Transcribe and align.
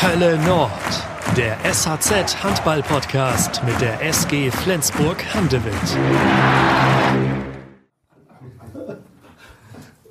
Hölle 0.00 0.38
Nord, 0.46 0.70
der 1.36 1.56
SHZ 1.64 2.40
Handball 2.44 2.80
Podcast 2.84 3.60
mit 3.64 3.80
der 3.80 4.00
SG 4.00 4.48
Flensburg 4.48 5.16
Handewitt. 5.34 5.74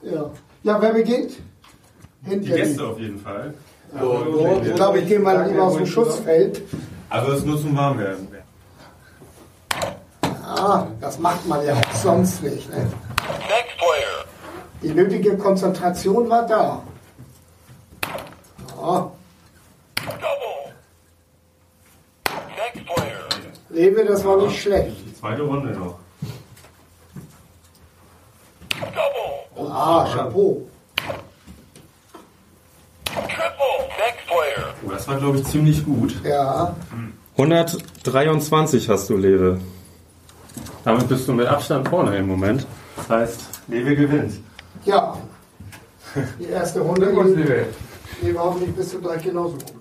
Ja. 0.04 0.30
ja, 0.64 0.82
wer 0.82 0.92
beginnt? 0.92 1.38
Die 2.22 2.40
Gäste 2.40 2.86
auf 2.86 3.00
jeden 3.00 3.18
Fall. 3.18 3.54
Oh, 4.02 4.60
ich 4.62 4.76
glaube, 4.76 5.00
ich 5.00 5.08
gehe 5.08 5.20
mal 5.20 5.48
lieber 5.48 5.64
aus 5.64 5.78
dem 5.78 5.86
Schutzfeld. 5.86 6.64
Also 7.10 7.32
es 7.32 7.46
muss 7.46 7.62
zum 7.62 7.78
Warmwerden. 7.78 8.28
Ah, 10.44 10.88
das 11.00 11.18
macht 11.18 11.48
man 11.48 11.66
ja 11.66 11.76
auch 11.76 11.94
sonst 11.94 12.44
nicht. 12.44 12.70
Ne? 12.70 12.92
Die 14.84 14.90
nötige 14.90 15.38
Konzentration 15.38 16.30
war 16.30 16.46
da. 16.46 16.84
Ja. 18.82 19.12
Lebe, 23.78 24.04
das 24.06 24.26
war 24.26 24.38
nicht 24.38 24.60
schlecht. 24.60 24.98
Die 25.06 25.14
zweite 25.14 25.44
Runde 25.44 25.70
noch. 25.72 26.00
Ah, 29.70 30.08
Chapeau. 30.12 30.68
Oh, 34.86 34.90
das 34.90 35.08
war, 35.08 35.18
glaube 35.18 35.38
ich, 35.38 35.44
ziemlich 35.46 35.86
gut. 35.86 36.16
Ja, 36.24 36.76
123 37.38 38.90
hast 38.90 39.10
du, 39.10 39.18
Lewe. 39.18 39.60
Damit 40.84 41.08
bist 41.08 41.28
du 41.28 41.34
mit 41.34 41.46
Abstand 41.48 41.88
vorne 41.88 42.18
im 42.18 42.28
Moment. 42.28 42.66
Das 42.96 43.10
heißt, 43.10 43.42
Lewe 43.68 43.96
gewinnt. 43.96 44.34
ja. 44.86 45.18
Die 46.40 46.46
erste 46.46 46.80
Runde. 46.80 47.12
Lewe. 47.12 47.68
Nee, 48.24 48.34
hoffentlich 48.36 48.74
bist 48.76 48.94
du 48.94 49.02
gleich 49.02 49.22
genauso 49.22 49.54
gut. 49.54 49.77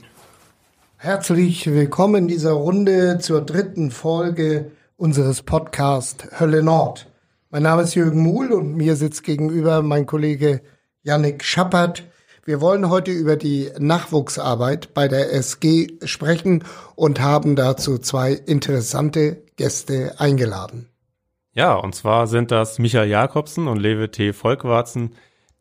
Herzlich 1.06 1.68
willkommen 1.68 2.22
in 2.22 2.26
dieser 2.26 2.50
Runde 2.50 3.18
zur 3.20 3.40
dritten 3.40 3.92
Folge 3.92 4.72
unseres 4.96 5.42
Podcasts 5.42 6.26
Hölle 6.40 6.64
Nord. 6.64 7.06
Mein 7.48 7.62
Name 7.62 7.82
ist 7.82 7.94
Jürgen 7.94 8.24
Muhl 8.24 8.50
und 8.52 8.74
mir 8.74 8.96
sitzt 8.96 9.22
gegenüber 9.22 9.82
mein 9.82 10.06
Kollege 10.06 10.62
Yannick 11.04 11.44
Schappert. 11.44 12.02
Wir 12.44 12.60
wollen 12.60 12.90
heute 12.90 13.12
über 13.12 13.36
die 13.36 13.70
Nachwuchsarbeit 13.78 14.94
bei 14.94 15.06
der 15.06 15.32
SG 15.32 15.90
sprechen 16.02 16.64
und 16.96 17.20
haben 17.20 17.54
dazu 17.54 17.98
zwei 17.98 18.32
interessante 18.32 19.44
Gäste 19.54 20.16
eingeladen. 20.18 20.88
Ja, 21.52 21.74
und 21.74 21.94
zwar 21.94 22.26
sind 22.26 22.50
das 22.50 22.80
Michael 22.80 23.08
Jakobsen 23.08 23.68
und 23.68 23.78
Lewe 23.78 24.10
T. 24.10 24.32
Volkwarzen, 24.32 25.12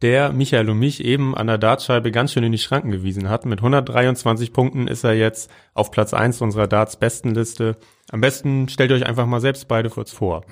der 0.01 0.31
Michael 0.31 0.69
und 0.69 0.79
mich 0.79 1.03
eben 1.03 1.35
an 1.35 1.47
der 1.47 1.57
Dartscheibe 1.57 2.11
ganz 2.11 2.33
schön 2.33 2.43
in 2.43 2.51
die 2.51 2.57
Schranken 2.57 2.91
gewiesen 2.91 3.29
hat. 3.29 3.45
Mit 3.45 3.59
123 3.59 4.51
Punkten 4.51 4.87
ist 4.87 5.03
er 5.03 5.13
jetzt 5.13 5.49
auf 5.73 5.91
Platz 5.91 6.13
1 6.13 6.41
unserer 6.41 6.67
Darts-Bestenliste. 6.67 7.77
Am 8.11 8.21
besten 8.21 8.69
stellt 8.69 8.91
euch 8.91 9.05
einfach 9.05 9.25
mal 9.25 9.41
selbst 9.41 9.67
beide 9.67 9.89
kurz 9.89 10.11
vor. 10.11 10.43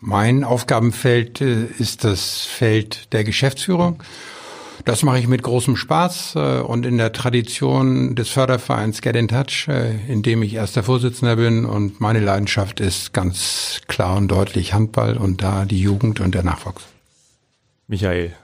Mein 0.00 0.44
Aufgabenfeld 0.44 1.40
äh, 1.40 1.64
ist 1.78 2.04
das 2.04 2.44
Feld 2.44 3.12
der 3.12 3.24
Geschäftsführung. 3.24 4.02
Das 4.84 5.02
mache 5.02 5.18
ich 5.18 5.26
mit 5.26 5.42
großem 5.42 5.76
Spaß 5.76 6.34
äh, 6.36 6.60
und 6.60 6.86
in 6.86 6.98
der 6.98 7.12
Tradition 7.12 8.14
des 8.14 8.28
Fördervereins 8.28 9.02
Get 9.02 9.16
in 9.16 9.26
Touch, 9.26 9.66
äh, 9.68 9.96
in 10.06 10.22
dem 10.22 10.42
ich 10.42 10.54
erster 10.54 10.84
Vorsitzender 10.84 11.34
bin 11.34 11.64
und 11.64 12.00
meine 12.00 12.20
Leidenschaft 12.20 12.78
ist 12.78 13.12
ganz 13.12 13.80
klar 13.88 14.16
und 14.16 14.28
deutlich 14.28 14.72
Handball 14.72 15.16
und 15.16 15.42
da 15.42 15.64
die 15.64 15.80
Jugend 15.80 16.20
und 16.20 16.34
der 16.34 16.44
Nachwuchs. 16.44 16.84
Michael. 17.88 18.34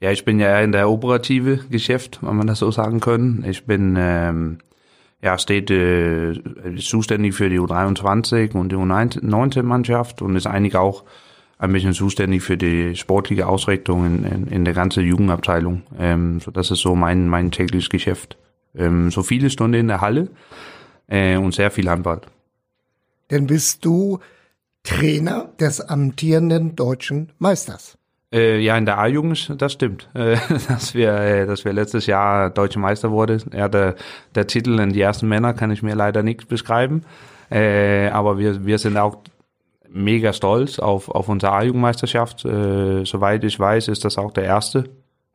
Ja, 0.00 0.10
ich 0.10 0.24
bin 0.24 0.38
ja 0.38 0.60
in 0.60 0.72
der 0.72 0.90
operative 0.90 1.58
Geschäft, 1.70 2.18
wenn 2.22 2.36
man 2.36 2.46
das 2.46 2.58
so 2.58 2.70
sagen 2.70 3.00
können. 3.00 3.44
Ich 3.48 3.64
bin 3.64 3.96
ähm, 3.98 4.58
ja 5.22 5.38
steht 5.38 5.70
äh, 5.70 6.34
zuständig 6.78 7.34
für 7.34 7.48
die 7.48 7.58
U23 7.58 8.54
und 8.54 8.70
die 8.72 8.76
U19-Mannschaft 8.76 10.20
und 10.20 10.36
ist 10.36 10.46
eigentlich 10.46 10.76
auch 10.76 11.04
ein 11.58 11.72
bisschen 11.72 11.94
zuständig 11.94 12.42
für 12.42 12.58
die 12.58 12.94
sportliche 12.94 13.46
Ausrichtung 13.46 14.04
in, 14.04 14.24
in, 14.24 14.46
in 14.48 14.64
der 14.66 14.74
ganzen 14.74 15.04
Jugendabteilung. 15.04 15.82
Ähm, 15.98 16.40
so 16.40 16.50
das 16.50 16.70
ist 16.70 16.80
so 16.80 16.94
mein 16.94 17.28
mein 17.28 17.50
tägliches 17.50 17.88
Geschäft. 17.88 18.36
Ähm, 18.74 19.10
so 19.10 19.22
viele 19.22 19.48
Stunden 19.48 19.80
in 19.80 19.88
der 19.88 20.02
Halle 20.02 20.28
äh, 21.06 21.36
und 21.36 21.54
sehr 21.54 21.70
viel 21.70 21.88
Handball. 21.88 22.20
Denn 23.30 23.46
bist 23.46 23.84
du 23.84 24.20
Trainer 24.82 25.50
des 25.58 25.80
amtierenden 25.80 26.76
deutschen 26.76 27.32
Meisters. 27.38 27.96
Äh, 28.36 28.58
ja, 28.58 28.76
in 28.76 28.84
der 28.84 28.98
A-Jugend, 28.98 29.60
das 29.60 29.72
stimmt. 29.72 30.08
Äh, 30.14 30.36
dass 30.68 30.94
wir, 30.94 31.12
äh, 31.14 31.46
dass 31.46 31.64
wir 31.64 31.72
letztes 31.72 32.06
Jahr 32.06 32.50
deutsche 32.50 32.78
Meister 32.78 33.10
wurde. 33.10 33.38
Ja, 33.52 33.68
der, 33.68 33.94
der 34.34 34.46
Titel 34.46 34.78
in 34.78 34.92
die 34.92 35.00
ersten 35.00 35.26
Männer 35.28 35.54
kann 35.54 35.70
ich 35.70 35.82
mir 35.82 35.94
leider 35.94 36.22
nicht 36.22 36.48
beschreiben. 36.48 37.02
Äh, 37.50 38.08
aber 38.08 38.38
wir, 38.38 38.66
wir 38.66 38.78
sind 38.78 38.96
auch 38.96 39.18
mega 39.88 40.32
stolz 40.32 40.78
auf, 40.78 41.08
auf 41.08 41.28
unsere 41.28 41.52
A-Jugendmeisterschaft. 41.52 42.44
Äh, 42.44 43.04
soweit 43.04 43.44
ich 43.44 43.58
weiß, 43.58 43.88
ist 43.88 44.04
das 44.04 44.18
auch 44.18 44.32
der 44.32 44.44
erste 44.44 44.84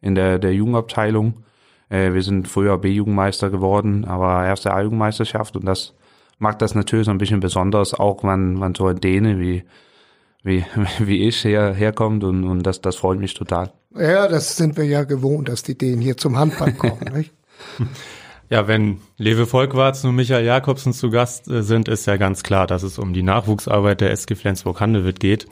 in 0.02 0.16
der, 0.16 0.38
der 0.38 0.54
Jugendabteilung. 0.54 1.44
Äh, 1.90 2.14
wir 2.14 2.22
sind 2.22 2.48
früher 2.48 2.78
B-Jugendmeister 2.78 3.50
geworden, 3.50 4.06
aber 4.06 4.46
erste 4.46 4.74
A-Jugendmeisterschaft 4.74 5.56
und 5.56 5.66
das 5.66 5.94
macht 6.38 6.62
das 6.62 6.76
natürlich 6.76 7.06
so 7.06 7.12
ein 7.12 7.18
bisschen 7.18 7.40
besonders, 7.40 7.94
auch 7.94 8.24
wenn, 8.24 8.60
wenn 8.60 8.76
so 8.76 8.88
ein 8.88 9.00
Däne 9.00 9.40
wie, 9.40 9.64
wie, 10.44 10.66
wie 11.00 11.28
ich 11.28 11.44
her, 11.44 11.74
herkommt 11.74 12.24
und, 12.24 12.44
und 12.44 12.64
das, 12.64 12.82
das 12.82 12.96
freut 12.96 13.20
mich 13.20 13.34
total. 13.34 13.72
Ja, 13.96 14.28
das 14.28 14.56
sind 14.56 14.78
wir 14.78 14.86
ja 14.86 15.04
gewohnt, 15.04 15.50
dass 15.50 15.64
die 15.64 15.78
Dänen 15.78 16.02
hier 16.02 16.18
zum 16.18 16.38
Handball 16.38 16.74
kommen. 16.74 17.02
nicht? 17.14 17.32
Ja, 18.50 18.68
wenn 18.68 19.00
Lewe 19.18 19.48
Volkwarzen 19.48 20.10
und 20.10 20.16
Michael 20.16 20.46
Jakobsen 20.46 20.94
zu 20.94 21.10
Gast 21.10 21.48
äh, 21.48 21.64
sind, 21.64 21.88
ist 21.88 22.06
ja 22.06 22.18
ganz 22.18 22.44
klar, 22.44 22.68
dass 22.68 22.84
es 22.84 23.00
um 23.00 23.14
die 23.14 23.24
Nachwuchsarbeit 23.24 24.02
der 24.02 24.12
SG 24.12 24.36
Flensburg-Handewitt 24.36 25.20
geht. 25.20 25.48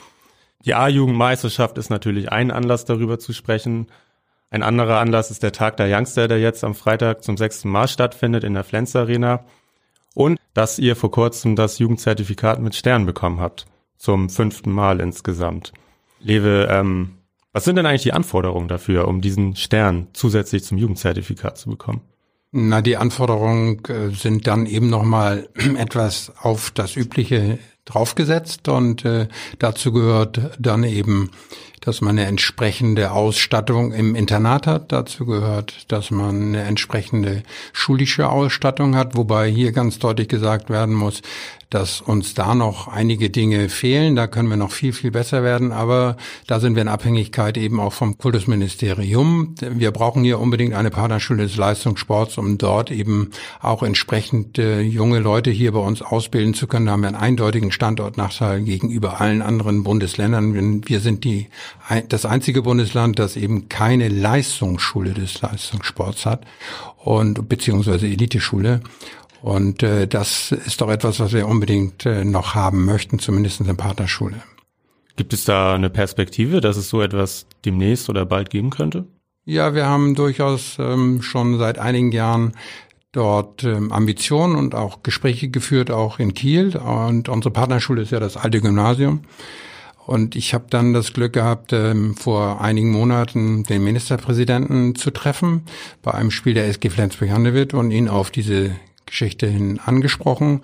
Die 0.66 0.74
A-Jugendmeisterschaft 0.74 1.78
ist 1.78 1.90
natürlich 1.90 2.32
ein 2.32 2.52
Anlass, 2.52 2.84
darüber 2.84 3.18
zu 3.18 3.32
sprechen. 3.32 3.88
Ein 4.50 4.64
anderer 4.64 5.00
Anlass 5.00 5.32
ist 5.32 5.44
der 5.44 5.54
Tag 5.54 5.78
der 5.78 5.88
Youngster, 5.96 6.28
der 6.28 6.40
jetzt 6.40 6.64
am 6.64 6.76
Freitag 6.76 7.24
zum 7.24 7.38
sechsten 7.38 7.70
Mal 7.70 7.88
stattfindet 7.88 8.44
in 8.44 8.54
der 8.54 8.66
Flens 8.66 8.96
Arena. 8.96 9.46
Und 10.14 10.38
dass 10.54 10.80
ihr 10.80 10.98
vor 10.98 11.12
kurzem 11.12 11.56
das 11.56 11.80
Jugendzertifikat 11.80 12.60
mit 12.60 12.76
Stern 12.76 13.06
bekommen 13.06 13.40
habt. 13.40 13.66
Zum 14.00 14.30
fünften 14.30 14.72
Mal 14.72 15.00
insgesamt. 15.00 15.74
Lewe, 16.20 16.68
ähm, 16.72 17.12
was 17.54 17.66
sind 17.66 17.76
denn 17.76 17.86
eigentlich 17.86 18.04
die 18.04 18.14
Anforderungen 18.14 18.68
dafür, 18.68 19.08
um 19.08 19.22
diesen 19.22 19.56
Stern 19.56 20.08
zusätzlich 20.14 20.64
zum 20.64 20.78
Jugendzertifikat 20.78 21.58
zu 21.58 21.70
bekommen? 21.70 22.02
Na, 22.52 22.82
die 22.82 22.98
Anforderungen 22.98 23.84
äh, 23.86 24.10
sind 24.10 24.48
dann 24.48 24.66
eben 24.66 24.90
nochmal 24.90 25.50
etwas 25.78 26.32
auf 26.42 26.72
das 26.72 26.96
Übliche 26.96 27.60
draufgesetzt 27.86 28.68
und 28.70 29.04
äh, 29.06 29.28
dazu 29.60 29.92
gehört 29.92 30.40
dann 30.60 30.84
eben, 30.84 31.32
dass 31.82 32.02
man 32.02 32.18
eine 32.18 32.28
entsprechende 32.28 33.12
Ausstattung 33.12 33.94
im 33.94 34.16
Internat 34.16 34.68
hat. 34.68 34.92
Dazu 34.92 35.26
gehört, 35.26 35.92
dass 35.92 36.12
man 36.12 36.42
eine 36.42 36.64
entsprechende 36.64 37.44
schulische 37.74 38.30
Ausstattung 38.30 38.96
hat, 38.96 39.16
wobei 39.16 39.50
hier 39.50 39.72
ganz 39.72 40.00
deutlich 40.00 40.28
gesagt 40.28 40.70
werden 40.70 40.94
muss, 40.94 41.22
dass 41.70 42.02
uns 42.02 42.34
da 42.34 42.56
noch 42.56 42.88
einige 42.88 43.30
Dinge 43.30 43.70
fehlen. 43.70 44.16
Da 44.16 44.26
können 44.26 44.50
wir 44.50 44.58
noch 44.58 44.72
viel, 44.72 44.92
viel 44.92 45.12
besser 45.12 45.44
werden. 45.44 45.72
Aber 45.72 46.18
da 46.48 46.60
sind 46.60 46.76
wir 46.76 46.82
in 46.82 46.88
Abhängigkeit 46.88 47.58
eben 47.58 47.80
auch 47.80 47.94
vom 47.94 48.18
Kultusministerium. 48.18 49.54
Wir 49.62 49.92
brauchen 49.92 50.24
hier 50.24 50.40
unbedingt 50.40 50.74
eine 50.74 50.90
Partnerschule 50.90 51.44
des 51.44 51.58
Leistungssports, 51.58 52.40
um 52.40 52.58
dort 52.58 52.90
eben 52.90 53.30
auch 53.62 53.84
entsprechend 53.84 54.58
junge 54.58 55.20
Leute 55.20 55.52
hier 55.52 55.72
bei 55.74 55.80
uns 55.80 56.02
ausbilden 56.02 56.56
zu 56.56 56.66
können. 56.66 56.88
Da 56.88 56.94
haben 56.94 57.02
wir 57.02 57.10
einen 57.10 57.16
eindeutigen 57.16 57.72
Standortnachteil 57.72 58.62
gegenüber 58.62 59.22
allen 59.22 59.44
anderen 59.44 59.84
Bundesländern. 59.84 60.84
Wir 60.88 61.00
sind 61.00 61.24
die, 61.24 61.50
das 62.08 62.26
einzige 62.26 62.64
Bundesland, 62.64 63.20
das 63.20 63.36
eben 63.36 63.70
keine 63.70 64.08
Leistungsschule 64.10 65.14
des 65.14 65.40
Leistungssports 65.42 66.26
hat 66.26 66.46
und 66.98 67.48
beziehungsweise 67.48 68.08
Eliteschule. 68.08 68.82
Und 69.42 69.84
äh, 69.84 70.08
das 70.08 70.52
ist 70.52 70.82
doch 70.82 70.90
etwas, 70.90 71.20
was 71.20 71.34
wir 71.34 71.48
unbedingt 71.48 72.06
äh, 72.06 72.26
noch 72.26 72.56
haben 72.56 72.86
möchten, 72.86 73.20
zumindest 73.20 73.60
in 73.60 73.68
der 73.68 73.74
Partnerschule. 73.74 74.42
Gibt 75.16 75.34
es 75.34 75.46
da 75.46 75.76
eine 75.76 75.90
Perspektive, 75.90 76.62
dass 76.62 76.78
es 76.78 76.90
so 76.90 77.02
etwas 77.02 77.46
demnächst 77.66 78.10
oder 78.10 78.26
bald 78.26 78.50
geben 78.50 78.70
könnte? 78.70 79.06
Ja, 79.46 79.74
wir 79.74 79.86
haben 79.86 80.16
durchaus 80.16 80.78
ähm, 80.80 81.22
schon 81.22 81.58
seit 81.58 81.80
einigen 81.80 82.12
Jahren 82.12 82.54
dort 83.12 83.64
ähm, 83.64 83.92
Ambitionen 83.92 84.56
und 84.56 84.76
auch 84.76 85.02
Gespräche 85.04 85.50
geführt, 85.50 85.92
auch 85.92 86.20
in 86.20 86.34
Kiel. 86.34 86.78
Und 86.78 87.30
unsere 87.30 87.52
Partnerschule 87.52 88.04
ist 88.04 88.12
ja 88.12 88.20
das 88.20 88.38
alte 88.38 88.62
Gymnasium. 88.62 89.22
Und 90.06 90.36
ich 90.36 90.54
habe 90.54 90.66
dann 90.70 90.94
das 90.94 91.14
Glück 91.14 91.34
gehabt, 91.34 91.72
ähm, 91.72 92.16
vor 92.16 92.62
einigen 92.62 92.92
Monaten 92.92 93.64
den 93.64 93.84
Ministerpräsidenten 93.84 94.96
zu 94.96 95.12
treffen 95.12 95.64
bei 96.02 96.14
einem 96.14 96.32
Spiel 96.32 96.54
der 96.54 96.68
SG 96.68 96.90
Flensburg-Handewitt 96.90 97.74
und 97.74 97.92
ihn 97.92 98.08
auf 98.08 98.32
diese 98.32 98.72
Geschichte 99.10 99.48
hin 99.48 99.80
angesprochen. 99.84 100.62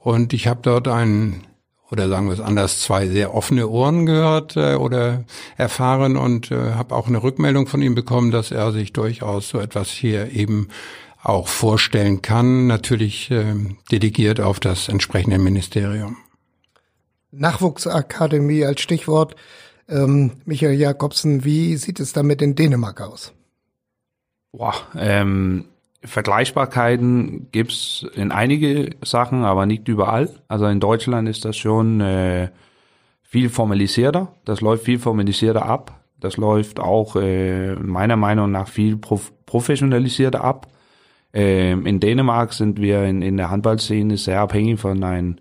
Und 0.00 0.32
ich 0.32 0.46
habe 0.46 0.60
dort 0.62 0.88
einen 0.88 1.46
oder 1.90 2.08
sagen 2.08 2.26
wir 2.26 2.32
es 2.34 2.40
anders, 2.40 2.80
zwei 2.80 3.06
sehr 3.06 3.34
offene 3.34 3.68
Ohren 3.68 4.04
gehört 4.04 4.56
äh, 4.56 4.74
oder 4.74 5.24
erfahren 5.56 6.16
und 6.16 6.50
äh, 6.50 6.72
habe 6.72 6.94
auch 6.94 7.06
eine 7.06 7.22
Rückmeldung 7.22 7.66
von 7.66 7.82
ihm 7.82 7.94
bekommen, 7.94 8.30
dass 8.30 8.50
er 8.50 8.72
sich 8.72 8.92
durchaus 8.92 9.48
so 9.48 9.60
etwas 9.60 9.90
hier 9.90 10.32
eben 10.32 10.68
auch 11.22 11.46
vorstellen 11.48 12.20
kann, 12.20 12.66
natürlich 12.66 13.30
äh, 13.30 13.54
delegiert 13.90 14.40
auf 14.40 14.60
das 14.60 14.88
entsprechende 14.88 15.38
Ministerium. 15.38 16.16
Nachwuchsakademie 17.30 18.64
als 18.64 18.80
Stichwort. 18.80 19.34
Ähm, 19.88 20.32
Michael 20.44 20.74
Jakobsen, 20.74 21.44
wie 21.44 21.76
sieht 21.76 22.00
es 22.00 22.12
damit 22.12 22.42
in 22.42 22.54
Dänemark 22.54 23.00
aus? 23.00 23.32
Boah, 24.52 24.74
ähm, 24.96 25.66
Vergleichbarkeiten 26.04 27.48
gibt's 27.50 28.06
in 28.14 28.30
einige 28.30 28.90
Sachen, 29.02 29.44
aber 29.44 29.66
nicht 29.66 29.88
überall. 29.88 30.30
Also 30.48 30.66
in 30.66 30.80
Deutschland 30.80 31.28
ist 31.28 31.44
das 31.44 31.56
schon 31.56 32.00
äh, 32.00 32.48
viel 33.22 33.48
formalisierter. 33.48 34.28
Das 34.44 34.60
läuft 34.60 34.84
viel 34.84 34.98
formalisierter 34.98 35.64
ab. 35.64 36.00
Das 36.20 36.36
läuft 36.36 36.78
auch 36.80 37.16
äh, 37.16 37.74
meiner 37.74 38.16
Meinung 38.16 38.50
nach 38.50 38.68
viel 38.68 38.96
prof 38.96 39.32
professionalisierter 39.46 40.42
ab. 40.42 40.68
Ähm, 41.32 41.86
in 41.86 42.00
Dänemark 42.00 42.52
sind 42.52 42.80
wir 42.80 43.04
in, 43.04 43.22
in 43.22 43.36
der 43.36 43.50
Handballszene 43.50 44.16
sehr 44.16 44.40
abhängig 44.40 44.80
von 44.80 45.02
ein, 45.04 45.40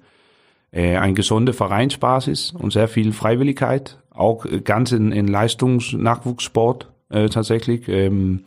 äh, 0.71 0.98
ein 0.98 1.15
gesunde 1.15 1.54
Vereinsbasis 1.54 2.51
und 2.51 2.74
sehr 2.74 2.88
viel 2.88 3.13
Freiwilligkeit. 3.13 3.98
Auch 4.12 4.45
ganz 4.63 4.92
in, 4.92 5.12
in 5.12 5.27
Leistungsnachwuchssport 5.27 6.92
äh, 7.10 7.30
tatsächlich. 7.30 7.88
Ähm, 7.88 8.44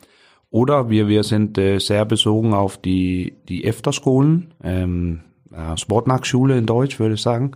oder 0.57 0.89
wir, 0.89 1.07
wir 1.07 1.23
sind 1.23 1.59
äh, 1.59 1.79
sehr 1.81 2.07
besogen 2.07 2.55
auf 2.55 2.79
die, 2.79 3.35
die 3.47 3.65
Efterskolen, 3.65 4.55
ähm, 4.65 5.21
äh, 5.53 5.77
Sportnachschule 5.77 6.57
in 6.57 6.65
Deutsch 6.65 6.99
würde 6.99 7.17
ich 7.17 7.21
sagen, 7.21 7.53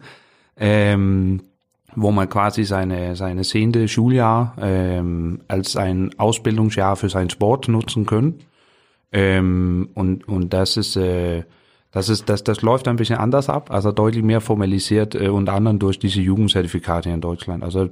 ähm, 0.58 1.40
wo 1.96 2.10
man 2.10 2.28
quasi 2.28 2.64
seine, 2.64 3.16
seine 3.16 3.40
zehnte 3.40 3.88
Schuljahr 3.88 4.54
ähm, 4.60 5.40
als 5.48 5.76
ein 5.76 6.10
Ausbildungsjahr 6.18 6.94
für 6.94 7.08
seinen 7.08 7.30
Sport 7.30 7.68
nutzen 7.68 8.04
können. 8.04 8.40
Ähm, 9.12 9.88
und, 9.94 10.28
und 10.28 10.52
das 10.52 10.76
ist, 10.76 10.96
äh, 10.96 11.44
das 11.92 12.10
ist, 12.10 12.28
das, 12.28 12.44
das 12.44 12.60
läuft 12.60 12.86
ein 12.86 12.96
bisschen 12.96 13.16
anders 13.16 13.48
ab, 13.48 13.70
also 13.70 13.92
deutlich 13.92 14.22
mehr 14.22 14.42
formalisiert, 14.42 15.14
äh, 15.14 15.28
unter 15.28 15.54
anderem 15.54 15.78
durch 15.78 15.98
diese 15.98 16.20
Jugendzertifikate 16.20 17.08
in 17.08 17.22
Deutschland. 17.22 17.64
Also 17.64 17.88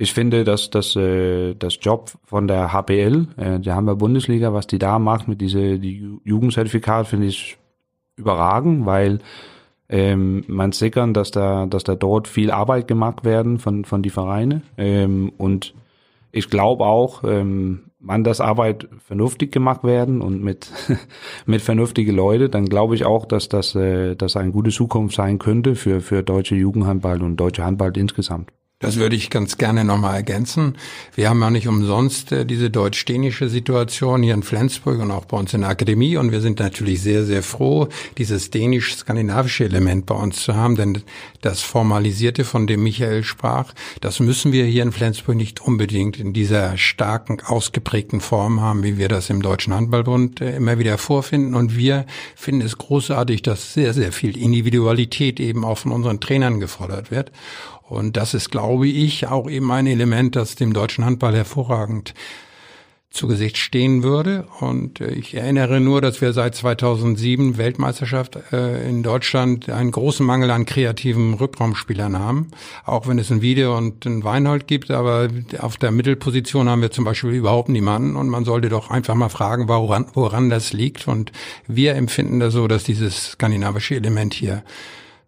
ich 0.00 0.14
finde, 0.14 0.44
dass 0.44 0.70
das, 0.70 0.96
äh, 0.96 1.54
das 1.54 1.76
Job 1.78 2.12
von 2.24 2.48
der 2.48 2.72
HBL, 2.72 3.26
äh, 3.36 3.60
der 3.60 3.76
Hamburger 3.76 3.98
Bundesliga, 3.98 4.54
was 4.54 4.66
die 4.66 4.78
da 4.78 4.98
macht 4.98 5.28
mit 5.28 5.42
diese 5.42 5.78
die 5.78 6.18
Jugendzertifikat, 6.24 7.06
finde 7.06 7.26
ich 7.26 7.58
überragend, 8.16 8.86
weil 8.86 9.18
ähm, 9.90 10.42
man 10.46 10.72
sickern, 10.72 11.12
dass 11.12 11.32
da, 11.32 11.66
dass 11.66 11.84
da 11.84 11.96
dort 11.96 12.28
viel 12.28 12.50
Arbeit 12.50 12.88
gemacht 12.88 13.24
werden 13.26 13.58
von, 13.58 13.84
von 13.84 14.02
die 14.02 14.08
Vereine. 14.08 14.62
Ähm, 14.78 15.32
und 15.36 15.74
ich 16.32 16.48
glaube 16.48 16.86
auch, 16.86 17.22
ähm, 17.24 17.90
man 17.98 18.24
das 18.24 18.40
Arbeit 18.40 18.88
vernünftig 19.06 19.52
gemacht 19.52 19.84
werden 19.84 20.22
und 20.22 20.42
mit, 20.42 20.72
mit 21.44 21.60
vernünftige 21.60 22.12
Leute, 22.12 22.48
dann 22.48 22.64
glaube 22.64 22.94
ich 22.94 23.04
auch, 23.04 23.26
dass 23.26 23.50
das, 23.50 23.74
äh, 23.74 24.16
das 24.16 24.38
eine 24.38 24.50
gute 24.50 24.70
Zukunft 24.70 25.14
sein 25.14 25.38
könnte 25.38 25.74
für, 25.74 26.00
für 26.00 26.22
deutsche 26.22 26.54
Jugendhandball 26.54 27.22
und 27.22 27.36
deutsche 27.36 27.66
Handball 27.66 27.94
insgesamt. 27.98 28.50
Das 28.82 28.96
würde 28.96 29.14
ich 29.14 29.28
ganz 29.28 29.58
gerne 29.58 29.84
nochmal 29.84 30.16
ergänzen. 30.16 30.78
Wir 31.14 31.28
haben 31.28 31.42
ja 31.42 31.50
nicht 31.50 31.68
umsonst 31.68 32.32
äh, 32.32 32.46
diese 32.46 32.70
deutsch-dänische 32.70 33.50
Situation 33.50 34.22
hier 34.22 34.32
in 34.32 34.42
Flensburg 34.42 35.00
und 35.00 35.10
auch 35.10 35.26
bei 35.26 35.36
uns 35.36 35.52
in 35.52 35.60
der 35.60 35.68
Akademie. 35.68 36.16
Und 36.16 36.32
wir 36.32 36.40
sind 36.40 36.60
natürlich 36.60 37.02
sehr, 37.02 37.24
sehr 37.24 37.42
froh, 37.42 37.88
dieses 38.16 38.48
dänisch-skandinavische 38.48 39.64
Element 39.64 40.06
bei 40.06 40.14
uns 40.14 40.42
zu 40.42 40.56
haben. 40.56 40.76
Denn 40.76 41.02
das 41.42 41.60
Formalisierte, 41.60 42.46
von 42.46 42.66
dem 42.66 42.82
Michael 42.82 43.22
sprach, 43.22 43.74
das 44.00 44.18
müssen 44.18 44.50
wir 44.50 44.64
hier 44.64 44.82
in 44.82 44.92
Flensburg 44.92 45.36
nicht 45.36 45.60
unbedingt 45.60 46.18
in 46.18 46.32
dieser 46.32 46.78
starken, 46.78 47.42
ausgeprägten 47.44 48.22
Form 48.22 48.62
haben, 48.62 48.82
wie 48.82 48.96
wir 48.96 49.08
das 49.08 49.28
im 49.28 49.42
Deutschen 49.42 49.74
Handballbund 49.74 50.40
äh, 50.40 50.56
immer 50.56 50.78
wieder 50.78 50.96
vorfinden. 50.96 51.54
Und 51.54 51.76
wir 51.76 52.06
finden 52.34 52.62
es 52.62 52.78
großartig, 52.78 53.42
dass 53.42 53.74
sehr, 53.74 53.92
sehr 53.92 54.10
viel 54.10 54.38
Individualität 54.38 55.38
eben 55.38 55.66
auch 55.66 55.76
von 55.76 55.92
unseren 55.92 56.18
Trainern 56.18 56.60
gefordert 56.60 57.10
wird. 57.10 57.30
Und 57.90 58.16
das 58.16 58.34
ist, 58.34 58.50
glaube 58.50 58.86
ich, 58.86 59.26
auch 59.26 59.50
eben 59.50 59.70
ein 59.72 59.86
Element, 59.86 60.36
das 60.36 60.54
dem 60.54 60.72
deutschen 60.72 61.04
Handball 61.04 61.34
hervorragend 61.34 62.14
zu 63.10 63.26
Gesicht 63.26 63.58
stehen 63.58 64.04
würde. 64.04 64.46
Und 64.60 65.00
äh, 65.00 65.10
ich 65.10 65.34
erinnere 65.34 65.80
nur, 65.80 66.00
dass 66.00 66.20
wir 66.20 66.32
seit 66.32 66.54
2007 66.54 67.58
Weltmeisterschaft 67.58 68.38
äh, 68.52 68.88
in 68.88 69.02
Deutschland 69.02 69.68
einen 69.68 69.90
großen 69.90 70.24
Mangel 70.24 70.52
an 70.52 70.64
kreativen 70.64 71.34
Rückraumspielern 71.34 72.16
haben. 72.16 72.52
Auch 72.84 73.08
wenn 73.08 73.18
es 73.18 73.32
ein 73.32 73.42
Video 73.42 73.76
und 73.76 74.06
ein 74.06 74.22
Weinhold 74.22 74.68
gibt, 74.68 74.92
aber 74.92 75.28
auf 75.58 75.76
der 75.76 75.90
Mittelposition 75.90 76.68
haben 76.68 76.82
wir 76.82 76.92
zum 76.92 77.04
Beispiel 77.04 77.30
überhaupt 77.30 77.68
niemanden. 77.68 78.14
Und 78.14 78.28
man 78.28 78.44
sollte 78.44 78.68
doch 78.68 78.90
einfach 78.90 79.16
mal 79.16 79.28
fragen, 79.28 79.66
woran, 79.68 80.06
woran 80.14 80.48
das 80.48 80.72
liegt. 80.72 81.08
Und 81.08 81.32
wir 81.66 81.96
empfinden 81.96 82.38
das 82.38 82.52
so, 82.52 82.68
dass 82.68 82.84
dieses 82.84 83.32
skandinavische 83.32 83.96
Element 83.96 84.34
hier 84.34 84.62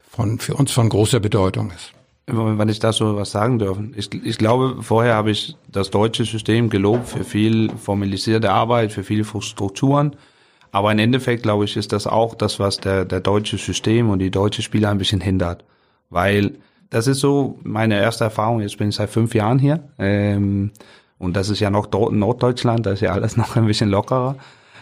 von, 0.08 0.38
für 0.38 0.54
uns 0.54 0.70
von 0.70 0.88
großer 0.88 1.18
Bedeutung 1.18 1.72
ist 1.72 1.92
wenn 2.26 2.68
ich 2.68 2.78
da 2.78 2.92
so 2.92 3.16
was 3.16 3.32
sagen 3.32 3.58
dürfen. 3.58 3.94
Ich, 3.96 4.12
ich 4.14 4.38
glaube, 4.38 4.82
vorher 4.82 5.14
habe 5.14 5.30
ich 5.30 5.56
das 5.70 5.90
deutsche 5.90 6.24
System 6.24 6.70
gelobt 6.70 7.08
für 7.08 7.24
viel 7.24 7.70
formalisierte 7.70 8.50
Arbeit, 8.50 8.92
für 8.92 9.02
viele 9.02 9.24
Strukturen. 9.24 10.16
Aber 10.70 10.90
im 10.92 10.98
Endeffekt, 10.98 11.42
glaube 11.42 11.64
ich, 11.64 11.76
ist 11.76 11.92
das 11.92 12.06
auch 12.06 12.34
das, 12.34 12.58
was 12.58 12.78
der, 12.78 13.04
der 13.04 13.20
deutsche 13.20 13.58
System 13.58 14.08
und 14.08 14.20
die 14.20 14.30
deutsche 14.30 14.62
Spieler 14.62 14.90
ein 14.90 14.98
bisschen 14.98 15.20
hindert. 15.20 15.64
Weil 16.08 16.52
das 16.90 17.06
ist 17.06 17.20
so 17.20 17.58
meine 17.62 18.00
erste 18.00 18.24
Erfahrung. 18.24 18.60
Jetzt 18.60 18.78
bin 18.78 18.88
ich 18.88 18.96
seit 18.96 19.10
fünf 19.10 19.34
Jahren 19.34 19.58
hier. 19.58 19.82
Ähm, 19.98 20.70
und 21.18 21.36
das 21.36 21.50
ist 21.50 21.60
ja 21.60 21.70
noch 21.70 21.90
Norddeutschland, 21.90 22.86
da 22.86 22.92
ist 22.92 23.00
ja 23.00 23.12
alles 23.12 23.36
noch 23.36 23.56
ein 23.56 23.66
bisschen 23.66 23.90
lockerer. 23.90 24.36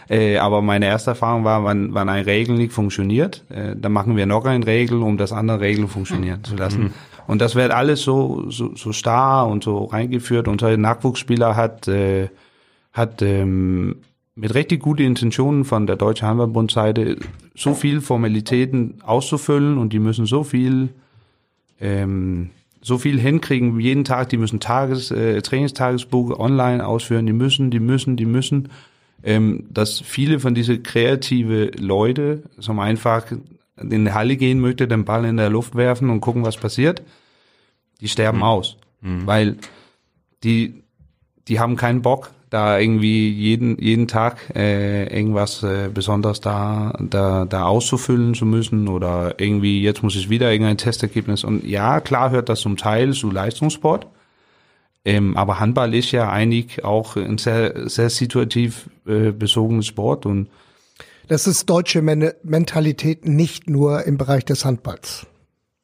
Äh, 0.09 0.37
aber 0.37 0.61
meine 0.61 0.87
erste 0.87 1.11
Erfahrung 1.11 1.43
war, 1.43 1.63
wenn, 1.65 1.93
wenn 1.93 2.09
eine 2.09 2.25
Regel 2.25 2.55
nicht 2.55 2.73
funktioniert, 2.73 3.45
äh, 3.49 3.75
dann 3.75 3.91
machen 3.91 4.17
wir 4.17 4.25
noch 4.25 4.45
eine 4.45 4.65
Regel, 4.65 5.01
um 5.01 5.17
das 5.17 5.31
andere 5.31 5.61
Regel 5.61 5.87
funktionieren 5.87 6.43
zu 6.43 6.55
lassen. 6.55 6.83
Mhm. 6.83 6.93
Und 7.27 7.41
das 7.41 7.55
wird 7.55 7.71
alles 7.71 8.01
so, 8.01 8.49
so, 8.49 8.75
so 8.75 8.91
starr 8.91 9.47
und 9.47 9.63
so 9.63 9.85
reingeführt. 9.85 10.47
Unser 10.47 10.75
Nachwuchsspieler 10.77 11.55
hat, 11.55 11.87
äh, 11.87 12.29
hat 12.93 13.21
ähm, 13.21 13.97
mit 14.35 14.53
richtig 14.53 14.81
guten 14.81 15.03
Intentionen 15.03 15.65
von 15.65 15.87
der 15.87 15.95
Deutschen 15.95 16.27
Handballbund-Seite 16.27 17.17
so 17.55 17.73
viel 17.73 18.01
Formalitäten 18.01 19.01
auszufüllen. 19.03 19.77
Und 19.77 19.93
die 19.93 19.99
müssen 19.99 20.25
so 20.25 20.43
viel 20.43 20.89
ähm, 21.79 22.51
so 22.81 22.97
viel 22.97 23.19
hinkriegen 23.19 23.79
jeden 23.79 24.03
Tag, 24.03 24.29
die 24.29 24.37
müssen 24.37 24.59
Tages, 24.59 25.11
äh, 25.11 25.41
Trainingstagesbuch 25.41 26.37
online 26.39 26.85
ausführen, 26.85 27.25
die 27.25 27.33
müssen, 27.33 27.69
die 27.69 27.79
müssen, 27.79 28.17
die 28.17 28.25
müssen, 28.25 28.69
ähm, 29.23 29.65
dass 29.69 29.99
viele 29.99 30.39
von 30.39 30.55
diese 30.55 30.79
kreative 30.79 31.71
Leute 31.77 32.43
so 32.57 32.71
einfach 32.73 33.25
in 33.89 34.05
die 34.05 34.11
Halle 34.11 34.37
gehen 34.37 34.59
möchte, 34.59 34.87
den 34.87 35.05
Ball 35.05 35.25
in 35.25 35.37
der 35.37 35.49
Luft 35.49 35.75
werfen 35.75 36.09
und 36.09 36.21
gucken, 36.21 36.43
was 36.43 36.57
passiert 36.57 37.01
die 38.01 38.07
sterben 38.07 38.39
mhm. 38.39 38.43
aus, 38.43 38.77
mhm. 39.01 39.25
weil 39.25 39.57
die 40.43 40.83
die 41.47 41.59
haben 41.59 41.75
keinen 41.75 42.01
Bock, 42.01 42.31
da 42.49 42.77
irgendwie 42.77 43.29
jeden 43.29 43.79
jeden 43.81 44.07
Tag 44.07 44.53
äh, 44.55 45.03
irgendwas 45.15 45.63
äh, 45.63 45.89
besonders 45.93 46.41
da 46.41 46.93
da 46.99 47.45
da 47.45 47.65
auszufüllen 47.65 48.33
zu 48.33 48.45
müssen 48.45 48.87
oder 48.87 49.35
irgendwie 49.39 49.81
jetzt 49.81 50.03
muss 50.03 50.15
ich 50.15 50.29
wieder 50.29 50.51
irgendein 50.51 50.77
Testergebnis 50.77 51.43
und 51.43 51.63
ja 51.63 52.01
klar 52.01 52.31
hört 52.31 52.49
das 52.49 52.61
zum 52.61 52.75
Teil 52.75 53.13
zu 53.13 53.31
Leistungssport, 53.31 54.07
ähm, 55.05 55.37
aber 55.37 55.59
Handball 55.59 55.93
ist 55.93 56.11
ja 56.11 56.29
eigentlich 56.29 56.83
auch 56.83 57.15
ein 57.15 57.37
sehr 57.37 57.89
sehr 57.89 58.09
situativ 58.09 58.89
äh, 59.07 59.31
bezogenes 59.31 59.87
Sport 59.87 60.25
und 60.25 60.47
das 61.31 61.47
ist 61.47 61.69
deutsche 61.69 62.01
Men 62.01 62.33
Mentalität 62.43 63.25
nicht 63.25 63.69
nur 63.69 64.03
im 64.03 64.17
Bereich 64.17 64.43
des 64.43 64.65
Handballs. 64.65 65.25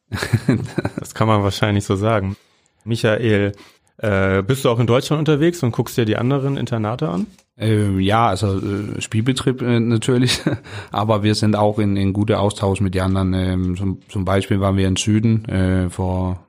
das 1.00 1.14
kann 1.14 1.30
man 1.30 1.42
wahrscheinlich 1.42 1.86
so 1.86 1.96
sagen. 1.96 2.36
Michael, 2.84 3.54
äh, 3.98 4.44
bist 4.44 4.66
du 4.66 4.70
auch 4.70 4.80
in 4.80 4.88
Deutschland 4.88 5.20
unterwegs 5.20 5.64
und 5.64 5.72
guckst 5.72 5.96
dir 5.96 6.04
die 6.04 6.18
anderen 6.18 6.58
Internate 6.58 7.08
an? 7.08 7.28
Ähm, 7.58 8.02
ja, 8.02 8.28
also 8.28 8.58
äh, 8.58 9.00
Spielbetrieb 9.02 9.62
äh, 9.62 9.80
natürlich, 9.80 10.42
aber 10.92 11.24
wir 11.24 11.34
sind 11.34 11.56
auch 11.56 11.80
in, 11.80 11.96
in 11.96 12.12
guter 12.12 12.42
Austausch 12.42 12.82
mit 12.82 12.94
den 12.94 13.04
anderen. 13.04 13.34
Ähm, 13.34 13.78
zum, 13.78 14.02
zum 14.10 14.26
Beispiel 14.26 14.60
waren 14.60 14.76
wir 14.76 14.86
in 14.86 14.98
Süden 14.98 15.46
äh, 15.46 15.90
vor 15.90 16.46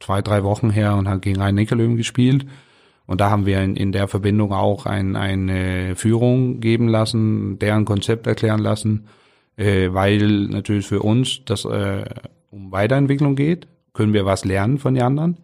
zwei, 0.00 0.22
drei 0.22 0.44
Wochen 0.44 0.70
her 0.70 0.94
und 0.94 1.08
haben 1.08 1.20
gegen 1.20 1.42
einen 1.42 1.56
Nickerlöwen 1.56 1.98
gespielt. 1.98 2.46
Und 3.10 3.20
da 3.20 3.28
haben 3.28 3.44
wir 3.44 3.60
in, 3.60 3.74
in 3.74 3.90
der 3.90 4.06
Verbindung 4.06 4.52
auch 4.52 4.86
ein, 4.86 5.16
eine 5.16 5.96
Führung 5.96 6.60
geben 6.60 6.86
lassen, 6.86 7.58
deren 7.58 7.84
Konzept 7.84 8.28
erklären 8.28 8.60
lassen, 8.60 9.08
äh, 9.56 9.88
weil 9.90 10.46
natürlich 10.46 10.86
für 10.86 11.02
uns 11.02 11.44
das 11.44 11.64
äh, 11.64 12.04
um 12.52 12.70
Weiterentwicklung 12.70 13.34
geht, 13.34 13.66
können 13.94 14.12
wir 14.12 14.26
was 14.26 14.44
lernen 14.44 14.78
von 14.78 14.94
den 14.94 15.02
anderen. 15.02 15.38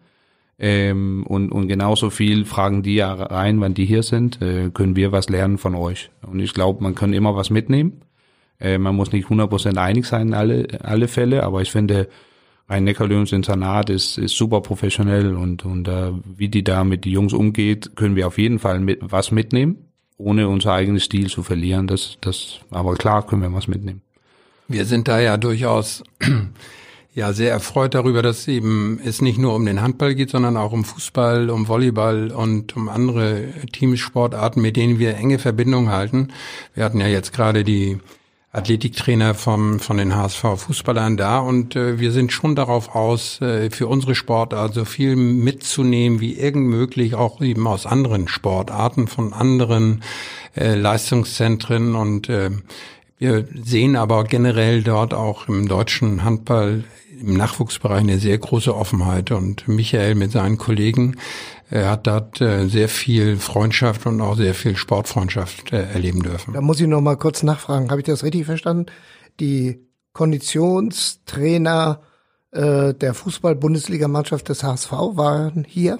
Ähm, 0.57 1.25
und, 1.27 1.51
und 1.51 1.67
genauso 1.67 2.09
viel 2.09 2.45
fragen 2.45 2.83
die 2.83 2.95
ja 2.95 3.13
rein, 3.13 3.59
wenn 3.59 3.73
die 3.73 3.85
hier 3.85 4.03
sind, 4.03 4.41
äh, 4.41 4.69
können 4.69 4.95
wir 4.95 5.11
was 5.11 5.27
lernen 5.27 5.57
von 5.57 5.75
euch. 5.75 6.09
Und 6.25 6.39
ich 6.39 6.53
glaube, 6.53 6.81
man 6.81 6.95
kann 6.95 7.11
immer 7.11 7.35
was 7.35 7.49
mitnehmen. 7.49 7.99
Äh, 8.61 8.77
man 8.77 8.95
muss 8.95 9.11
nicht 9.11 9.27
100% 9.27 9.75
einig 9.75 10.05
sein 10.05 10.29
in 10.29 10.33
alle, 10.35 10.67
alle 10.83 11.09
Fälle, 11.09 11.43
aber 11.43 11.61
ich 11.61 11.71
finde, 11.71 12.07
ein 12.67 12.83
Neckarlöhns 12.83 13.31
Internat 13.31 13.89
ist, 13.89 14.17
ist 14.17 14.35
super 14.35 14.61
professionell 14.61 15.35
und, 15.35 15.63
und 15.65 15.87
äh, 15.87 16.11
wie 16.25 16.49
die 16.49 16.63
da 16.63 16.83
mit 16.83 17.05
die 17.05 17.11
Jungs 17.11 17.33
umgeht, 17.33 17.95
können 17.95 18.15
wir 18.15 18.27
auf 18.27 18.37
jeden 18.37 18.59
Fall 18.59 18.79
mit, 18.79 18.99
was 19.01 19.31
mitnehmen. 19.31 19.77
ohne 20.17 20.49
unser 20.49 20.73
eigenes 20.73 21.03
Stil 21.03 21.29
zu 21.29 21.43
verlieren. 21.43 21.87
Das, 21.87 22.17
das, 22.21 22.59
aber 22.71 22.95
klar 22.95 23.25
können 23.25 23.43
wir 23.43 23.53
was 23.53 23.67
mitnehmen. 23.67 24.01
Wir 24.67 24.85
sind 24.85 25.07
da 25.07 25.19
ja 25.19 25.37
durchaus 25.37 26.03
ja 27.13 27.31
sehr 27.33 27.51
erfreut 27.51 27.93
darüber, 27.93 28.21
dass 28.21 28.47
eben 28.47 28.99
es 29.03 29.21
nicht 29.21 29.37
nur 29.37 29.55
um 29.55 29.65
den 29.65 29.81
Handball 29.81 30.13
geht, 30.15 30.31
sondern 30.31 30.57
auch 30.57 30.73
um 30.73 30.83
Fußball, 30.83 31.49
um 31.49 31.67
Volleyball 31.67 32.31
und 32.31 32.75
um 32.75 32.89
andere 32.89 33.45
Teamsportarten, 33.71 34.61
mit 34.61 34.75
denen 34.75 34.99
wir 34.99 35.15
enge 35.15 35.39
Verbindungen 35.39 35.89
halten. 35.89 36.33
Wir 36.73 36.83
hatten 36.83 36.99
ja 36.99 37.07
jetzt 37.07 37.31
gerade 37.31 37.63
die 37.63 37.99
Athletiktrainer 38.51 39.33
vom, 39.35 39.79
von 39.79 39.97
den 39.97 40.15
HSV 40.15 40.41
Fußballern 40.57 41.17
da. 41.17 41.39
Und 41.39 41.75
äh, 41.75 41.99
wir 41.99 42.11
sind 42.11 42.31
schon 42.31 42.55
darauf 42.55 42.95
aus, 42.95 43.41
äh, 43.41 43.69
für 43.69 43.87
unsere 43.87 44.15
Sportart 44.15 44.73
so 44.73 44.85
viel 44.85 45.15
mitzunehmen 45.15 46.21
wie 46.21 46.37
irgend 46.37 46.67
möglich, 46.67 47.15
auch 47.15 47.41
eben 47.41 47.67
aus 47.67 47.85
anderen 47.85 48.27
Sportarten, 48.27 49.07
von 49.07 49.33
anderen 49.33 50.03
äh, 50.55 50.75
Leistungszentren. 50.75 51.95
Und 51.95 52.29
äh, 52.29 52.51
wir 53.17 53.47
sehen 53.63 53.95
aber 53.95 54.23
generell 54.23 54.83
dort 54.83 55.13
auch 55.13 55.47
im 55.47 55.67
deutschen 55.67 56.23
Handball 56.23 56.83
im 57.19 57.35
Nachwuchsbereich 57.35 58.01
eine 58.01 58.19
sehr 58.19 58.37
große 58.37 58.75
Offenheit 58.75 59.31
und 59.31 59.67
Michael 59.67 60.13
mit 60.15 60.31
seinen 60.31 60.57
Kollegen 60.57 61.15
er 61.69 61.89
hat 61.91 62.07
dort 62.07 62.39
äh, 62.39 62.67
sehr 62.67 62.87
viel 62.87 63.37
Freundschaft 63.37 64.05
und 64.05 64.21
auch 64.21 64.37
sehr 64.37 64.53
viel 64.53 64.77
Sportfreundschaft 64.77 65.73
äh, 65.73 65.83
erleben 65.91 66.23
dürfen. 66.23 66.53
Da 66.53 66.61
muss 66.61 66.79
ich 66.79 66.87
noch 66.87 67.01
mal 67.01 67.17
kurz 67.17 67.43
nachfragen. 67.43 67.89
Habe 67.89 68.01
ich 68.01 68.07
das 68.07 68.23
richtig 68.23 68.45
verstanden? 68.45 68.85
Die 69.41 69.85
Konditionstrainer 70.13 72.01
äh, 72.51 72.93
der 72.93 73.13
Fußball-Bundesligamannschaft 73.13 74.47
des 74.47 74.63
HSV 74.63 74.91
waren 74.91 75.65
hier? 75.67 75.99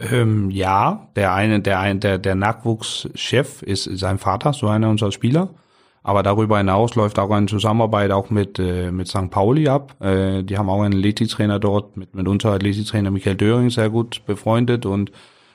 Ähm, 0.00 0.50
ja, 0.50 1.08
der 1.14 1.34
eine, 1.34 1.60
der 1.60 1.78
ein, 1.78 2.00
der 2.00 2.18
der 2.18 2.34
Nachwuchschef 2.34 3.62
ist 3.62 3.84
sein 3.84 4.18
Vater, 4.18 4.52
so 4.52 4.66
einer 4.66 4.88
unserer 4.88 5.12
Spieler. 5.12 5.50
Aber 6.02 6.22
darüber 6.22 6.58
hinaus 6.58 6.94
läuft 6.94 7.18
auch 7.18 7.30
eine 7.30 7.46
Zusammenarbeit 7.46 8.10
auch 8.10 8.30
mit, 8.30 8.58
äh, 8.58 8.90
mit 8.90 9.08
St. 9.08 9.30
Pauli 9.30 9.68
ab. 9.68 9.96
Äh, 10.00 10.42
die 10.42 10.56
haben 10.56 10.70
auch 10.70 10.82
einen 10.82 10.94
Athletiktrainer 10.94 11.58
dort, 11.58 11.96
mit, 11.96 12.14
mit 12.14 12.26
unser 12.26 12.52
Athletiktrainer 12.52 13.10
Michael 13.10 13.36
Döring 13.36 13.70
sehr 13.70 13.90
gut 13.90 14.22
befreundet 14.24 14.86
und, 14.86 15.12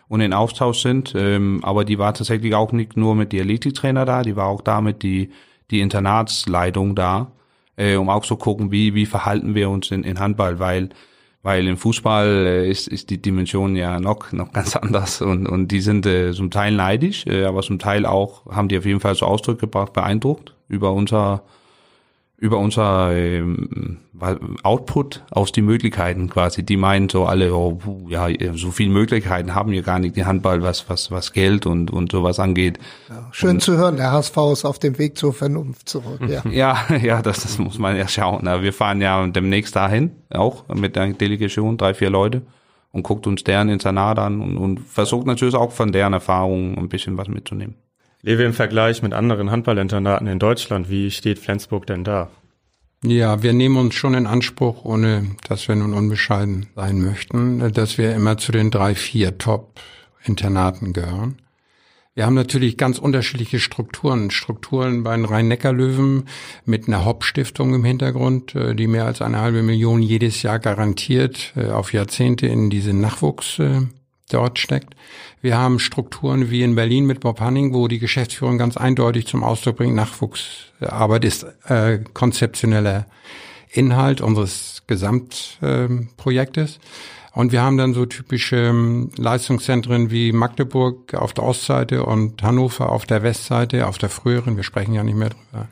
und 0.08 0.22
in 0.22 0.34
Austausch 0.34 0.82
sind. 0.82 1.14
Ähm, 1.18 1.62
aber 1.64 1.84
die 1.84 1.98
war 1.98 2.14
tatsächlich 2.14 2.54
auch 2.54 2.72
nicht 2.72 2.96
nur 2.96 3.16
mit 3.16 3.32
die 3.32 3.42
Athletiktrainer 3.42 4.06
da, 4.06 4.22
die 4.22 4.36
war 4.36 4.48
auch 4.48 4.62
da 4.62 4.82
mit 4.82 5.02
die, 5.02 5.32
die 5.72 5.80
Internatsleitung 5.80 6.96
da, 6.96 7.32
äh, 7.76 7.96
um 7.96 8.10
auch 8.10 8.24
zu 8.24 8.36
gucken, 8.36 8.72
wie, 8.72 8.94
wie 8.94 9.08
verhalten 9.08 9.56
wir 9.56 9.72
uns 9.72 9.90
in, 9.90 10.04
in 10.04 10.20
Handball, 10.20 10.60
weil 10.60 10.90
weil 11.46 11.68
im 11.68 11.78
Fußball 11.78 12.28
äh, 12.48 12.70
ist, 12.72 12.88
ist 12.88 13.12
die 13.12 13.22
Dimension 13.22 13.76
ja 13.76 14.00
noch, 14.00 14.32
noch 14.32 14.52
ganz 14.52 14.76
anders 14.84 15.22
und, 15.22 15.48
und 15.48 15.68
die 15.68 15.80
sind 15.80 16.08
äh, 16.08 16.34
zum 16.34 16.50
Teil 16.50 16.72
neidisch, 16.72 17.28
äh, 17.28 17.46
aber 17.46 17.62
zum 17.62 17.78
Teil 17.78 18.08
auch 18.08 18.48
haben 18.48 18.68
die 18.68 18.80
auf 18.80 18.86
jeden 18.86 19.00
Fall 19.00 19.14
so 19.14 19.28
Ausdruck 19.28 19.60
gebracht, 19.60 19.94
beeindruckt 19.94 20.56
über 20.70 20.92
unser 20.92 21.44
über 22.38 22.58
unser 22.58 23.16
ähm, 23.16 24.00
Output 24.64 25.24
aus 25.32 25.52
die 25.52 25.62
Möglichkeiten 25.62 26.30
quasi. 26.30 26.64
Die 26.64 26.76
meinen 26.76 27.08
so 27.08 27.26
alle, 27.26 27.54
oh, 27.54 27.80
ja, 28.10 28.28
so 28.54 28.72
viele 28.72 28.92
Möglichkeiten 28.92 29.56
haben 29.56 29.72
wir 29.72 29.82
gar 29.84 30.00
nicht, 30.00 30.16
die 30.16 30.26
Handball, 30.26 30.62
was, 30.62 30.90
was, 30.90 31.12
was 31.12 31.32
Geld 31.32 31.66
und, 31.66 31.92
und 31.92 32.12
sowas 32.12 32.40
angeht. 32.40 32.78
Ja, 33.10 33.28
schön 33.32 33.50
und, 33.52 33.62
zu 33.62 33.78
hören, 33.78 33.96
der 33.96 34.12
HSV 34.12 34.38
ist 34.52 34.66
auf 34.66 34.80
dem 34.80 34.98
Weg 34.98 35.18
zur 35.18 35.34
Vernunft 35.34 35.88
zurück. 35.88 36.22
Ja, 36.28 36.44
ja, 36.50 36.96
ja 37.02 37.22
das, 37.22 37.44
das 37.44 37.58
muss 37.58 37.80
man 37.80 37.96
ja 37.96 38.08
schauen. 38.08 38.46
Wir 38.46 38.74
fahren 38.74 39.02
ja 39.02 39.26
demnächst 39.28 39.76
dahin, 39.76 40.12
auch 40.30 40.68
mit 40.74 40.96
der 40.96 41.14
Delegation, 41.14 41.78
drei, 41.78 41.94
vier 41.94 42.10
Leute 42.10 42.42
und 42.92 43.04
guckt 43.04 43.28
uns 43.28 43.44
deren 43.44 43.70
Internat 43.70 44.20
an 44.20 44.42
und, 44.42 44.58
und 44.58 44.80
versucht 44.80 45.26
natürlich 45.26 45.56
auch 45.56 45.72
von 45.72 45.92
deren 45.92 46.14
Erfahrungen 46.14 46.78
ein 46.78 46.90
bisschen 46.90 47.18
was 47.18 47.28
mitzunehmen. 47.28 47.76
Lewe, 48.26 48.42
im 48.42 48.54
Vergleich 48.54 49.04
mit 49.04 49.14
anderen 49.14 49.52
Handballinternaten 49.52 50.26
in 50.26 50.40
Deutschland, 50.40 50.90
wie 50.90 51.12
steht 51.12 51.38
Flensburg 51.38 51.86
denn 51.86 52.04
da? 52.04 52.32
Ja, 53.04 53.44
wir 53.44 53.54
nehmen 53.54 53.78
uns 53.78 53.94
schon 53.94 54.16
in 54.16 54.26
Anspruch, 54.26 54.84
ohne 54.84 55.36
dass 55.48 55.68
wir 55.68 55.76
nun 55.76 55.94
unbescheiden 55.94 56.66
sein 56.76 57.02
möchten, 57.02 57.72
dass 57.72 58.00
wir 58.00 58.16
immer 58.16 58.40
zu 58.40 58.52
den 58.52 58.72
drei, 58.72 58.96
vier 58.96 59.38
Top-Internaten 59.38 60.92
gehören. 60.92 61.38
Wir 62.16 62.26
haben 62.26 62.34
natürlich 62.34 62.78
ganz 62.78 62.98
unterschiedliche 62.98 63.60
Strukturen. 63.60 64.32
Strukturen 64.32 65.04
bei 65.04 65.16
den 65.16 65.26
Rhein-Neckar-Löwen 65.26 66.24
mit 66.66 66.88
einer 66.88 67.06
Hauptstiftung 67.06 67.76
im 67.76 67.84
Hintergrund, 67.84 68.56
äh, 68.56 68.74
die 68.74 68.88
mehr 68.88 69.06
als 69.06 69.22
eine 69.22 69.40
halbe 69.40 69.62
Million 69.62 70.02
jedes 70.02 70.42
Jahr 70.42 70.58
garantiert 70.58 71.54
äh, 71.56 71.68
auf 71.68 71.94
Jahrzehnte 71.94 72.48
in 72.48 72.72
diese 72.72 72.94
Nachwuchs 72.94 73.60
äh, 73.60 73.82
dort 74.30 74.60
steckt. 74.60 74.96
Wir 75.42 75.58
haben 75.58 75.80
Strukturen 75.80 76.50
wie 76.50 76.64
in 76.64 76.76
Berlin 76.76 77.06
mit 77.06 77.20
Bob 77.20 77.40
Hanning, 77.40 77.74
wo 77.74 77.88
die 77.88 78.00
Geschäftsführung 78.00 78.58
ganz 78.58 78.78
eindeutig 78.78 79.28
zum 79.28 79.44
Ausdruck 79.44 79.78
bringt, 79.78 79.96
Nachwuchsarbeit 79.96 81.26
ist 81.26 81.46
äh, 81.68 82.00
konzeptioneller 82.14 83.06
Inhalt 83.70 84.22
unseres 84.22 84.84
Gesamtprojektes. 84.88 86.78
Äh, 86.78 86.80
und 87.40 87.52
wir 87.52 87.62
haben 87.62 87.78
dann 87.78 87.94
so 87.94 88.06
typische 88.06 88.56
ähm, 88.56 89.12
Leistungszentren 89.18 90.10
wie 90.10 90.32
Magdeburg 90.32 91.14
auf 91.14 91.34
der 91.34 91.44
Ostseite 91.44 92.06
und 92.06 92.42
Hannover 92.42 92.90
auf 92.90 93.06
der 93.06 93.24
Westseite, 93.24 93.88
auf 93.88 93.98
der 93.98 94.10
früheren, 94.10 94.56
wir 94.56 94.64
sprechen 94.64 94.94
ja 94.94 95.04
nicht 95.04 95.18
mehr 95.18 95.30
drüber 95.30 95.68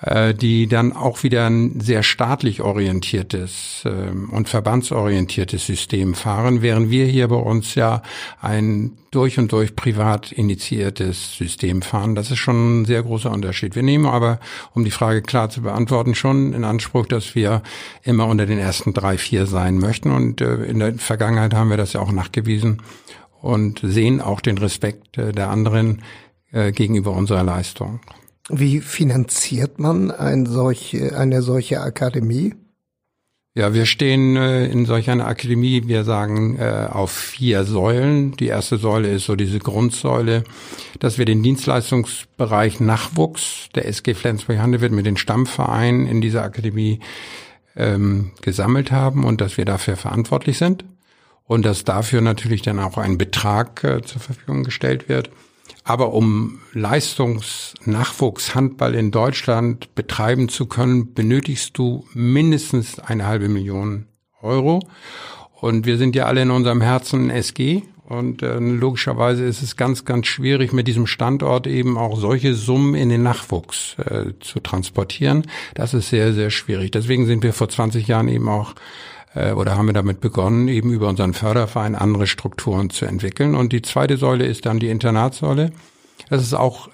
äh, 0.00 0.32
die 0.32 0.68
dann 0.68 0.92
auch 0.92 1.24
wieder 1.24 1.46
ein 1.46 1.80
sehr 1.80 2.04
staatlich 2.04 2.60
orientiertes 2.60 3.82
ähm, 3.84 4.30
und 4.30 4.48
verbandsorientiertes 4.48 5.66
System 5.66 6.14
fahren, 6.14 6.62
während 6.62 6.88
wir 6.90 7.06
hier 7.06 7.26
bei 7.26 7.34
uns 7.34 7.74
ja 7.74 8.02
ein 8.40 8.92
durch 9.10 9.40
und 9.40 9.50
durch 9.50 9.74
privat 9.74 10.30
initiiertes 10.30 11.36
System 11.36 11.82
fahren. 11.82 12.14
Das 12.14 12.30
ist 12.30 12.38
schon 12.38 12.82
ein 12.82 12.84
sehr 12.84 13.02
großer 13.02 13.32
Unterschied. 13.32 13.74
Wir 13.74 13.82
nehmen 13.82 14.06
aber, 14.06 14.38
um 14.72 14.84
die 14.84 14.92
Frage 14.92 15.20
klar 15.20 15.50
zu 15.50 15.62
beantworten, 15.62 16.14
schon 16.14 16.52
in 16.52 16.62
Anspruch, 16.62 17.06
dass 17.06 17.34
wir 17.34 17.64
immer 18.04 18.28
unter 18.28 18.46
den 18.46 18.60
ersten 18.60 18.94
drei, 18.94 19.18
vier 19.18 19.46
sein 19.46 19.78
möchten. 19.78 20.12
Und 20.12 20.40
äh, 20.40 20.62
in 20.62 20.78
der 20.78 20.94
Vergangenheit 20.94 21.54
haben 21.54 21.70
wir 21.70 21.76
das 21.76 21.94
ja 21.94 22.00
auch 22.00 22.12
nachgewiesen 22.12 22.82
und 23.40 23.80
sehen 23.82 24.20
auch 24.20 24.40
den 24.40 24.58
Respekt 24.58 25.18
äh, 25.18 25.32
der 25.32 25.50
anderen 25.50 26.02
gegenüber 26.50 27.12
unserer 27.12 27.42
Leistung. 27.42 28.00
Wie 28.48 28.80
finanziert 28.80 29.78
man 29.78 30.10
ein 30.10 30.46
solche, 30.46 31.16
eine 31.16 31.42
solche 31.42 31.80
Akademie? 31.80 32.54
Ja, 33.54 33.74
wir 33.74 33.86
stehen 33.86 34.36
äh, 34.36 34.66
in 34.66 34.86
solch 34.86 35.10
einer 35.10 35.26
Akademie, 35.26 35.88
wir 35.88 36.04
sagen, 36.04 36.58
äh, 36.58 36.86
auf 36.90 37.10
vier 37.10 37.64
Säulen. 37.64 38.36
Die 38.36 38.46
erste 38.46 38.78
Säule 38.78 39.10
ist 39.10 39.26
so 39.26 39.34
diese 39.34 39.58
Grundsäule, 39.58 40.44
dass 41.00 41.18
wir 41.18 41.24
den 41.24 41.42
Dienstleistungsbereich 41.42 42.78
Nachwuchs 42.78 43.68
der 43.74 43.88
SG 43.88 44.14
Flensburg-Handewitt 44.14 44.92
mit 44.92 45.06
den 45.06 45.16
Stammvereinen 45.16 46.06
in 46.06 46.20
dieser 46.20 46.44
Akademie 46.44 47.00
ähm, 47.74 48.30
gesammelt 48.42 48.92
haben 48.92 49.24
und 49.24 49.40
dass 49.40 49.56
wir 49.56 49.64
dafür 49.64 49.96
verantwortlich 49.96 50.56
sind 50.56 50.84
und 51.44 51.64
dass 51.64 51.82
dafür 51.82 52.20
natürlich 52.20 52.62
dann 52.62 52.78
auch 52.78 52.96
ein 52.96 53.18
Betrag 53.18 53.82
äh, 53.82 54.02
zur 54.02 54.20
Verfügung 54.20 54.62
gestellt 54.62 55.08
wird. 55.08 55.30
Aber 55.84 56.12
um 56.12 56.58
Leistungsnachwuchshandball 56.72 58.94
in 58.94 59.10
Deutschland 59.10 59.94
betreiben 59.94 60.48
zu 60.48 60.66
können, 60.66 61.14
benötigst 61.14 61.76
du 61.78 62.04
mindestens 62.14 62.98
eine 62.98 63.26
halbe 63.26 63.48
Million 63.48 64.06
Euro. 64.42 64.80
Und 65.60 65.86
wir 65.86 65.98
sind 65.98 66.14
ja 66.14 66.26
alle 66.26 66.42
in 66.42 66.50
unserem 66.50 66.80
Herzen 66.80 67.30
SG. 67.30 67.82
Und 68.04 68.42
äh, 68.42 68.58
logischerweise 68.58 69.44
ist 69.44 69.62
es 69.62 69.76
ganz, 69.76 70.06
ganz 70.06 70.26
schwierig, 70.26 70.72
mit 70.72 70.88
diesem 70.88 71.06
Standort 71.06 71.66
eben 71.66 71.98
auch 71.98 72.18
solche 72.18 72.54
Summen 72.54 72.94
in 72.94 73.10
den 73.10 73.22
Nachwuchs 73.22 73.96
äh, 73.98 74.32
zu 74.40 74.60
transportieren. 74.60 75.42
Das 75.74 75.92
ist 75.92 76.08
sehr, 76.08 76.32
sehr 76.32 76.48
schwierig. 76.48 76.90
Deswegen 76.90 77.26
sind 77.26 77.42
wir 77.42 77.52
vor 77.52 77.68
20 77.68 78.08
Jahren 78.08 78.28
eben 78.28 78.48
auch 78.48 78.74
äh, 79.34 79.52
oder 79.52 79.76
haben 79.76 79.86
wir 79.86 79.94
damit 79.94 80.20
begonnen, 80.20 80.68
eben 80.68 80.92
über 80.92 81.08
unseren 81.08 81.34
Förderverein 81.34 81.94
andere 81.94 82.26
Strukturen 82.26 82.90
zu 82.90 83.06
entwickeln. 83.06 83.54
Und 83.54 83.72
die 83.72 83.82
zweite 83.82 84.16
Säule 84.16 84.46
ist 84.46 84.66
dann 84.66 84.78
die 84.78 84.88
Internatssäule. 84.88 85.72
Das 86.30 86.42
ist 86.42 86.54
auch 86.54 86.88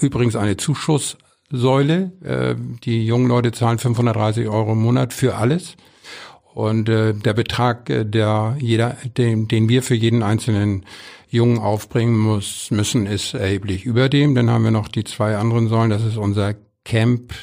übrigens 0.00 0.36
eine 0.36 0.56
Zuschusssäule. 0.56 2.12
Äh, 2.22 2.54
die 2.84 3.06
jungen 3.06 3.28
Leute 3.28 3.52
zahlen 3.52 3.78
530 3.78 4.48
Euro 4.48 4.72
im 4.72 4.82
Monat 4.82 5.12
für 5.12 5.36
alles. 5.36 5.76
Und 6.54 6.88
äh, 6.88 7.12
der 7.12 7.34
Betrag, 7.34 7.90
äh, 7.90 8.04
der 8.04 8.56
jeder, 8.58 8.96
den, 9.18 9.46
den 9.46 9.68
wir 9.68 9.82
für 9.82 9.94
jeden 9.94 10.22
einzelnen 10.22 10.86
Jungen 11.28 11.58
aufbringen 11.58 12.16
muss, 12.16 12.70
müssen, 12.70 13.06
ist 13.06 13.34
erheblich 13.34 13.84
über 13.84 14.08
dem. 14.08 14.34
Dann 14.34 14.50
haben 14.50 14.64
wir 14.64 14.70
noch 14.70 14.88
die 14.88 15.04
zwei 15.04 15.36
anderen 15.36 15.68
Säulen. 15.68 15.90
Das 15.90 16.02
ist 16.02 16.16
unser 16.16 16.54
Camp, 16.84 17.34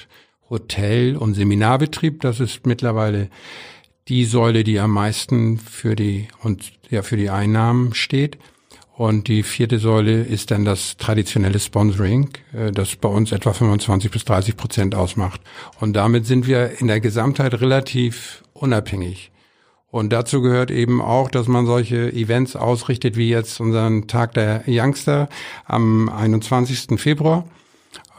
Hotel 0.50 1.16
und 1.16 1.36
Seminarbetrieb. 1.36 2.22
Das 2.22 2.40
ist 2.40 2.66
mittlerweile 2.66 3.30
die 4.08 4.26
Säule, 4.26 4.64
die 4.64 4.80
am 4.80 4.92
meisten 4.92 5.58
für 5.58 5.96
die 5.96 6.28
und 6.42 6.74
ja 6.90 7.02
für 7.04 7.18
die 7.18 7.30
Einnahmen 7.30 7.94
steht. 7.94 8.38
Und 8.96 9.28
die 9.28 9.42
vierte 9.42 9.80
Säule 9.80 10.22
ist 10.22 10.52
dann 10.52 10.66
das 10.66 10.98
traditionelle 10.98 11.60
Sponsoring, 11.60 12.30
äh, 12.54 12.72
das 12.72 12.96
bei 12.96 13.10
uns 13.10 13.32
etwa 13.32 13.54
25 13.54 14.12
bis 14.12 14.24
30 14.26 14.56
Prozent 14.56 14.96
ausmacht. 14.96 15.42
Und 15.80 15.94
damit 15.94 16.28
sind 16.28 16.48
wir 16.48 16.80
in 16.80 16.88
der 16.88 17.00
Gesamtheit 17.00 17.60
relativ 17.60 18.44
unabhängig. 18.54 19.32
Und 19.90 20.12
dazu 20.12 20.42
gehört 20.42 20.72
eben 20.72 21.02
auch, 21.02 21.30
dass 21.30 21.48
man 21.48 21.66
solche 21.66 22.12
Events 22.14 22.56
ausrichtet, 22.56 23.16
wie 23.16 23.30
jetzt 23.30 23.60
unseren 23.60 24.08
Tag 24.08 24.34
der 24.34 24.64
Youngster 24.68 25.30
am 25.66 26.10
21. 26.10 27.00
Februar. 27.00 27.46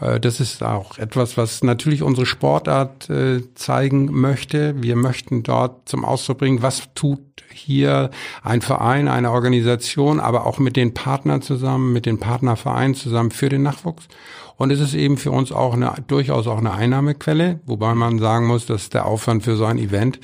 Äh, 0.00 0.20
das 0.20 0.40
ist 0.40 0.62
auch 0.62 0.98
etwas, 0.98 1.36
was 1.36 1.62
natürlich 1.62 2.02
unsere 2.02 2.26
Sportart 2.26 3.08
äh, 3.10 3.42
zeigen 3.54 4.12
möchte. 4.12 4.82
Wir 4.82 4.96
möchten 4.96 5.42
dort 5.42 5.88
zum 5.88 6.04
Ausdruck 6.04 6.38
bringen, 6.38 6.62
was 6.62 6.82
tut 6.94 7.20
hier 7.52 8.10
ein 8.42 8.60
Verein, 8.60 9.08
eine 9.08 9.30
Organisation, 9.30 10.20
aber 10.20 10.46
auch 10.46 10.58
mit 10.58 10.76
den 10.76 10.94
Partnern 10.94 11.42
zusammen, 11.42 11.92
mit 11.92 12.06
den 12.06 12.18
Partnervereinen 12.18 12.94
zusammen 12.94 13.30
für 13.30 13.48
den 13.48 13.62
Nachwuchs. 13.62 14.08
Und 14.56 14.70
es 14.70 14.80
ist 14.80 14.94
eben 14.94 15.16
für 15.16 15.32
uns 15.32 15.50
auch 15.50 15.74
eine, 15.74 15.94
durchaus 16.06 16.46
auch 16.46 16.58
eine 16.58 16.72
Einnahmequelle, 16.72 17.60
wobei 17.66 17.94
man 17.94 18.20
sagen 18.20 18.46
muss, 18.46 18.66
dass 18.66 18.88
der 18.88 19.06
Aufwand 19.06 19.42
für 19.42 19.56
so 19.56 19.64
ein 19.64 19.78
Event 19.78 20.20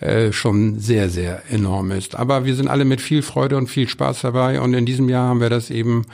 äh, 0.00 0.32
schon 0.32 0.80
sehr, 0.80 1.08
sehr 1.08 1.42
enorm 1.50 1.92
ist. 1.92 2.16
Aber 2.16 2.44
wir 2.44 2.56
sind 2.56 2.68
alle 2.68 2.84
mit 2.84 3.00
viel 3.00 3.22
Freude 3.22 3.56
und 3.56 3.68
viel 3.68 3.88
Spaß 3.88 4.22
dabei 4.22 4.60
und 4.60 4.74
in 4.74 4.86
diesem 4.86 5.08
Jahr 5.08 5.28
haben 5.28 5.40
wir 5.40 5.50
das 5.50 5.70
eben 5.70 6.04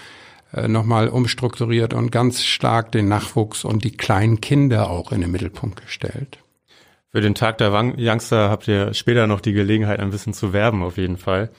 äh, 0.56 0.68
nochmal 0.68 1.08
umstrukturiert 1.08 1.94
und 1.94 2.10
ganz 2.10 2.42
stark 2.44 2.92
den 2.92 3.08
Nachwuchs 3.08 3.64
und 3.64 3.84
die 3.84 3.96
kleinen 3.96 4.40
Kinder 4.40 4.90
auch 4.90 5.12
in 5.12 5.20
den 5.20 5.30
Mittelpunkt 5.30 5.82
gestellt. 5.82 6.38
Für 7.12 7.20
den 7.20 7.34
Tag 7.34 7.58
der 7.58 7.72
Youngster 7.72 8.50
habt 8.50 8.68
ihr 8.68 8.92
später 8.92 9.26
noch 9.26 9.40
die 9.40 9.52
Gelegenheit, 9.52 10.00
ein 10.00 10.10
bisschen 10.10 10.34
zu 10.34 10.52
werben, 10.52 10.82
auf 10.82 10.96
jeden 10.98 11.16
Fall. 11.16 11.50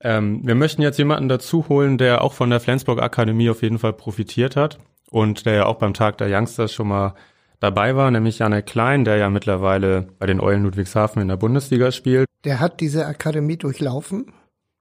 Ähm, 0.00 0.46
wir 0.46 0.54
möchten 0.54 0.82
jetzt 0.82 0.98
jemanden 0.98 1.28
dazu 1.28 1.68
holen, 1.68 1.98
der 1.98 2.22
auch 2.22 2.32
von 2.32 2.50
der 2.50 2.60
Flensburg 2.60 3.00
Akademie 3.00 3.50
auf 3.50 3.62
jeden 3.62 3.78
Fall 3.78 3.94
profitiert 3.94 4.54
hat 4.56 4.78
und 5.10 5.46
der 5.46 5.54
ja 5.54 5.66
auch 5.66 5.76
beim 5.76 5.94
Tag 5.94 6.18
der 6.18 6.28
Youngsters 6.30 6.72
schon 6.72 6.88
mal 6.88 7.14
dabei 7.60 7.96
war, 7.96 8.10
nämlich 8.10 8.38
Janek 8.38 8.66
Klein, 8.66 9.04
der 9.04 9.16
ja 9.16 9.30
mittlerweile 9.30 10.08
bei 10.18 10.26
den 10.26 10.40
Eulen 10.40 10.62
Ludwigshafen 10.62 11.22
in 11.22 11.28
der 11.28 11.36
Bundesliga 11.36 11.90
spielt. 11.90 12.26
Der 12.44 12.60
hat 12.60 12.80
diese 12.80 13.06
Akademie 13.06 13.56
durchlaufen? 13.56 14.32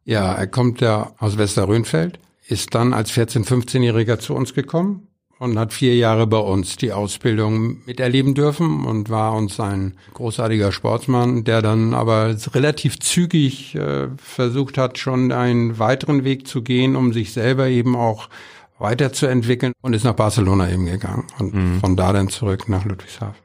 Ja, 0.03 0.33
er 0.33 0.47
kommt 0.47 0.81
ja 0.81 1.13
aus 1.17 1.37
Westerrönfeld, 1.37 2.19
ist 2.47 2.75
dann 2.75 2.93
als 2.93 3.11
14-, 3.11 3.45
15-Jähriger 3.45 4.19
zu 4.19 4.35
uns 4.35 4.53
gekommen 4.53 5.07
und 5.39 5.59
hat 5.59 5.73
vier 5.73 5.95
Jahre 5.95 6.27
bei 6.27 6.37
uns 6.37 6.77
die 6.77 6.93
Ausbildung 6.93 7.85
miterleben 7.85 8.35
dürfen 8.35 8.85
und 8.85 9.09
war 9.09 9.33
uns 9.33 9.59
ein 9.59 9.97
großartiger 10.13 10.71
Sportsmann, 10.71 11.43
der 11.43 11.61
dann 11.61 11.93
aber 11.93 12.35
relativ 12.53 12.99
zügig 12.99 13.75
äh, 13.75 14.07
versucht 14.17 14.77
hat, 14.77 14.97
schon 14.97 15.31
einen 15.31 15.77
weiteren 15.79 16.23
Weg 16.23 16.47
zu 16.47 16.61
gehen, 16.61 16.95
um 16.95 17.11
sich 17.13 17.33
selber 17.33 17.67
eben 17.67 17.95
auch 17.95 18.29
weiterzuentwickeln 18.77 19.73
und 19.81 19.93
ist 19.93 20.03
nach 20.03 20.15
Barcelona 20.15 20.69
eben 20.71 20.85
gegangen 20.85 21.27
und 21.39 21.53
mhm. 21.53 21.79
von 21.79 21.95
da 21.95 22.13
dann 22.13 22.29
zurück 22.29 22.69
nach 22.69 22.85
Ludwigshafen. 22.85 23.41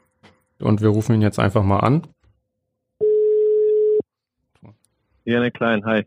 Und 0.61 0.81
wir 0.81 0.89
rufen 0.89 1.15
ihn 1.15 1.23
jetzt 1.23 1.39
einfach 1.39 1.63
mal 1.63 1.81
an. 1.81 2.07
Janek 5.25 5.55
Klein, 5.55 5.85
hi. 5.85 6.05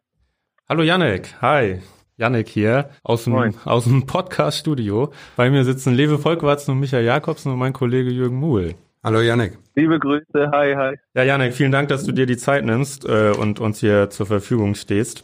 Hallo 0.67 0.83
Janek, 0.83 1.41
hi. 1.41 1.81
Janek 2.17 2.48
hier 2.48 2.89
aus 3.03 3.24
dem, 3.24 3.55
aus 3.65 3.86
dem 3.86 4.05
Podcast-Studio. 4.05 5.12
Bei 5.36 5.50
mir 5.50 5.63
sitzen 5.63 5.96
Lewe 5.96 6.20
Volkwarzen 6.20 6.72
und 6.72 6.79
Michael 6.79 7.05
Jakobsen 7.05 7.51
und 7.51 7.58
mein 7.58 7.74
Kollege 7.74 8.12
Jürgen 8.12 8.36
Muhl. 8.36 8.75
Hallo 9.03 9.20
Janek. 9.20 9.58
Liebe 9.75 10.00
Grüße, 10.00 10.51
hi, 10.51 10.75
hi. 10.75 10.96
Ja, 11.15 11.24
Janek, 11.24 11.53
vielen 11.53 11.72
Dank, 11.72 11.89
dass 11.89 12.03
du 12.03 12.12
dir 12.12 12.27
die 12.27 12.38
Zeit 12.38 12.65
nimmst 12.65 13.05
äh, 13.05 13.32
und 13.32 13.60
uns 13.60 13.79
hier 13.79 14.12
zur 14.12 14.27
Verfügung 14.27 14.75
stehst. 14.75 15.24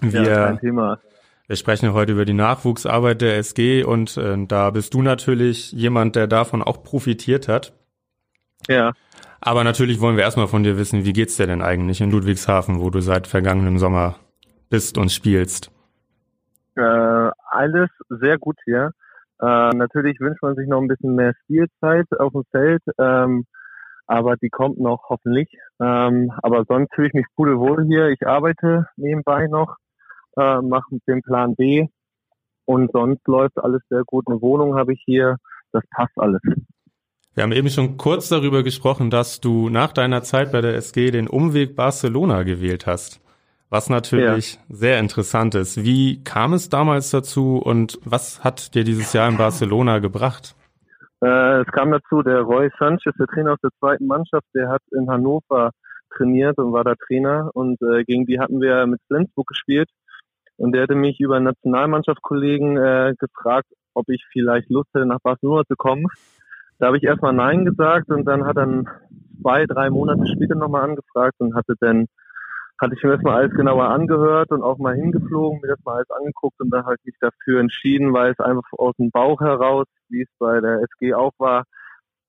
Wir, 0.00 0.22
ja, 0.22 0.46
kein 0.46 0.58
Thema. 0.58 0.98
Wir 1.46 1.56
sprechen 1.56 1.94
heute 1.94 2.12
über 2.12 2.26
die 2.26 2.34
Nachwuchsarbeit 2.34 3.22
der 3.22 3.38
SG 3.38 3.82
und 3.82 4.16
äh, 4.18 4.36
da 4.46 4.70
bist 4.70 4.92
du 4.92 5.00
natürlich 5.00 5.72
jemand, 5.72 6.16
der 6.16 6.26
davon 6.26 6.62
auch 6.62 6.82
profitiert 6.82 7.48
hat. 7.48 7.72
Ja. 8.68 8.92
Aber 9.40 9.64
natürlich 9.64 10.00
wollen 10.00 10.16
wir 10.16 10.24
erstmal 10.24 10.48
von 10.48 10.62
dir 10.64 10.76
wissen, 10.76 11.04
wie 11.04 11.12
geht's 11.14 11.36
dir 11.36 11.46
denn 11.46 11.62
eigentlich 11.62 12.00
in 12.02 12.10
Ludwigshafen, 12.10 12.80
wo 12.80 12.90
du 12.90 13.00
seit 13.00 13.26
vergangenem 13.26 13.78
Sommer 13.78 14.16
bist 14.68 14.98
und 14.98 15.10
spielst? 15.10 15.70
Äh, 16.76 17.30
alles 17.48 17.90
sehr 18.08 18.38
gut 18.38 18.56
hier. 18.64 18.92
Äh, 19.40 19.70
natürlich 19.70 20.20
wünscht 20.20 20.42
man 20.42 20.54
sich 20.54 20.68
noch 20.68 20.80
ein 20.80 20.88
bisschen 20.88 21.14
mehr 21.14 21.34
Spielzeit 21.42 22.06
auf 22.18 22.32
dem 22.32 22.44
Feld, 22.50 22.82
ähm, 22.98 23.44
aber 24.06 24.36
die 24.36 24.50
kommt 24.50 24.78
noch 24.78 25.08
hoffentlich. 25.08 25.48
Ähm, 25.80 26.32
aber 26.42 26.64
sonst 26.68 26.94
fühle 26.94 27.08
ich 27.08 27.14
mich 27.14 27.26
pudelwohl 27.36 27.84
hier. 27.84 28.08
Ich 28.08 28.26
arbeite 28.26 28.86
nebenbei 28.96 29.46
noch 29.46 29.76
äh, 30.36 30.60
mache 30.60 30.98
den 31.06 31.22
Plan 31.22 31.54
B 31.54 31.86
und 32.64 32.90
sonst 32.92 33.26
läuft 33.26 33.58
alles 33.58 33.82
sehr 33.88 34.02
gut. 34.04 34.26
Eine 34.26 34.40
Wohnung 34.40 34.76
habe 34.76 34.92
ich 34.92 35.02
hier, 35.04 35.36
das 35.72 35.82
passt 35.90 36.16
alles. 36.16 36.40
Wir 37.34 37.42
haben 37.42 37.52
eben 37.52 37.68
schon 37.68 37.96
kurz 37.96 38.28
darüber 38.28 38.62
gesprochen, 38.62 39.10
dass 39.10 39.40
du 39.40 39.68
nach 39.68 39.92
deiner 39.92 40.22
Zeit 40.22 40.52
bei 40.52 40.60
der 40.60 40.74
SG 40.76 41.10
den 41.10 41.26
Umweg 41.26 41.74
Barcelona 41.74 42.44
gewählt 42.44 42.86
hast. 42.86 43.20
Was 43.74 43.90
natürlich 43.90 44.54
ja. 44.54 44.60
sehr 44.68 45.00
interessant 45.00 45.56
ist. 45.56 45.82
Wie 45.82 46.22
kam 46.22 46.52
es 46.52 46.68
damals 46.68 47.10
dazu 47.10 47.58
und 47.58 47.98
was 48.04 48.44
hat 48.44 48.76
dir 48.76 48.84
dieses 48.84 49.12
Jahr 49.12 49.28
in 49.28 49.36
Barcelona 49.36 49.98
gebracht? 49.98 50.54
Äh, 51.20 51.62
es 51.62 51.66
kam 51.72 51.90
dazu, 51.90 52.22
der 52.22 52.42
Roy 52.42 52.70
Sanchez, 52.78 53.16
der 53.18 53.26
Trainer 53.26 53.54
aus 53.54 53.58
der 53.64 53.72
zweiten 53.80 54.06
Mannschaft, 54.06 54.46
der 54.54 54.68
hat 54.68 54.80
in 54.92 55.10
Hannover 55.10 55.72
trainiert 56.16 56.56
und 56.58 56.72
war 56.72 56.84
da 56.84 56.94
Trainer 57.08 57.50
und 57.52 57.82
äh, 57.82 58.04
gegen 58.04 58.26
die 58.26 58.38
hatten 58.38 58.60
wir 58.60 58.86
mit 58.86 59.00
Flensburg 59.08 59.48
gespielt 59.48 59.88
und 60.56 60.70
der 60.70 60.82
hatte 60.82 60.94
mich 60.94 61.18
über 61.18 61.40
Nationalmannschaftskollegen 61.40 62.76
äh, 62.76 63.14
gefragt, 63.18 63.66
ob 63.92 64.08
ich 64.08 64.24
vielleicht 64.30 64.70
Lust 64.70 64.90
hätte, 64.94 65.06
nach 65.06 65.18
Barcelona 65.20 65.64
zu 65.66 65.74
kommen. 65.74 66.06
Da 66.78 66.86
habe 66.86 66.98
ich 66.98 67.02
erstmal 67.02 67.32
Nein 67.32 67.64
gesagt 67.64 68.08
und 68.08 68.24
dann 68.24 68.46
hat 68.46 68.56
er 68.56 68.84
zwei, 69.42 69.66
drei 69.66 69.90
Monate 69.90 70.28
später 70.28 70.54
nochmal 70.54 70.84
angefragt 70.84 71.34
und 71.38 71.56
hatte 71.56 71.74
dann, 71.80 72.06
hatte 72.80 72.94
ich 72.96 73.02
mir 73.02 73.12
erstmal 73.12 73.42
alles 73.42 73.54
genauer 73.54 73.88
angehört 73.88 74.50
und 74.50 74.62
auch 74.62 74.78
mal 74.78 74.94
hingeflogen, 74.94 75.60
mir 75.60 75.68
das 75.68 75.84
mal 75.84 75.96
alles 75.96 76.10
angeguckt 76.10 76.60
und 76.60 76.70
dann 76.70 76.84
habe 76.84 76.96
ich 76.98 77.04
mich 77.06 77.16
dafür 77.20 77.60
entschieden, 77.60 78.12
weil 78.12 78.32
es 78.32 78.40
einfach 78.40 78.68
aus 78.72 78.94
dem 78.96 79.10
Bauch 79.10 79.40
heraus, 79.40 79.86
wie 80.08 80.22
es 80.22 80.28
bei 80.38 80.60
der 80.60 80.80
SG 80.82 81.14
auch 81.14 81.32
war, 81.38 81.64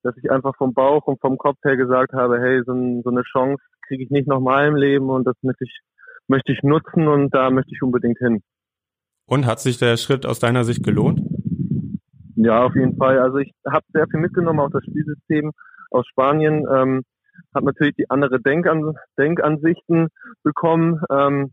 dass 0.02 0.16
ich 0.16 0.30
einfach 0.30 0.54
vom 0.56 0.72
Bauch 0.72 1.06
und 1.06 1.20
vom 1.20 1.36
Kopf 1.36 1.58
her 1.64 1.76
gesagt 1.76 2.12
habe, 2.12 2.40
hey, 2.40 2.62
so, 2.64 2.72
ein, 2.72 3.02
so 3.02 3.10
eine 3.10 3.22
Chance 3.22 3.62
kriege 3.86 4.04
ich 4.04 4.10
nicht 4.10 4.28
nochmal 4.28 4.68
im 4.68 4.76
Leben 4.76 5.10
und 5.10 5.26
das 5.26 5.36
möchte 5.42 5.64
ich 5.64 5.80
möchte 6.28 6.52
ich 6.52 6.62
nutzen 6.62 7.08
und 7.08 7.34
da 7.34 7.50
möchte 7.50 7.72
ich 7.74 7.82
unbedingt 7.82 8.18
hin. 8.18 8.42
Und 9.26 9.46
hat 9.46 9.60
sich 9.60 9.78
der 9.78 9.96
Schritt 9.96 10.26
aus 10.26 10.38
deiner 10.38 10.64
Sicht 10.64 10.84
gelohnt? 10.84 11.20
Ja, 12.36 12.64
auf 12.64 12.74
jeden 12.74 12.96
Fall. 12.96 13.18
Also 13.18 13.38
ich 13.38 13.52
habe 13.66 13.84
sehr 13.92 14.06
viel 14.08 14.20
mitgenommen 14.20 14.60
aus 14.60 14.70
das 14.72 14.84
Spielsystem 14.84 15.52
aus 15.90 16.06
Spanien, 16.06 16.66
ähm, 16.70 17.02
habe 17.54 17.66
natürlich 17.66 17.94
die 17.96 18.10
andere 18.10 18.40
Denkan 18.40 18.96
Denkansichten 19.18 20.08
bekommen, 20.42 21.00
ähm, 21.10 21.52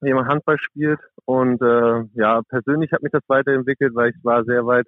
wie 0.00 0.12
man 0.12 0.26
Handball 0.26 0.58
spielt 0.58 1.00
und 1.24 1.62
äh, 1.62 2.04
ja, 2.14 2.42
persönlich 2.48 2.92
hat 2.92 3.02
mich 3.02 3.12
das 3.12 3.22
weiterentwickelt, 3.28 3.94
weil 3.94 4.10
ich 4.10 4.24
war 4.24 4.44
sehr 4.44 4.66
weit 4.66 4.86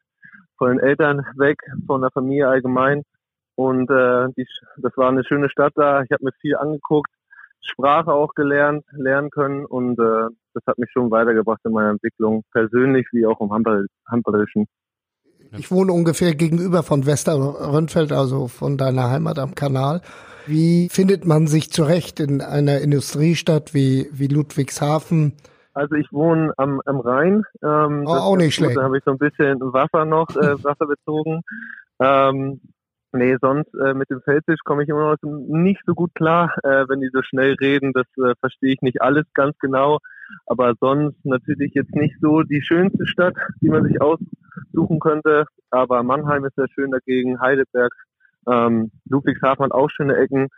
von 0.59 0.71
den 0.71 0.81
Eltern 0.81 1.25
weg, 1.37 1.59
von 1.87 2.01
der 2.01 2.11
Familie 2.11 2.49
allgemein 2.49 3.03
und 3.55 3.91
äh, 3.91 4.29
die, 4.37 4.47
das 4.79 4.97
war 4.97 5.09
eine 5.09 5.25
schöne 5.25 5.49
Stadt 5.49 5.73
da. 5.77 6.03
Ich 6.03 6.11
habe 6.11 6.25
mir 6.25 6.33
viel 6.41 6.57
angeguckt, 6.57 7.11
Sprache 7.61 8.13
auch 8.13 8.35
gelernt, 8.35 8.85
lernen 8.93 9.31
können 9.31 9.65
und 9.65 9.99
äh, 9.99 10.29
das 10.55 10.63
hat 10.67 10.79
mich 10.79 10.91
schon 10.93 11.11
weitergebracht 11.11 11.61
in 11.65 11.73
meiner 11.73 11.91
Entwicklung, 11.91 12.43
persönlich 12.53 13.07
wie 13.13 13.27
auch 13.27 13.41
im 13.41 13.53
Handball, 13.53 13.87
Handballerischen. 14.09 14.67
Ich 15.57 15.71
wohne 15.71 15.93
ungefähr 15.93 16.35
gegenüber 16.35 16.83
von 16.83 17.07
Westerrönfeld, 17.07 18.13
also 18.13 18.49
von 18.49 18.77
deiner 18.77 19.11
Heimat 19.11 19.39
am 19.39 19.55
Kanal. 19.55 20.01
Wie 20.47 20.89
findet 20.91 21.27
man 21.27 21.47
sich 21.47 21.71
zurecht 21.71 22.21
in 22.21 22.41
einer 22.41 22.81
Industriestadt 22.81 23.75
wie, 23.75 24.09
wie 24.13 24.29
Ludwigshafen? 24.29 25.35
Also 25.73 25.97
ich 25.97 26.13
wohne 26.13 26.53
am, 26.57 26.81
am 26.85 27.01
Rhein. 27.01 27.45
Ähm, 27.63 28.05
oh, 28.07 28.11
auch 28.11 28.37
nicht 28.37 28.55
schlecht. 28.55 28.77
Da 28.77 28.83
habe 28.83 28.99
ich 28.99 29.05
so 29.05 29.11
ein 29.11 29.19
bisschen 29.19 29.61
Wasser 29.61 30.05
noch, 30.05 30.29
äh, 30.37 30.63
Wasser 30.65 30.87
bezogen. 30.87 31.43
Ähm, 31.99 32.61
Nee, 33.17 33.37
sonst 33.41 33.73
äh, 33.75 33.95
mit 33.95 34.11
dem 34.11 34.21
Feldtisch 34.23 34.59
komme 34.65 34.83
ich 34.83 34.89
immer 34.89 35.13
noch 35.13 35.17
nicht 35.23 35.81
so 35.87 35.95
gut 35.95 36.13
klar, 36.17 36.53
äh, 36.65 36.85
wenn 36.89 37.01
die 37.01 37.11
so 37.13 37.23
schnell 37.23 37.55
reden. 37.61 37.93
Das 37.93 38.07
äh, 38.19 38.35
verstehe 38.41 38.73
ich 38.73 38.83
nicht 38.83 39.03
alles 39.03 39.25
ganz 39.35 39.57
genau. 39.61 40.01
Aber 40.47 40.75
sonst 40.81 41.25
natürlich 41.25 41.75
jetzt 41.75 41.95
nicht 41.95 42.17
so 42.21 42.43
die 42.43 42.61
schönste 42.61 43.07
Stadt, 43.07 43.37
die 43.61 43.69
man 43.69 43.85
sich 43.85 44.01
aussuchen 44.01 44.99
könnte. 44.99 45.45
Aber 45.71 46.03
Mannheim 46.03 46.45
ist 46.45 46.57
sehr 46.57 46.67
schön 46.75 46.91
dagegen, 46.91 47.41
Heidelberg, 47.41 47.93
ähm, 48.51 48.91
Ludwigshafen 49.09 49.65
hat 49.65 49.73
auch 49.73 49.89
schöne 49.91 50.17
Ecken. 50.17 50.49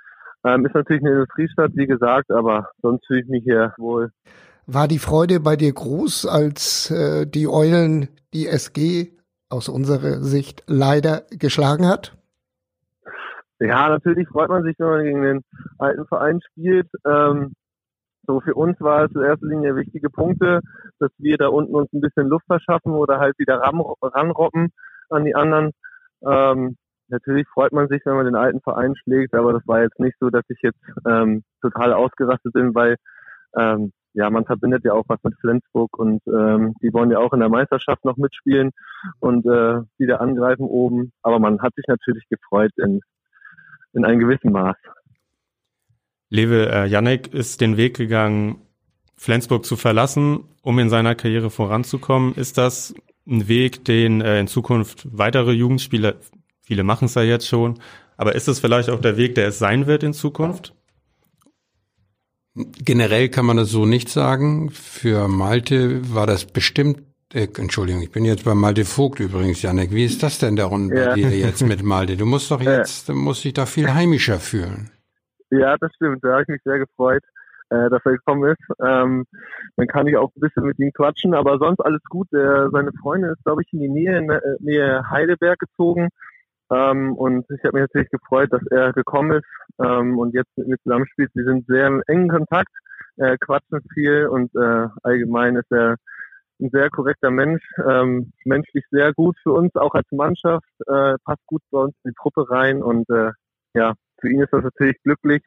Ähm, 0.44 0.66
ist 0.66 0.75
natürlich 0.75 1.03
eine 1.03 1.12
Industriestadt, 1.12 1.72
wie 1.75 1.87
gesagt, 1.87 2.31
aber 2.31 2.70
sonst 2.83 3.07
fühle 3.07 3.20
ich 3.20 3.29
mich 3.29 3.44
hier 3.44 3.75
wohl. 3.79 4.11
War 4.66 4.88
die 4.88 4.99
Freude 4.99 5.40
bei 5.40 5.57
dir 5.57 5.72
groß, 5.72 6.27
als 6.27 6.90
äh, 6.90 7.27
die 7.27 7.49
Eulen 7.49 8.09
die 8.35 8.46
SG 8.49 9.12
aus 9.49 9.68
unserer 9.68 10.22
Sicht 10.22 10.64
leider 10.66 11.22
geschlagen 11.31 11.87
hat? 11.87 12.16
Ja, 13.59 13.88
natürlich 13.88 14.29
freut 14.29 14.51
man 14.51 14.64
sich, 14.64 14.75
wenn 14.79 14.88
man 14.88 15.05
gegen 15.05 15.22
den 15.22 15.44
alten 15.79 16.07
Verein 16.07 16.40
spielt. 16.51 16.88
Ähm, 17.07 17.55
so 18.27 18.40
für 18.40 18.55
uns 18.55 18.79
war 18.81 19.05
es 19.05 19.12
in 19.14 19.22
erster 19.22 19.46
Linie 19.46 19.77
wichtige 19.77 20.11
Punkte, 20.11 20.61
dass 20.99 21.11
wir 21.18 21.38
da 21.38 21.49
unten 21.49 21.75
uns 21.75 21.92
ein 21.92 22.01
bisschen 22.01 22.29
Luft 22.29 22.46
verschaffen 22.46 22.92
oder 22.92 23.18
halt 23.18 23.38
wieder 23.38 23.59
ran, 23.61 23.81
ranroppen 24.03 24.72
an 25.09 25.25
die 25.25 25.35
anderen. 25.35 25.70
Ähm, 26.27 26.77
natürlich 27.09 27.47
freut 27.49 27.73
man 27.73 27.88
sich, 27.88 28.03
wenn 28.05 28.16
man 28.16 28.27
den 28.27 28.37
alten 28.37 28.61
Verein 28.61 28.95
schlägt, 28.97 29.35
aber 29.35 29.53
das 29.53 29.66
war 29.66 29.83
jetzt 29.83 29.99
nicht 29.99 30.16
so, 30.21 30.31
dass 30.31 30.45
ich 30.49 30.59
jetzt 30.62 30.79
ähm, 31.07 31.42
total 31.61 31.92
ausgerastet 31.92 32.53
bin, 32.53 32.75
weil 32.75 32.97
ähm, 33.57 33.92
ja, 34.16 34.31
man 34.31 34.47
verbindet 34.47 34.83
ja 34.85 34.95
auch 34.95 35.05
was 35.09 35.23
mit 35.23 35.35
Flensburg 35.40 35.99
und 35.99 36.23
ähm, 36.27 36.75
die 36.83 36.92
wollen 36.92 37.11
ja 37.11 37.19
auch 37.19 37.35
in 37.35 37.40
der 37.40 37.51
Meisterschaft 37.51 38.03
noch 38.05 38.16
mitspielen 38.16 38.71
und 39.21 39.45
äh, 39.45 39.83
wieder 39.99 40.23
angreifen 40.23 40.64
oben. 40.64 41.12
Aber 41.23 41.38
man 41.38 41.61
hat 41.61 41.75
sich 41.75 41.85
natürlich 41.87 42.25
gefreut 42.31 42.73
in, 42.79 43.01
in 43.92 44.07
einem 44.07 44.19
gewissen 44.19 44.53
Maß. 44.53 44.77
Lewe, 46.31 46.71
äh, 46.71 46.87
Janek 46.87 47.33
ist 47.35 47.61
den 47.61 47.77
Weg 47.77 47.97
gegangen, 47.97 48.62
Flensburg 49.16 49.66
zu 49.66 49.77
verlassen, 49.77 50.45
um 50.62 50.79
in 50.79 50.88
seiner 50.88 51.14
Karriere 51.14 51.51
voranzukommen. 51.51 52.35
Ist 52.35 52.57
das 52.57 52.95
ein 53.27 53.49
Weg, 53.49 53.85
den 53.85 54.23
äh, 54.23 54.40
in 54.40 54.47
Zukunft 54.47 55.07
weitere 55.12 55.53
Jugendspieler, 55.53 56.14
viele 56.67 56.85
machen 56.85 57.07
es 57.07 57.15
ja 57.15 57.23
jetzt 57.23 57.47
schon, 57.47 57.79
aber 58.17 58.35
ist 58.35 58.49
es 58.49 58.61
vielleicht 58.61 58.91
auch 58.91 59.01
der 59.01 59.17
Weg, 59.17 59.35
der 59.37 59.49
es 59.49 59.59
sein 59.59 59.87
wird 59.87 60.03
in 60.03 60.13
Zukunft? 60.13 60.75
Generell 62.55 63.29
kann 63.29 63.47
man 63.47 63.59
das 63.59 63.71
so 63.71 63.85
nicht 63.85 64.09
sagen. 64.09 64.71
Für 64.71 65.29
Malte 65.29 66.15
war 66.15 66.27
das 66.27 66.47
bestimmt 66.47 67.03
äh, 67.35 67.49
Entschuldigung, 67.59 68.03
ich 68.03 68.13
bin 68.13 68.25
jetzt 68.25 68.45
bei 68.45 68.55
Malte 68.55 68.85
Vogt 68.85 69.19
übrigens, 69.21 69.61
Janek. 69.61 69.91
Wie 69.91 70.05
ist 70.05 70.23
das 70.23 70.39
denn 70.39 70.57
da 70.57 70.67
unten 70.67 70.97
ja. 70.97 71.09
bei 71.09 71.15
dir 71.15 71.31
jetzt 71.31 71.67
mit 71.67 71.83
Malte? 71.83 72.17
Du 72.17 72.25
musst 72.25 72.51
doch 72.51 72.61
jetzt, 72.61 73.09
du 73.09 73.15
musst 73.15 73.45
dich 73.45 73.53
da 73.53 73.67
viel 73.67 73.93
heimischer 73.93 74.39
fühlen. 74.39 74.91
Ja, 75.51 75.77
das 75.77 75.93
stimmt. 75.97 76.23
Da 76.23 76.33
habe 76.33 76.43
ich 76.43 76.49
mich 76.49 76.63
sehr 76.65 76.79
gefreut, 76.79 77.23
äh, 77.71 77.91
dass 77.91 78.01
er 78.05 78.13
gekommen 78.13 78.51
ist. 78.51 78.63
Ähm, 78.81 79.27
dann 79.77 79.87
kann 79.89 80.07
ich 80.07 80.17
auch 80.17 80.31
ein 80.37 80.41
bisschen 80.41 80.65
mit 80.65 80.79
ihm 80.79 80.93
quatschen, 80.93 81.35
aber 81.35 81.59
sonst 81.59 81.81
alles 81.81 82.03
gut. 82.09 82.29
Der, 82.33 82.71
seine 82.71 82.93
Freundin 83.03 83.31
ist, 83.31 83.43
glaube 83.45 83.63
ich, 83.63 83.73
in 83.73 83.81
die 83.81 83.89
Nähe, 83.89 84.19
in 84.19 84.29
der 84.29 84.45
äh, 84.45 84.57
Nähe 84.61 85.11
Heidelberg 85.11 85.59
gezogen. 85.59 86.09
Ähm, 86.71 87.15
und 87.15 87.47
ich 87.51 87.63
habe 87.65 87.79
mich 87.79 87.89
natürlich 87.89 88.11
gefreut, 88.11 88.53
dass 88.53 88.63
er 88.71 88.93
gekommen 88.93 89.39
ist 89.39 89.47
ähm, 89.83 90.19
und 90.19 90.35
jetzt 90.35 90.51
mit 90.57 90.69
mir 90.69 90.79
zusammenspielt. 90.83 91.31
Sie 91.35 91.45
sind 91.45 91.67
sehr 91.67 91.87
im 91.87 92.03
engen 92.07 92.29
Kontakt, 92.29 92.73
äh, 93.17 93.37
quatschen 93.39 93.81
viel 93.95 94.27
und 94.27 94.55
äh, 94.55 94.89
allgemein 95.03 95.57
ist 95.57 95.71
er 95.71 95.97
ein 96.61 96.71
sehr 96.73 96.91
korrekter 96.91 97.31
Mensch, 97.31 97.63
ähm, 97.89 98.33
menschlich 98.45 98.85
sehr 98.91 99.13
gut 99.13 99.37
für 99.43 99.53
uns, 99.53 99.75
auch 99.77 99.95
als 99.95 100.07
Mannschaft, 100.11 100.67
äh, 100.87 101.15
passt 101.25 101.45
gut 101.47 101.63
bei 101.71 101.81
uns 101.81 101.95
in 102.05 102.11
die 102.11 102.15
Truppe 102.21 102.51
rein 102.51 102.83
und 102.83 103.09
äh, 103.11 103.31
ja, 103.75 103.95
für 104.21 104.31
ihn 104.31 104.41
ist 104.41 104.53
das 104.53 104.65
natürlich 104.65 104.97
glücklich 105.03 105.43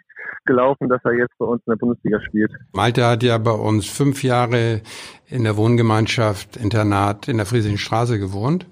gelaufen, 0.46 0.90
dass 0.90 1.02
er 1.04 1.14
jetzt 1.14 1.36
bei 1.40 1.46
uns 1.46 1.62
in 1.66 1.72
der 1.72 1.78
Bundesliga 1.78 2.22
spielt. 2.22 2.52
Malte 2.74 3.06
hat 3.06 3.24
ja 3.24 3.38
bei 3.40 3.52
uns 3.52 3.88
fünf 3.88 4.24
Jahre 4.24 4.82
in 5.28 5.44
der 5.44 5.58
Wohngemeinschaft 5.58 6.58
Internat 6.58 7.28
in 7.28 7.38
der 7.38 7.48
Friesischen 7.48 7.80
Straße 7.80 8.20
gewohnt. 8.20 8.68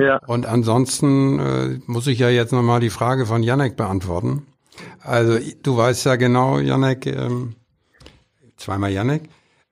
Ja. 0.00 0.18
Und 0.26 0.46
ansonsten 0.46 1.38
äh, 1.38 1.78
muss 1.86 2.06
ich 2.06 2.18
ja 2.18 2.30
jetzt 2.30 2.52
nochmal 2.52 2.80
die 2.80 2.90
Frage 2.90 3.26
von 3.26 3.42
Janek 3.42 3.76
beantworten. 3.76 4.46
Also 5.00 5.38
du 5.62 5.76
weißt 5.76 6.06
ja 6.06 6.16
genau, 6.16 6.58
Janek, 6.58 7.06
ähm, 7.06 7.54
zweimal 8.56 8.92
Janek, 8.92 9.22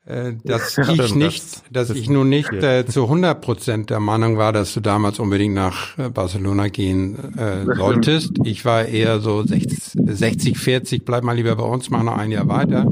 äh, 0.05 0.33
dass 0.45 0.77
ja, 0.77 0.89
ich 0.89 1.15
nicht, 1.15 1.45
dass 1.71 1.91
ich 1.91 2.09
nun 2.09 2.29
nicht 2.29 2.53
äh, 2.53 2.87
zu 2.87 3.05
100 3.05 3.41
Prozent 3.41 3.91
der 3.91 4.01
Meinung 4.01 4.39
war, 4.39 4.53
dass 4.53 4.75
du 4.75 4.81
damals 4.81 5.19
unbedingt 5.19 5.55
nach 5.55 5.99
äh, 5.99 6.09
Barcelona 6.09 6.69
gehen 6.69 7.37
äh, 7.37 7.65
solltest. 7.65 8.33
Ich 8.45 8.65
war 8.65 8.85
eher 8.87 9.21
so 9.21 9.45
60, 9.45 10.59
40, 10.59 11.05
bleib 11.05 11.25
mal 11.25 11.37
lieber 11.37 11.57
bei 11.57 11.65
uns, 11.65 11.91
mach 11.91 12.03
noch 12.03 12.17
ein 12.17 12.31
Jahr 12.31 12.49
weiter. 12.49 12.87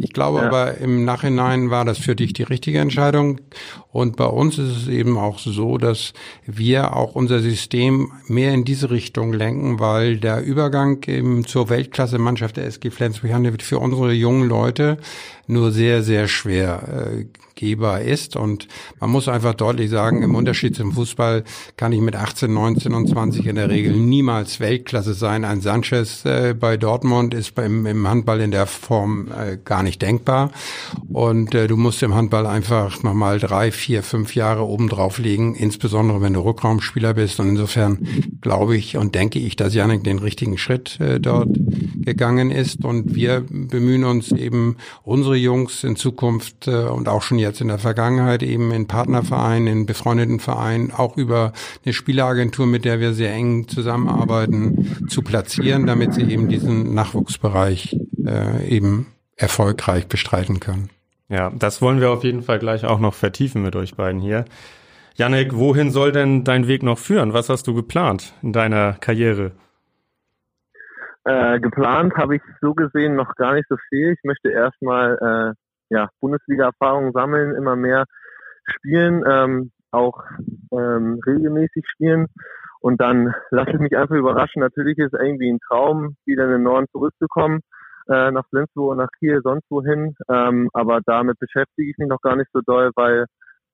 Ich 0.00 0.12
glaube 0.12 0.40
ja. 0.40 0.46
aber 0.46 0.78
im 0.78 1.04
Nachhinein 1.04 1.70
war 1.70 1.84
das 1.84 1.98
für 1.98 2.14
dich 2.16 2.32
die 2.32 2.42
richtige 2.42 2.78
Entscheidung. 2.78 3.40
Und 3.92 4.16
bei 4.16 4.26
uns 4.26 4.58
ist 4.58 4.76
es 4.76 4.88
eben 4.88 5.16
auch 5.16 5.38
so, 5.38 5.78
dass 5.78 6.12
wir 6.44 6.94
auch 6.94 7.14
unser 7.14 7.40
System 7.40 8.12
mehr 8.26 8.52
in 8.52 8.64
diese 8.64 8.90
Richtung 8.90 9.32
lenken, 9.32 9.80
weil 9.80 10.18
der 10.18 10.42
Übergang 10.42 11.02
eben 11.06 11.46
zur 11.46 11.70
Weltklasse-Mannschaft 11.70 12.56
der 12.56 12.66
SG 12.66 12.90
Flensburg 12.90 13.26
wird 13.26 13.62
für 13.62 13.78
unsere 13.78 14.12
jungen 14.12 14.48
Leute 14.48 14.98
nur 15.46 15.70
sehr, 15.70 16.02
sehr 16.02 16.28
schwer 16.28 17.12
äh, 17.12 17.24
gehbar 17.56 18.02
ist. 18.02 18.36
Und 18.36 18.68
man 19.00 19.10
muss 19.10 19.28
einfach 19.28 19.54
deutlich 19.54 19.90
sagen, 19.90 20.22
im 20.22 20.34
Unterschied 20.34 20.76
zum 20.76 20.92
Fußball 20.92 21.44
kann 21.76 21.92
ich 21.92 22.00
mit 22.00 22.14
18, 22.14 22.52
19 22.52 22.94
und 22.94 23.08
20 23.08 23.46
in 23.46 23.56
der 23.56 23.70
Regel 23.70 23.96
niemals 23.96 24.60
Weltklasse 24.60 25.14
sein. 25.14 25.44
Ein 25.44 25.60
Sanchez 25.60 26.24
äh, 26.24 26.54
bei 26.58 26.76
Dortmund 26.76 27.34
ist 27.34 27.54
beim, 27.54 27.86
im 27.86 28.06
Handball 28.06 28.40
in 28.40 28.50
der 28.50 28.66
Form 28.66 29.28
äh, 29.32 29.58
gar 29.64 29.82
nicht 29.82 30.00
denkbar. 30.02 30.52
Und 31.12 31.54
äh, 31.54 31.66
du 31.66 31.76
musst 31.76 32.02
im 32.02 32.14
Handball 32.14 32.46
einfach 32.46 33.02
nochmal 33.02 33.38
drei, 33.38 33.72
vier, 33.72 34.02
fünf 34.02 34.34
Jahre 34.34 34.66
obendrauf 34.66 35.18
legen, 35.18 35.54
insbesondere 35.54 36.20
wenn 36.20 36.34
du 36.34 36.40
Rückraumspieler 36.40 37.14
bist. 37.14 37.40
Und 37.40 37.48
insofern 37.48 38.06
glaube 38.40 38.76
ich 38.76 38.96
und 38.96 39.14
denke 39.14 39.38
ich, 39.38 39.56
dass 39.56 39.74
Janik 39.74 40.04
den 40.04 40.18
richtigen 40.18 40.58
Schritt 40.58 41.00
äh, 41.00 41.18
dort 41.18 41.48
gegangen 42.04 42.50
ist. 42.50 42.84
Und 42.84 43.14
wir 43.14 43.44
bemühen 43.48 44.04
uns 44.04 44.30
eben, 44.32 44.76
unsere 45.02 45.36
Jungs 45.36 45.84
in 45.84 45.96
Zukunft 45.96 46.68
äh, 46.68 46.84
und 46.84 47.08
auch 47.08 47.22
schon 47.22 47.38
jetzt 47.46 47.60
in 47.60 47.68
der 47.68 47.78
Vergangenheit 47.78 48.42
eben 48.42 48.72
in 48.72 48.86
Partnervereinen, 48.86 49.66
in 49.66 49.86
befreundeten 49.86 50.40
Vereinen, 50.40 50.90
auch 50.90 51.16
über 51.16 51.52
eine 51.84 51.92
Spieleragentur, 51.92 52.66
mit 52.66 52.84
der 52.84 53.00
wir 53.00 53.14
sehr 53.14 53.32
eng 53.32 53.68
zusammenarbeiten, 53.68 55.08
zu 55.08 55.22
platzieren, 55.22 55.86
damit 55.86 56.14
sie 56.14 56.30
eben 56.30 56.48
diesen 56.48 56.94
Nachwuchsbereich 56.94 57.96
äh, 58.26 58.66
eben 58.68 59.06
erfolgreich 59.36 60.08
bestreiten 60.08 60.60
können. 60.60 60.90
Ja, 61.28 61.50
das 61.50 61.82
wollen 61.82 62.00
wir 62.00 62.10
auf 62.10 62.24
jeden 62.24 62.42
Fall 62.42 62.58
gleich 62.58 62.84
auch 62.84 63.00
noch 63.00 63.14
vertiefen 63.14 63.62
mit 63.62 63.74
euch 63.76 63.96
beiden 63.96 64.20
hier. 64.20 64.44
Janek, 65.14 65.56
wohin 65.56 65.90
soll 65.90 66.12
denn 66.12 66.44
dein 66.44 66.68
Weg 66.68 66.82
noch 66.82 66.98
führen? 66.98 67.32
Was 67.32 67.48
hast 67.48 67.66
du 67.66 67.74
geplant 67.74 68.34
in 68.42 68.52
deiner 68.52 68.94
Karriere? 68.94 69.52
Äh, 71.24 71.58
geplant 71.58 72.14
habe 72.16 72.36
ich 72.36 72.42
so 72.60 72.74
gesehen 72.74 73.16
noch 73.16 73.34
gar 73.34 73.54
nicht 73.54 73.66
so 73.68 73.76
viel. 73.88 74.12
Ich 74.12 74.22
möchte 74.22 74.50
erstmal 74.50 75.54
äh, 75.54 75.65
ja, 75.90 76.08
Bundesliga-Erfahrung 76.20 77.12
sammeln, 77.12 77.54
immer 77.54 77.76
mehr 77.76 78.04
spielen, 78.66 79.22
ähm, 79.26 79.70
auch 79.90 80.24
ähm, 80.72 81.20
regelmäßig 81.26 81.84
spielen. 81.88 82.26
Und 82.80 83.00
dann 83.00 83.34
lasse 83.50 83.72
ich 83.72 83.78
mich 83.78 83.96
einfach 83.96 84.14
überraschen. 84.14 84.60
Natürlich 84.60 84.98
ist 84.98 85.14
es 85.14 85.20
irgendwie 85.20 85.50
ein 85.50 85.60
Traum, 85.66 86.16
wieder 86.24 86.44
in 86.44 86.50
den 86.50 86.62
Norden 86.62 86.86
zurückzukommen, 86.92 87.60
äh, 88.08 88.30
nach 88.30 88.46
Flensburg, 88.50 88.96
nach 88.96 89.08
Kiel, 89.18 89.40
sonst 89.42 89.66
wohin. 89.70 90.14
Ähm, 90.28 90.68
aber 90.72 91.00
damit 91.04 91.38
beschäftige 91.38 91.90
ich 91.90 91.98
mich 91.98 92.08
noch 92.08 92.20
gar 92.20 92.36
nicht 92.36 92.50
so 92.52 92.60
doll, 92.64 92.90
weil 92.94 93.26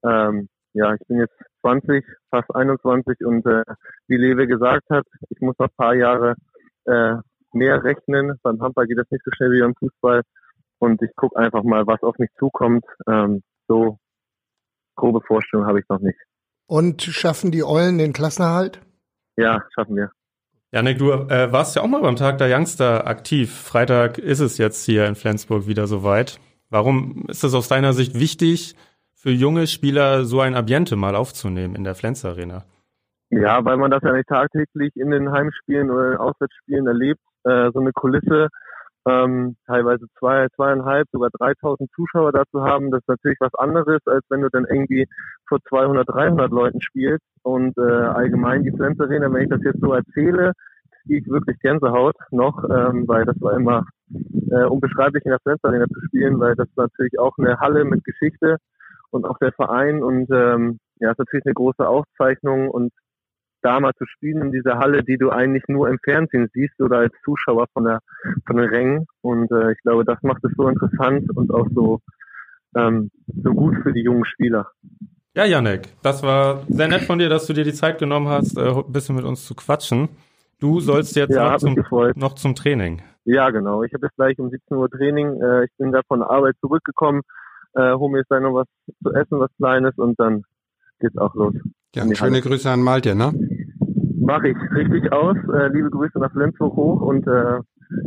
ähm, 0.05 0.49
ja, 0.75 0.95
ich 0.95 1.07
bin 1.07 1.19
jetzt 1.19 1.35
20, 1.61 2.05
fast 2.31 2.55
21 2.55 3.25
und 3.27 3.45
äh, 3.47 3.65
wie 4.09 4.17
Lewe 4.17 4.47
gesagt 4.47 4.89
hat, 4.91 5.05
ich 5.29 5.41
muss 5.41 5.59
noch 5.59 5.67
ein 5.67 5.77
paar 5.77 5.95
Jahre 5.95 6.35
äh, 6.87 7.17
mehr 7.53 7.85
rechnen. 7.85 8.39
Beim 8.43 8.61
Handball 8.61 8.87
geht 8.87 8.99
das 8.99 9.11
nicht 9.11 9.25
so 9.25 9.31
schnell 9.33 9.53
wie 9.53 9.61
beim 9.61 9.75
Fußball 9.75 10.23
und 10.83 11.01
ich 11.01 11.15
gucke 11.15 11.39
einfach 11.39 11.63
mal, 11.63 11.87
was 11.87 12.03
auf 12.03 12.19
mich 12.19 12.31
zukommt. 12.39 12.85
Ähm, 13.09 13.43
so 13.69 13.99
grobe 14.97 15.21
Vorstellung 15.21 15.65
habe 15.65 15.79
ich 15.79 15.89
noch 15.89 16.01
nicht. 16.01 16.19
Und 16.67 17.03
schaffen 17.03 17.53
die 17.53 17.63
Eulen 17.63 17.99
den 17.99 18.13
Klassenerhalt? 18.13 18.81
Ja, 19.37 19.63
schaffen 19.73 19.95
wir. 19.95 20.11
Janik, 20.73 20.99
du 20.99 21.13
äh, 21.13 21.53
warst 21.53 21.77
ja 21.77 21.83
auch 21.83 21.87
mal 21.87 22.03
beim 22.03 22.17
Tag 22.17 22.39
der 22.39 22.49
Youngster 22.55 23.07
aktiv. 23.07 23.55
Freitag 23.55 24.19
ist 24.19 24.41
es 24.41 24.59
jetzt 24.59 24.85
hier 24.85 25.07
in 25.07 25.15
Flensburg 25.15 25.69
wieder 25.69 25.87
soweit. 25.87 26.41
Warum 26.69 27.27
ist 27.29 27.45
es 27.45 27.55
aus 27.55 27.69
deiner 27.69 27.93
Sicht 27.93 28.19
wichtig, 28.19 28.75
für 29.15 29.31
junge 29.31 29.69
Spieler 29.69 30.25
so 30.25 30.41
ein 30.41 30.57
Ambiente 30.57 30.97
mal 30.97 31.15
aufzunehmen 31.15 31.77
in 31.77 31.85
der 31.85 31.95
Flens 31.95 32.25
Arena? 32.25 32.65
Ja, 33.31 33.65
weil 33.65 33.77
man 33.77 33.93
das 33.93 34.03
ja 34.03 34.13
nicht 34.13 34.29
tagtäglich 34.29 34.97
in 34.97 35.11
den 35.11 35.31
Heimspielen 35.31 35.91
oder 35.91 36.07
in 36.07 36.11
den 36.13 36.21
Auswärtsspielen 36.21 36.87
erlebt. 36.89 37.21
Äh, 37.45 37.71
so 37.73 37.79
eine 37.79 37.93
Kulisse 37.93 38.49
ähm, 39.09 39.57
teilweise 39.67 40.07
zwei, 40.19 40.47
zweieinhalb, 40.55 41.09
sogar 41.11 41.31
3000 41.39 41.91
Zuschauer 41.93 42.33
dazu 42.33 42.63
haben, 42.63 42.91
das 42.91 43.01
ist 43.01 43.09
natürlich 43.09 43.39
was 43.41 43.55
anderes, 43.55 44.01
als 44.07 44.25
wenn 44.29 44.43
du 44.43 44.49
dann 44.51 44.67
irgendwie 44.67 45.07
vor 45.49 45.59
200, 45.69 46.09
300 46.09 46.51
Leuten 46.51 46.81
spielst. 46.81 47.25
Und 47.43 47.77
äh, 47.79 47.81
allgemein 47.81 48.63
die 48.63 48.71
Flens 48.71 49.01
Arena, 49.01 49.33
wenn 49.33 49.45
ich 49.45 49.51
das 49.51 49.63
jetzt 49.65 49.81
so 49.81 49.93
erzähle, 49.93 50.53
ziehe 51.03 51.21
ich 51.21 51.29
wirklich 51.29 51.59
Gänsehaut 51.61 52.17
noch, 52.31 52.63
ähm, 52.65 53.09
weil 53.09 53.25
das 53.25 53.41
war 53.41 53.55
immer 53.55 53.85
äh, 54.51 54.65
unbeschreiblich 54.65 55.25
in 55.25 55.31
der 55.31 55.41
Flens 55.41 55.61
Arena 55.65 55.87
zu 55.87 56.01
spielen, 56.07 56.39
weil 56.39 56.55
das 56.55 56.69
ist 56.69 56.77
natürlich 56.77 57.19
auch 57.19 57.37
eine 57.39 57.59
Halle 57.59 57.85
mit 57.85 58.05
Geschichte 58.05 58.59
und 59.11 59.25
auch 59.25 59.39
der 59.39 59.53
Verein 59.53 60.03
und 60.03 60.31
ähm, 60.31 60.79
ja, 61.01 61.11
ist 61.11 61.19
natürlich 61.19 61.45
eine 61.47 61.55
große 61.55 61.87
Auszeichnung 61.87 62.71
und 62.71 62.93
da 63.63 63.81
mal 63.81 63.95
zu 63.95 64.07
spielen 64.07 64.43
in 64.43 64.53
dieser 64.53 64.79
Halle, 64.79 65.03
die 65.03 65.17
du 65.17 65.31
eigentlich 65.31 65.65
nur 65.69 65.89
im 65.89 65.99
Fernsehen 66.03 66.49
siehst 66.53 66.81
oder 66.81 66.99
als 66.99 67.15
Zuschauer 67.25 67.67
von 67.73 67.85
der 67.85 68.01
von 68.47 68.57
den 68.57 68.69
Rängen. 68.69 69.07
Und 69.21 69.51
äh, 69.51 69.73
ich 69.73 69.79
glaube, 69.83 70.05
das 70.05 70.23
macht 70.23 70.45
es 70.45 70.53
so 70.57 70.69
interessant 70.69 71.31
und 71.37 71.53
auch 71.53 71.67
so 71.75 72.01
ähm, 72.77 73.11
so 73.43 73.53
gut 73.53 73.77
für 73.83 73.93
die 73.93 74.03
jungen 74.03 74.25
Spieler. 74.25 74.69
Ja, 75.35 75.45
Janek, 75.45 75.89
das 76.03 76.23
war 76.23 76.65
sehr 76.69 76.89
nett 76.89 77.03
von 77.03 77.19
dir, 77.19 77.29
dass 77.29 77.47
du 77.47 77.55
dir 77.55 77.65
die 77.65 77.73
Zeit 77.73 77.99
genommen 77.99 78.29
hast, 78.29 78.59
äh, 78.59 78.69
ein 78.69 78.93
bisschen 78.93 79.17
mit 79.17 79.25
uns 79.25 79.47
zu 79.47 79.55
quatschen. 79.55 80.11
Du 80.61 80.81
sollst 80.81 81.17
jetzt 81.17 81.35
ja, 81.35 81.53
noch, 81.53 81.59
zum, 81.59 81.77
noch 82.17 82.35
zum 82.35 82.55
Training. 82.55 83.03
Ja, 83.25 83.51
genau. 83.51 83.83
Ich 83.83 83.93
habe 83.95 84.07
jetzt 84.07 84.17
gleich 84.17 84.39
um 84.39 84.51
17 84.51 84.77
Uhr 84.77 84.91
Training. 84.91 85.41
Äh, 85.41 85.65
ich 85.65 85.71
bin 85.79 85.91
da 85.93 86.03
von 86.07 86.21
der 86.21 86.31
Arbeit 86.31 86.57
zurückgekommen, 86.61 87.23
äh, 87.75 87.93
hole 87.95 88.13
mir 88.13 88.19
jetzt 88.19 88.31
dann 88.31 88.43
noch 88.43 88.55
was 88.55 88.67
zu 89.03 89.13
essen, 89.13 89.41
was 89.41 89.51
Kleines 89.57 89.97
und 89.97 90.21
dann 90.21 90.45
geht's 91.01 91.17
auch 91.17 91.35
los. 91.35 91.55
Ja, 91.95 92.05
schöne 92.15 92.41
Grüße 92.41 92.71
an 92.71 92.83
Malte, 92.83 93.15
ne? 93.15 93.33
Mach 94.25 94.43
ich 94.45 94.57
richtig 94.75 95.13
aus. 95.13 95.37
Äh, 95.53 95.69
liebe 95.69 95.91
Grüße 95.91 96.19
nach 96.19 96.31
Flensburg 96.33 96.75
hoch 96.77 97.01
und 97.01 97.27
äh, 97.27 97.59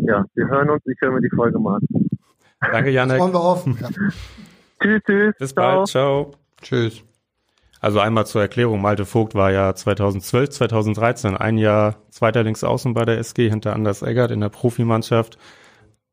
ja, 0.08 0.26
wir 0.34 0.48
hören 0.48 0.70
uns. 0.70 0.82
Ich 0.86 1.00
höre 1.02 1.12
mir 1.12 1.22
die 1.22 1.30
Folge 1.36 1.60
mal 1.60 1.76
an. 1.76 1.88
Danke, 2.72 2.90
Janek. 2.90 3.18
Freuen 3.18 3.34
wir 3.34 3.42
auf. 3.42 3.66
Ja. 3.68 3.90
Tschüss, 4.82 5.02
tschüss. 5.06 5.34
Bis 5.38 5.54
Ciao. 5.54 5.78
bald. 5.78 5.88
Ciao. 5.88 6.32
Tschüss. 6.62 7.04
Also 7.82 8.00
einmal 8.00 8.26
zur 8.26 8.42
Erklärung, 8.42 8.82
Malte 8.82 9.06
Vogt 9.06 9.36
war 9.36 9.52
ja 9.52 9.76
2012, 9.76 10.50
2013 10.50 11.38
ein 11.38 11.58
Jahr 11.58 11.98
zweiter 12.10 12.44
Linksaußen 12.44 12.94
bei 12.94 13.06
der 13.06 13.20
SG 13.20 13.50
hinter 13.50 13.74
Anders 13.74 14.02
Eggert 14.02 14.32
in 14.32 14.40
der 14.40 14.50
Profimannschaft. 14.50 15.38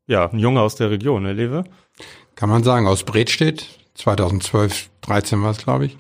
Ja, 0.07 0.29
ein 0.29 0.39
Junge 0.39 0.61
aus 0.61 0.75
der 0.75 0.91
Region, 0.91 1.23
ne, 1.23 1.33
Lewe? 1.33 1.65
Kann 2.35 2.51
man 2.51 2.65
sagen, 2.65 2.87
aus 2.87 3.05
Bredstedt, 3.05 3.69
2012, 3.95 4.91
13 5.01 5.43
war 5.43 5.53
es, 5.53 5.59
glaube 5.59 5.87
ich. 5.87 5.97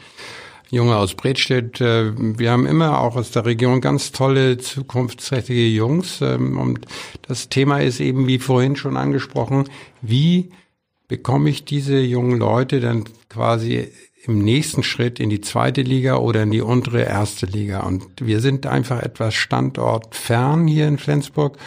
Junge 0.73 0.97
aus 0.97 1.15
Bredstedt. 1.15 1.83
Äh, 1.83 2.13
wir 2.17 2.51
haben 2.51 2.67
immer 2.67 2.99
auch 2.99 3.15
aus 3.15 3.31
der 3.31 3.45
Region 3.45 3.83
ganz 3.83 4.11
tolle, 4.11 4.57
zukunftsträchtige 4.57 5.67
Jungs. 5.69 6.23
Ähm, 6.23 6.59
und 6.59 6.87
das 7.29 7.51
Thema 7.51 7.83
ist 7.83 8.01
eben, 8.01 8.27
wie 8.27 8.39
vorhin 8.39 8.75
schon 8.75 8.97
angesprochen, 8.97 9.69
wie 10.01 10.51
bekomme 11.09 11.51
ich 11.51 11.67
diese 11.67 12.01
jungen 12.01 12.39
Leute 12.39 12.81
dann 12.81 13.05
quasi 13.29 13.89
im 14.25 14.39
nächsten 14.39 14.83
Schritt 14.83 15.21
in 15.21 15.29
die 15.29 15.43
zweite 15.43 15.83
Liga 15.83 16.17
oder 16.17 16.45
in 16.45 16.51
die 16.51 16.63
untere 16.63 17.03
erste 17.03 17.45
Liga. 17.45 17.81
Und 17.81 18.05
wir 18.21 18.41
sind 18.41 18.67
einfach 18.67 19.03
etwas 19.03 19.35
standortfern 19.35 20.67
hier 20.67 20.89
in 20.89 20.97
Flensburg 20.97 21.59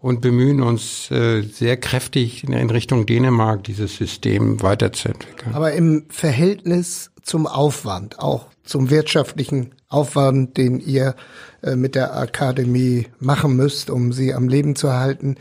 und 0.00 0.22
bemühen 0.22 0.62
uns 0.62 1.10
äh, 1.10 1.42
sehr 1.42 1.76
kräftig 1.76 2.44
in 2.44 2.70
Richtung 2.70 3.04
Dänemark 3.04 3.64
dieses 3.64 3.96
System 3.96 4.62
weiterzuentwickeln. 4.62 5.54
Aber 5.54 5.72
im 5.72 6.06
Verhältnis 6.08 7.10
zum 7.24 7.46
Aufwand, 7.46 8.18
auch 8.18 8.46
zum 8.62 8.90
wirtschaftlichen 8.90 9.74
Aufwand, 9.88 10.56
den 10.56 10.78
ihr 10.78 11.16
äh, 11.62 11.74
mit 11.74 11.94
der 11.94 12.16
Akademie 12.16 13.06
machen 13.18 13.56
müsst, 13.56 13.90
um 13.90 14.12
sie 14.12 14.34
am 14.34 14.48
Leben 14.48 14.76
zu 14.76 14.86
erhalten, 14.86 15.36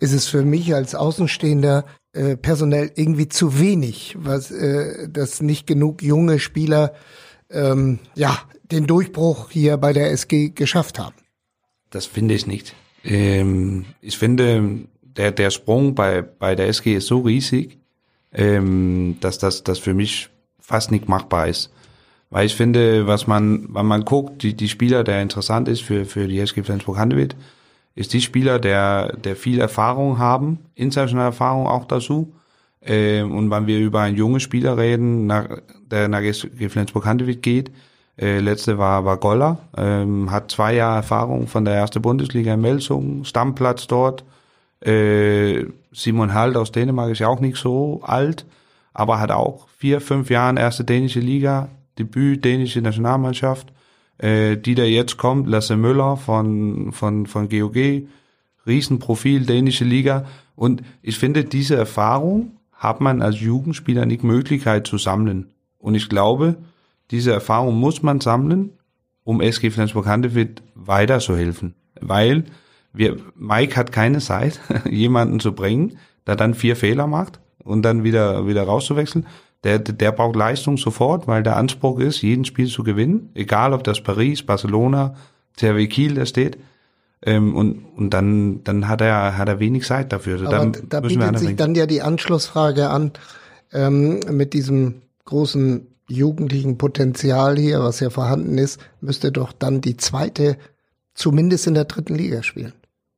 ist 0.00 0.12
es 0.12 0.26
für 0.26 0.42
mich 0.42 0.74
als 0.74 0.94
Außenstehender 0.94 1.84
äh, 2.12 2.36
personell 2.36 2.90
irgendwie 2.94 3.28
zu 3.28 3.58
wenig, 3.58 4.16
was 4.18 4.50
äh, 4.50 5.08
dass 5.08 5.42
nicht 5.42 5.66
genug 5.66 6.02
junge 6.02 6.38
Spieler 6.38 6.94
ähm, 7.50 7.98
ja 8.14 8.38
den 8.70 8.86
Durchbruch 8.86 9.50
hier 9.50 9.76
bei 9.76 9.92
der 9.92 10.10
SG 10.10 10.50
geschafft 10.50 10.98
haben. 10.98 11.14
Das 11.90 12.06
finde 12.06 12.34
ich 12.34 12.46
nicht. 12.46 12.74
Ähm, 13.04 13.86
ich 14.00 14.18
finde, 14.18 14.80
der, 15.02 15.32
der 15.32 15.50
Sprung 15.50 15.94
bei, 15.94 16.22
bei 16.22 16.54
der 16.54 16.68
SG 16.68 16.94
ist 16.94 17.06
so 17.06 17.20
riesig, 17.20 17.78
ähm, 18.32 19.16
dass 19.20 19.38
das, 19.38 19.64
das 19.64 19.78
für 19.78 19.94
mich 19.94 20.28
fast 20.68 20.90
nicht 20.90 21.08
machbar 21.08 21.48
ist. 21.48 21.72
Weil 22.28 22.44
ich 22.44 22.54
finde, 22.54 23.06
was 23.06 23.26
man, 23.26 23.74
wenn 23.74 23.86
man 23.86 24.04
guckt, 24.04 24.42
die, 24.42 24.54
die 24.54 24.68
Spieler, 24.68 25.02
der 25.02 25.22
interessant 25.22 25.66
ist 25.66 25.80
für, 25.80 26.04
für 26.04 26.28
die 26.28 26.38
SG 26.40 26.62
Flensburg-Handewitt, 26.62 27.34
ist 27.94 28.12
die 28.12 28.20
Spieler, 28.20 28.58
der, 28.58 29.16
der 29.16 29.34
viel 29.34 29.60
Erfahrung 29.60 30.18
haben, 30.18 30.58
internationale 30.74 31.28
Erfahrung 31.28 31.66
auch 31.66 31.86
dazu. 31.86 32.34
Ähm, 32.82 33.34
und 33.34 33.50
wenn 33.50 33.66
wir 33.66 33.78
über 33.78 34.02
einen 34.02 34.16
jungen 34.16 34.40
Spieler 34.40 34.76
reden, 34.76 35.26
nach, 35.26 35.48
der 35.90 36.08
nach 36.08 36.20
SG 36.20 36.68
Flensburg-Handewitt 36.68 37.42
geht, 37.42 37.70
äh, 38.18 38.40
letzte 38.40 38.76
war, 38.76 39.06
war 39.06 39.16
Goller, 39.16 39.60
ähm, 39.74 40.30
hat 40.30 40.50
zwei 40.50 40.74
Jahre 40.74 40.96
Erfahrung 40.96 41.46
von 41.46 41.64
der 41.64 41.76
ersten 41.76 42.02
Bundesliga 42.02 42.52
in 42.52 42.60
Melsungen, 42.60 43.24
Stammplatz 43.24 43.86
dort. 43.86 44.22
Äh, 44.84 45.64
Simon 45.92 46.34
Halt 46.34 46.58
aus 46.58 46.72
Dänemark 46.72 47.10
ist 47.12 47.20
ja 47.20 47.28
auch 47.28 47.40
nicht 47.40 47.56
so 47.56 48.02
alt, 48.02 48.44
aber 48.98 49.20
hat 49.20 49.30
auch 49.30 49.68
vier, 49.68 50.00
fünf 50.00 50.28
Jahre 50.28 50.58
erste 50.58 50.82
dänische 50.82 51.20
Liga, 51.20 51.68
Debüt 52.00 52.44
dänische 52.44 52.82
Nationalmannschaft. 52.82 53.72
Äh, 54.18 54.56
die 54.56 54.74
da 54.74 54.82
jetzt 54.82 55.18
kommt, 55.18 55.46
Lasse 55.46 55.76
Müller 55.76 56.16
von, 56.16 56.90
von, 56.90 57.26
von 57.26 57.48
GOG, 57.48 58.08
Riesenprofil, 58.66 59.46
dänische 59.46 59.84
Liga. 59.84 60.24
Und 60.56 60.82
ich 61.00 61.16
finde, 61.16 61.44
diese 61.44 61.76
Erfahrung 61.76 62.56
hat 62.72 63.00
man 63.00 63.22
als 63.22 63.40
Jugendspieler 63.40 64.04
nicht 64.04 64.24
Möglichkeit 64.24 64.88
zu 64.88 64.98
sammeln. 64.98 65.46
Und 65.78 65.94
ich 65.94 66.08
glaube, 66.08 66.56
diese 67.12 67.30
Erfahrung 67.32 67.78
muss 67.78 68.02
man 68.02 68.20
sammeln, 68.20 68.72
um 69.22 69.40
SG 69.40 69.70
Flensburg-Handewitt 69.70 70.60
weiter 70.74 71.20
zu 71.20 71.36
helfen. 71.36 71.76
Weil 72.00 72.46
wir, 72.92 73.16
Mike 73.36 73.76
hat 73.76 73.92
keine 73.92 74.18
Zeit, 74.18 74.58
jemanden 74.90 75.38
zu 75.38 75.52
bringen, 75.52 75.98
der 76.26 76.34
dann 76.34 76.54
vier 76.54 76.74
Fehler 76.74 77.06
macht 77.06 77.38
und 77.64 77.82
dann 77.82 78.04
wieder, 78.04 78.46
wieder 78.46 78.62
rauszuwechseln. 78.64 79.26
Der, 79.64 79.78
der 79.78 80.12
braucht 80.12 80.36
Leistung 80.36 80.76
sofort, 80.76 81.26
weil 81.26 81.42
der 81.42 81.56
Anspruch 81.56 81.98
ist, 81.98 82.22
jeden 82.22 82.44
Spiel 82.44 82.68
zu 82.68 82.84
gewinnen, 82.84 83.30
egal 83.34 83.72
ob 83.72 83.82
das 83.82 84.00
Paris, 84.00 84.42
Barcelona, 84.44 85.16
THW 85.56 85.86
Kiel 85.88 86.14
da 86.14 86.26
steht. 86.26 86.58
Ähm, 87.22 87.56
und 87.56 87.84
und 87.96 88.10
dann, 88.10 88.62
dann 88.62 88.86
hat 88.86 89.00
er, 89.00 89.36
hat 89.36 89.48
er 89.48 89.58
wenig 89.58 89.84
Zeit 89.84 90.12
dafür. 90.12 90.40
Aber 90.40 90.50
dann 90.50 90.76
da 90.88 91.00
bietet 91.00 91.38
sich 91.40 91.56
dann 91.56 91.74
ja 91.74 91.86
die 91.86 92.02
Anschlussfrage 92.02 92.90
an 92.90 93.10
ähm, 93.72 94.20
mit 94.30 94.54
diesem 94.54 95.02
großen 95.24 95.86
jugendlichen 96.08 96.78
Potenzial 96.78 97.58
hier, 97.58 97.80
was 97.80 98.00
ja 98.00 98.10
vorhanden 98.10 98.56
ist, 98.56 98.80
müsste 99.00 99.32
doch 99.32 99.52
dann 99.52 99.80
die 99.80 99.96
zweite 99.96 100.56
zumindest 101.14 101.66
in 101.66 101.74
der 101.74 101.84
dritten 101.84 102.14
Liga 102.14 102.42
spielen. 102.42 102.72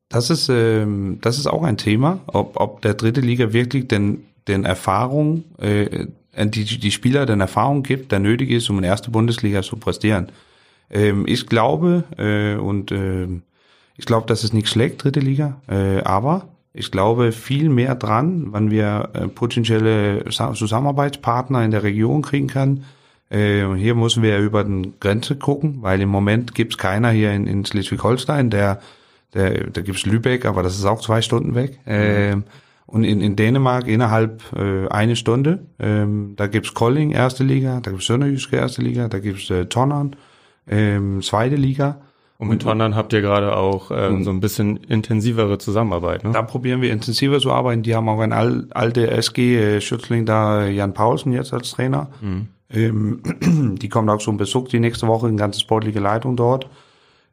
Das 0.09 0.29
ist, 0.31 0.49
ähm, 0.49 1.19
das 1.21 1.39
ist 1.39 1.47
auch 1.47 1.63
ein 1.63 1.77
Thema, 1.77 2.21
ob, 2.27 2.59
ob 2.59 2.83
der 2.83 2.95
dritte 2.95 3.21
Liga 3.21 3.53
wirklich 3.53 3.87
den, 3.87 4.25
den 4.51 4.65
Erfahrung, 4.65 5.45
äh, 5.59 6.07
die, 6.37 6.79
die 6.79 6.91
Spieler 6.91 7.27
den 7.27 7.41
Erfahrung 7.41 7.83
gibt, 7.83 8.13
der 8.13 8.19
nötig 8.19 8.51
ist, 8.51 8.71
um 8.71 8.77
in 8.77 8.83
der 8.83 8.93
ersten 8.93 9.13
Bundesliga 9.13 9.63
zu 9.63 9.77
prestieren. 9.77 10.29
Ähm, 10.91 11.25
ich 11.27 11.47
glaube, 11.47 12.05
äh, 12.19 12.61
und 12.61 12.93
ähm, 12.93 13.43
ich 13.97 14.07
glaube, 14.07 14.27
das 14.27 14.45
ist 14.45 14.55
nicht 14.55 14.69
schlecht, 14.69 15.03
dritte 15.03 15.21
Liga, 15.21 15.61
äh, 15.69 16.03
aber 16.05 16.49
ich 16.73 16.91
glaube 16.91 17.33
viel 17.33 17.69
mehr 17.69 17.95
dran, 17.97 18.53
wenn 18.53 18.71
wir 18.71 19.09
äh, 19.13 19.29
potenzielle 19.29 20.25
Sa- 20.31 20.55
Zusammenarbeitspartner 20.55 21.65
in 21.65 21.73
der 21.73 21.83
Region 21.83 22.23
kriegen 22.23 22.47
kann. 22.47 22.85
Äh, 23.29 23.65
und 23.65 23.79
hier 23.79 23.95
müssen 23.95 24.23
wir 24.23 24.39
über 24.39 24.65
die 24.65 24.93
Grenze 25.01 25.37
gucken, 25.37 25.79
weil 25.83 26.01
im 26.01 26.09
Moment 26.09 26.55
gibt's 26.55 26.77
keiner 26.77 27.11
hier 27.11 27.33
in, 27.33 27.47
in 27.47 27.65
Schleswig-Holstein, 27.65 28.51
der, 28.51 28.81
der, 29.35 29.71
da 29.71 29.83
gibt's 29.83 30.07
Lübeck, 30.07 30.45
aber 30.45 30.63
das 30.63 30.77
ist 30.77 30.85
auch 30.85 31.01
zwei 31.01 31.23
Stunden 31.23 31.55
weg. 31.55 31.79
Ähm, 31.87 32.45
und 32.91 33.05
in, 33.05 33.21
in 33.21 33.37
Dänemark 33.37 33.87
innerhalb 33.87 34.43
äh, 34.55 34.89
eine 34.89 35.17
Stunde, 35.17 35.61
ähm, 35.79 36.35
da 36.37 36.47
gibt's 36.49 36.75
Kolding, 36.75 37.13
erste 37.13 37.45
Liga, 37.45 37.81
da 37.81 37.91
gibt's 37.91 38.07
Sønderjyske, 38.07 38.57
erste 38.57 38.83
Liga, 38.83 39.09
da 39.09 39.21
gibt's 39.21 39.49
äh, 39.51 39.67
Tonnern, 39.67 40.17
ähm, 40.69 41.23
zweite 41.23 41.57
Liga. 41.57 42.01
Und 42.39 42.49
mit 42.49 42.63
Tondern 42.63 42.97
habt 42.97 43.13
ihr 43.13 43.21
gerade 43.21 43.55
auch 43.55 43.91
ähm, 43.95 44.25
so 44.25 44.31
ein 44.31 44.41
bisschen 44.41 44.79
intensivere 44.79 45.59
Zusammenarbeit, 45.59 46.25
ne? 46.25 46.33
Da 46.33 46.43
probieren 46.43 46.81
wir 46.81 46.91
intensiver 46.91 47.39
zu 47.39 47.53
arbeiten. 47.53 47.83
Die 47.83 47.95
haben 47.95 48.09
auch 48.09 48.21
ein 48.21 48.33
al 48.33 48.67
alte 48.71 49.11
SG-Schützling 49.11 50.25
da, 50.25 50.67
Jan 50.67 50.95
Paulsen 50.95 51.33
jetzt 51.33 51.53
als 51.53 51.73
Trainer. 51.73 52.09
Ähm, 52.73 53.21
die 53.81 53.89
kommt 53.91 54.09
auch 54.09 54.19
zum 54.19 54.39
Besuch 54.39 54.69
die 54.69 54.81
nächste 54.81 55.07
Woche, 55.07 55.27
eine 55.27 55.37
ganze 55.37 55.61
sportliche 55.61 56.01
Leitung 56.01 56.35
dort, 56.37 56.67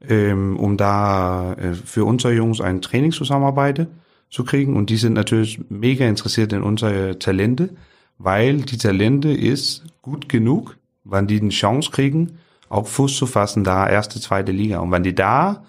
ähm, 0.07 0.57
um 0.57 0.75
da 0.75 1.53
äh, 1.53 1.73
für 1.73 2.03
unsere 2.03 2.33
Jungs 2.33 2.59
eine 2.59 2.81
Trainingszusammenarbeit 2.81 3.87
zu 4.29 4.43
kriegen. 4.43 4.75
Und 4.75 4.89
die 4.89 4.97
sind 4.97 5.13
natürlich 5.13 5.59
mega 5.69 6.05
interessiert 6.05 6.53
in 6.53 6.63
unsere 6.63 7.19
Talente, 7.19 7.69
weil 8.17 8.61
die 8.61 8.77
Talente 8.77 9.29
ist 9.29 9.83
gut 10.01 10.29
genug, 10.29 10.77
wann 11.03 11.27
die 11.27 11.39
eine 11.39 11.49
Chance 11.49 11.91
kriegen, 11.91 12.39
auch 12.69 12.87
Fuß 12.87 13.15
zu 13.15 13.25
fassen, 13.25 13.63
da 13.63 13.87
erste, 13.87 14.19
zweite 14.19 14.51
Liga. 14.51 14.79
Und 14.79 14.91
wenn 14.91 15.03
die 15.03 15.15
da 15.15 15.63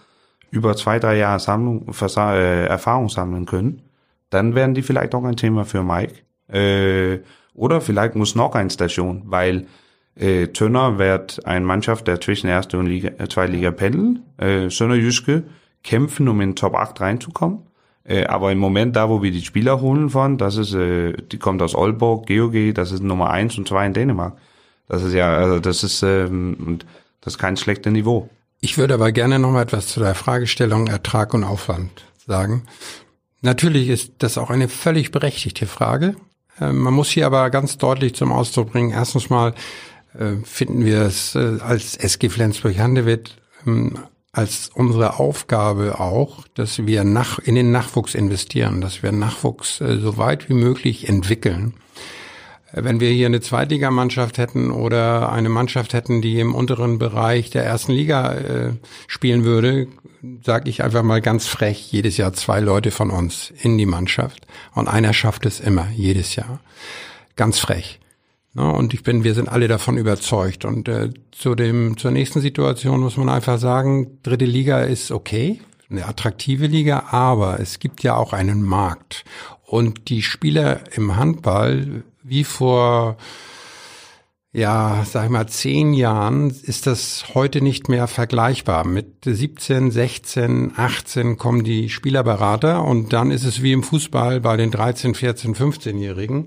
über 0.50 0.76
zwei, 0.76 0.98
drei 0.98 1.16
Jahre 1.16 1.40
Sammlung, 1.40 1.86
äh, 1.88 2.66
Erfahrung 2.66 3.08
sammeln 3.08 3.46
können, 3.46 3.82
dann 4.30 4.54
werden 4.54 4.74
die 4.74 4.82
vielleicht 4.82 5.14
auch 5.14 5.24
ein 5.24 5.36
Thema 5.36 5.64
für 5.64 5.82
Mike. 5.82 6.14
Äh, 6.48 7.20
oder 7.54 7.80
vielleicht 7.80 8.14
muss 8.14 8.34
noch 8.34 8.54
eine 8.54 8.70
Station, 8.70 9.22
weil 9.26 9.66
äh, 10.16 10.48
Tönner 10.48 10.98
wird 10.98 11.44
eine 11.46 11.64
Mannschaft, 11.64 12.06
der 12.06 12.20
zwischen 12.20 12.48
erste 12.48 12.78
und 12.78 12.86
Liga, 12.86 13.10
äh, 13.18 13.28
zweite 13.28 13.52
Liga 13.52 13.70
pendeln. 13.70 14.24
Äh, 14.36 14.68
Sönderjyske 14.68 15.44
kämpfen, 15.82 16.28
um 16.28 16.40
in 16.40 16.50
den 16.50 16.56
Top 16.56 16.74
8 16.74 17.00
reinzukommen. 17.00 17.62
Äh, 18.08 18.24
aber 18.24 18.50
im 18.50 18.58
Moment 18.58 18.96
da, 18.96 19.10
wo 19.10 19.22
wir 19.22 19.30
die 19.30 19.42
Spieler 19.44 19.80
holen 19.82 20.08
von, 20.08 20.38
das 20.38 20.56
ist, 20.56 20.72
äh, 20.72 21.12
die 21.12 21.38
kommt 21.38 21.60
aus 21.60 21.76
Aalborg, 21.76 22.26
GOG, 22.26 22.74
das 22.74 22.90
ist 22.90 23.02
Nummer 23.02 23.30
eins 23.30 23.58
und 23.58 23.68
zwei 23.68 23.84
in 23.86 23.92
Dänemark. 23.92 24.38
Das 24.88 25.02
ist 25.02 25.12
ja, 25.12 25.36
also 25.36 25.60
das 25.60 25.84
ist, 25.84 26.02
ähm, 26.02 26.78
das 27.20 27.34
ist 27.34 27.38
kein 27.38 27.58
schlechtes 27.58 27.92
Niveau. 27.92 28.30
Ich 28.60 28.78
würde 28.78 28.94
aber 28.94 29.12
gerne 29.12 29.38
noch 29.38 29.50
mal 29.50 29.62
etwas 29.62 29.88
zu 29.88 30.00
der 30.00 30.14
Fragestellung 30.14 30.86
Ertrag 30.86 31.34
und 31.34 31.44
Aufwand 31.44 32.06
sagen. 32.26 32.62
Natürlich 33.42 33.88
ist 33.88 34.14
das 34.18 34.38
auch 34.38 34.48
eine 34.48 34.68
völlig 34.68 35.10
berechtigte 35.10 35.66
Frage. 35.66 36.16
Äh, 36.58 36.72
Man 36.72 36.94
muss 36.94 37.10
hier 37.10 37.26
aber 37.26 37.50
ganz 37.50 37.76
deutlich 37.76 38.14
zum 38.14 38.32
Ausdruck 38.32 38.72
bringen, 38.72 38.90
erstens 38.90 39.28
mal 39.28 39.52
äh, 40.18 40.36
finden 40.44 40.82
wir 40.86 41.02
es 41.02 41.34
äh, 41.34 41.58
als 41.60 41.94
SG 41.94 42.30
Flensburg-Handewitt 42.30 43.36
ähm, 43.66 43.98
als 44.32 44.70
unsere 44.74 45.18
Aufgabe 45.18 46.00
auch, 46.00 46.46
dass 46.54 46.86
wir 46.86 47.04
nach, 47.04 47.38
in 47.38 47.54
den 47.54 47.72
Nachwuchs 47.72 48.14
investieren, 48.14 48.80
dass 48.80 49.02
wir 49.02 49.12
Nachwuchs 49.12 49.80
äh, 49.80 49.98
so 49.98 50.16
weit 50.16 50.48
wie 50.48 50.54
möglich 50.54 51.08
entwickeln. 51.08 51.74
Wenn 52.72 53.00
wir 53.00 53.10
hier 53.10 53.26
eine 53.26 53.40
Zweitligamannschaft 53.40 54.36
hätten 54.36 54.70
oder 54.70 55.32
eine 55.32 55.48
Mannschaft 55.48 55.94
hätten, 55.94 56.20
die 56.20 56.38
im 56.38 56.54
unteren 56.54 56.98
Bereich 56.98 57.48
der 57.48 57.64
ersten 57.64 57.92
Liga 57.92 58.34
äh, 58.34 58.72
spielen 59.06 59.44
würde, 59.44 59.88
sage 60.44 60.68
ich 60.68 60.82
einfach 60.82 61.02
mal 61.02 61.22
ganz 61.22 61.46
frech, 61.46 61.90
jedes 61.90 62.18
Jahr 62.18 62.34
zwei 62.34 62.60
Leute 62.60 62.90
von 62.90 63.10
uns 63.10 63.52
in 63.62 63.78
die 63.78 63.86
Mannschaft. 63.86 64.46
Und 64.74 64.86
einer 64.86 65.14
schafft 65.14 65.46
es 65.46 65.60
immer, 65.60 65.88
jedes 65.94 66.36
Jahr. 66.36 66.60
Ganz 67.36 67.58
frech. 67.58 68.00
Ja, 68.54 68.70
und 68.70 68.94
ich 68.94 69.02
bin, 69.02 69.24
wir 69.24 69.34
sind 69.34 69.48
alle 69.48 69.68
davon 69.68 69.96
überzeugt. 69.96 70.64
Und 70.64 70.88
äh, 70.88 71.10
zu 71.30 71.54
dem, 71.54 71.96
zur 71.96 72.10
nächsten 72.10 72.40
Situation 72.40 73.00
muss 73.00 73.16
man 73.16 73.28
einfach 73.28 73.58
sagen, 73.58 74.18
dritte 74.22 74.46
Liga 74.46 74.80
ist 74.80 75.10
okay, 75.10 75.60
eine 75.90 76.06
attraktive 76.06 76.66
Liga, 76.66 77.04
aber 77.10 77.60
es 77.60 77.78
gibt 77.78 78.02
ja 78.02 78.16
auch 78.16 78.32
einen 78.32 78.62
Markt. 78.62 79.24
Und 79.64 80.08
die 80.08 80.22
Spieler 80.22 80.80
im 80.96 81.16
Handball, 81.16 82.02
wie 82.22 82.44
vor 82.44 83.16
ja, 84.52 85.04
sag 85.04 85.24
ich 85.26 85.30
mal, 85.30 85.46
zehn 85.46 85.92
Jahren 85.92 86.50
ist 86.50 86.86
das 86.86 87.34
heute 87.34 87.60
nicht 87.60 87.88
mehr 87.88 88.06
vergleichbar. 88.08 88.84
Mit 88.84 89.24
17, 89.24 89.90
16, 89.90 90.72
18 90.74 91.36
kommen 91.36 91.64
die 91.64 91.90
Spielerberater 91.90 92.82
und 92.82 93.12
dann 93.12 93.30
ist 93.30 93.44
es 93.44 93.62
wie 93.62 93.72
im 93.72 93.82
Fußball 93.82 94.40
bei 94.40 94.56
den 94.56 94.70
13, 94.70 95.14
14, 95.14 95.54
15-Jährigen. 95.54 96.46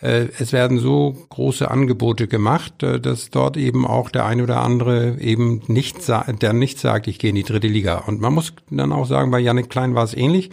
Äh, 0.00 0.28
es 0.38 0.52
werden 0.52 0.78
so 0.78 1.14
große 1.28 1.70
Angebote 1.70 2.26
gemacht, 2.26 2.82
äh, 2.82 3.00
dass 3.00 3.30
dort 3.30 3.56
eben 3.56 3.86
auch 3.86 4.10
der 4.10 4.24
ein 4.26 4.40
oder 4.40 4.62
andere 4.62 5.18
eben 5.20 5.62
nicht, 5.66 5.96
der 6.08 6.52
nicht 6.52 6.78
sagt, 6.78 7.06
ich 7.06 7.18
gehe 7.18 7.30
in 7.30 7.36
die 7.36 7.42
dritte 7.42 7.68
Liga. 7.68 7.98
Und 7.98 8.20
man 8.20 8.32
muss 8.32 8.52
dann 8.70 8.92
auch 8.92 9.06
sagen, 9.06 9.30
bei 9.30 9.40
Janik 9.40 9.70
Klein 9.70 9.94
war 9.94 10.04
es 10.04 10.16
ähnlich. 10.16 10.50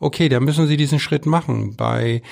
Okay, 0.00 0.28
da 0.28 0.40
müssen 0.40 0.66
Sie 0.66 0.76
diesen 0.76 1.00
Schritt 1.00 1.26
machen. 1.26 1.74
Bei 1.76 2.22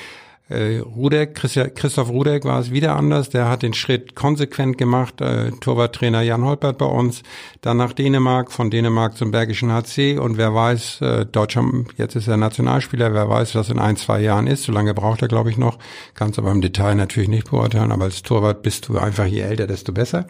äh, 0.49 0.79
Rudek, 0.79 1.35
Christoph 1.35 2.09
Rudek 2.09 2.45
war 2.45 2.61
es 2.61 2.71
wieder 2.71 2.95
anders. 2.95 3.31
Der 3.31 3.49
hat 3.49 3.63
den 3.63 3.75
Schritt 3.75 4.15
konsequent 4.15 4.79
gemacht. 4.79 5.21
Äh, 5.21 5.51
Torwarttrainer 5.51 6.23
Jan 6.23 6.45
Holpert 6.45 6.79
bei 6.79 6.87
uns. 6.87 7.25
Dann 7.63 7.79
nach 7.79 7.93
Dänemark, 7.93 8.53
von 8.53 8.71
Dänemark 8.71 9.17
zum 9.17 9.33
Bergischen 9.33 9.73
HC. 9.73 10.19
Und 10.19 10.37
wer 10.39 10.55
weiß, 10.55 11.01
äh, 11.01 11.27
Deutscher, 11.27 11.65
jetzt 11.97 12.15
ist 12.15 12.29
er 12.29 12.37
Nationalspieler, 12.37 13.13
wer 13.13 13.29
weiß, 13.29 13.57
was 13.57 13.71
in 13.71 13.81
ein, 13.81 13.97
zwei 13.97 14.21
Jahren 14.21 14.47
ist. 14.47 14.63
So 14.63 14.73
lange 14.73 14.95
braucht 14.95 15.23
er, 15.23 15.29
glaube 15.29 15.51
ich, 15.51 15.59
noch. 15.59 15.79
Kannst 16.15 16.39
aber 16.39 16.53
im 16.53 16.61
Detail 16.61 16.95
natürlich 16.95 17.29
nicht 17.29 17.51
beurteilen. 17.51 17.91
Aber 17.91 18.05
als 18.05 18.23
Torwart 18.23 18.63
bist 18.63 18.89
du 18.89 18.99
einfach, 18.99 19.27
je 19.27 19.41
älter, 19.41 19.67
desto 19.67 19.93
besser. 19.93 20.27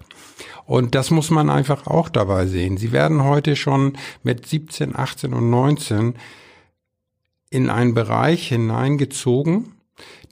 Und 0.65 0.95
das 0.95 1.11
muss 1.11 1.31
man 1.31 1.51
einfach 1.51 1.87
auch 1.87 2.09
dabei 2.09 2.47
sehen. 2.47 2.79
Sie 2.79 2.91
werden 2.91 3.23
heute 3.23 3.55
schon 3.55 3.99
mit 4.23 4.47
17, 4.47 4.97
18 4.97 5.35
und 5.35 5.51
19 5.51 6.15
in 7.51 7.71
einen 7.71 7.95
Bereich 7.95 8.49
hineingezogen, 8.49 9.76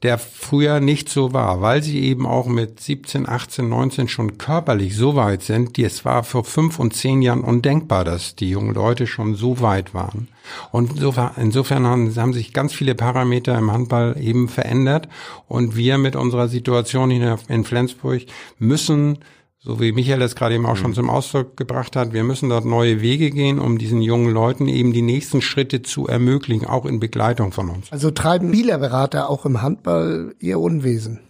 der 0.03 0.19
früher 0.19 0.81
nicht 0.81 1.09
so 1.09 1.33
war, 1.33 1.63
weil 1.63 1.83
sie 1.83 2.01
eben 2.01 2.27
auch 2.27 2.47
mit 2.47 2.79
17, 2.79 3.27
18, 3.27 3.69
19 3.69 4.09
schon 4.09 4.37
körperlich 4.37 4.97
so 4.97 5.17
weit 5.17 5.43
sind, 5.43 5.79
die 5.79 5.85
es 5.85 6.05
war 6.05 6.25
vor 6.25 6.45
fünf 6.45 6.79
und 6.79 6.95
zehn 6.95 7.23
Jahren 7.23 7.41
undenkbar, 7.41 8.05
dass 8.05 8.37
die 8.37 8.51
jungen 8.51 8.75
Leute 8.75 9.07
schon 9.07 9.35
so 9.35 9.61
weit 9.61 9.95
waren. 9.95 10.29
Und 10.73 11.01
insofern 11.37 11.87
haben, 11.87 12.15
haben 12.15 12.33
sich 12.35 12.53
ganz 12.53 12.75
viele 12.75 12.95
Parameter 12.95 13.57
im 13.59 13.73
Handball 13.73 14.17
eben 14.21 14.49
verändert 14.49 15.09
und 15.49 15.75
wir 15.75 15.97
mit 15.97 16.17
unserer 16.17 16.49
Situation 16.49 17.11
hier 17.11 17.39
in 17.49 17.65
Flensburg 17.65 18.23
müssen 18.59 19.19
so 19.65 19.81
wie 19.81 19.93
Michael 19.93 20.21
das 20.21 20.37
gerade 20.37 20.55
eben 20.55 20.67
auch 20.67 20.77
schon 20.77 20.91
mhm. 20.91 20.95
zum 20.95 21.11
Ausdruck 21.11 21.57
gebracht 21.57 21.97
hat, 21.97 22.13
wir 22.13 22.23
müssen 22.23 22.51
dort 22.51 22.67
neue 22.67 23.01
Wege 23.01 23.31
gehen, 23.31 23.59
um 23.59 23.79
diesen 23.79 24.03
jungen 24.03 24.31
Leuten 24.31 24.69
eben 24.69 24.93
die 24.93 25.01
nächsten 25.01 25.41
Schritte 25.41 25.81
zu 25.81 26.07
ermöglichen, 26.07 26.67
auch 26.67 26.85
in 26.85 27.01
Begleitung 27.01 27.51
von 27.51 27.71
uns. 27.71 27.91
Also 27.91 28.11
treiben 28.11 28.53
Spielerberater 28.53 29.31
auch 29.31 29.47
im 29.47 29.63
Handball 29.63 30.35
ihr 30.39 30.61
Unwesen? 30.61 31.21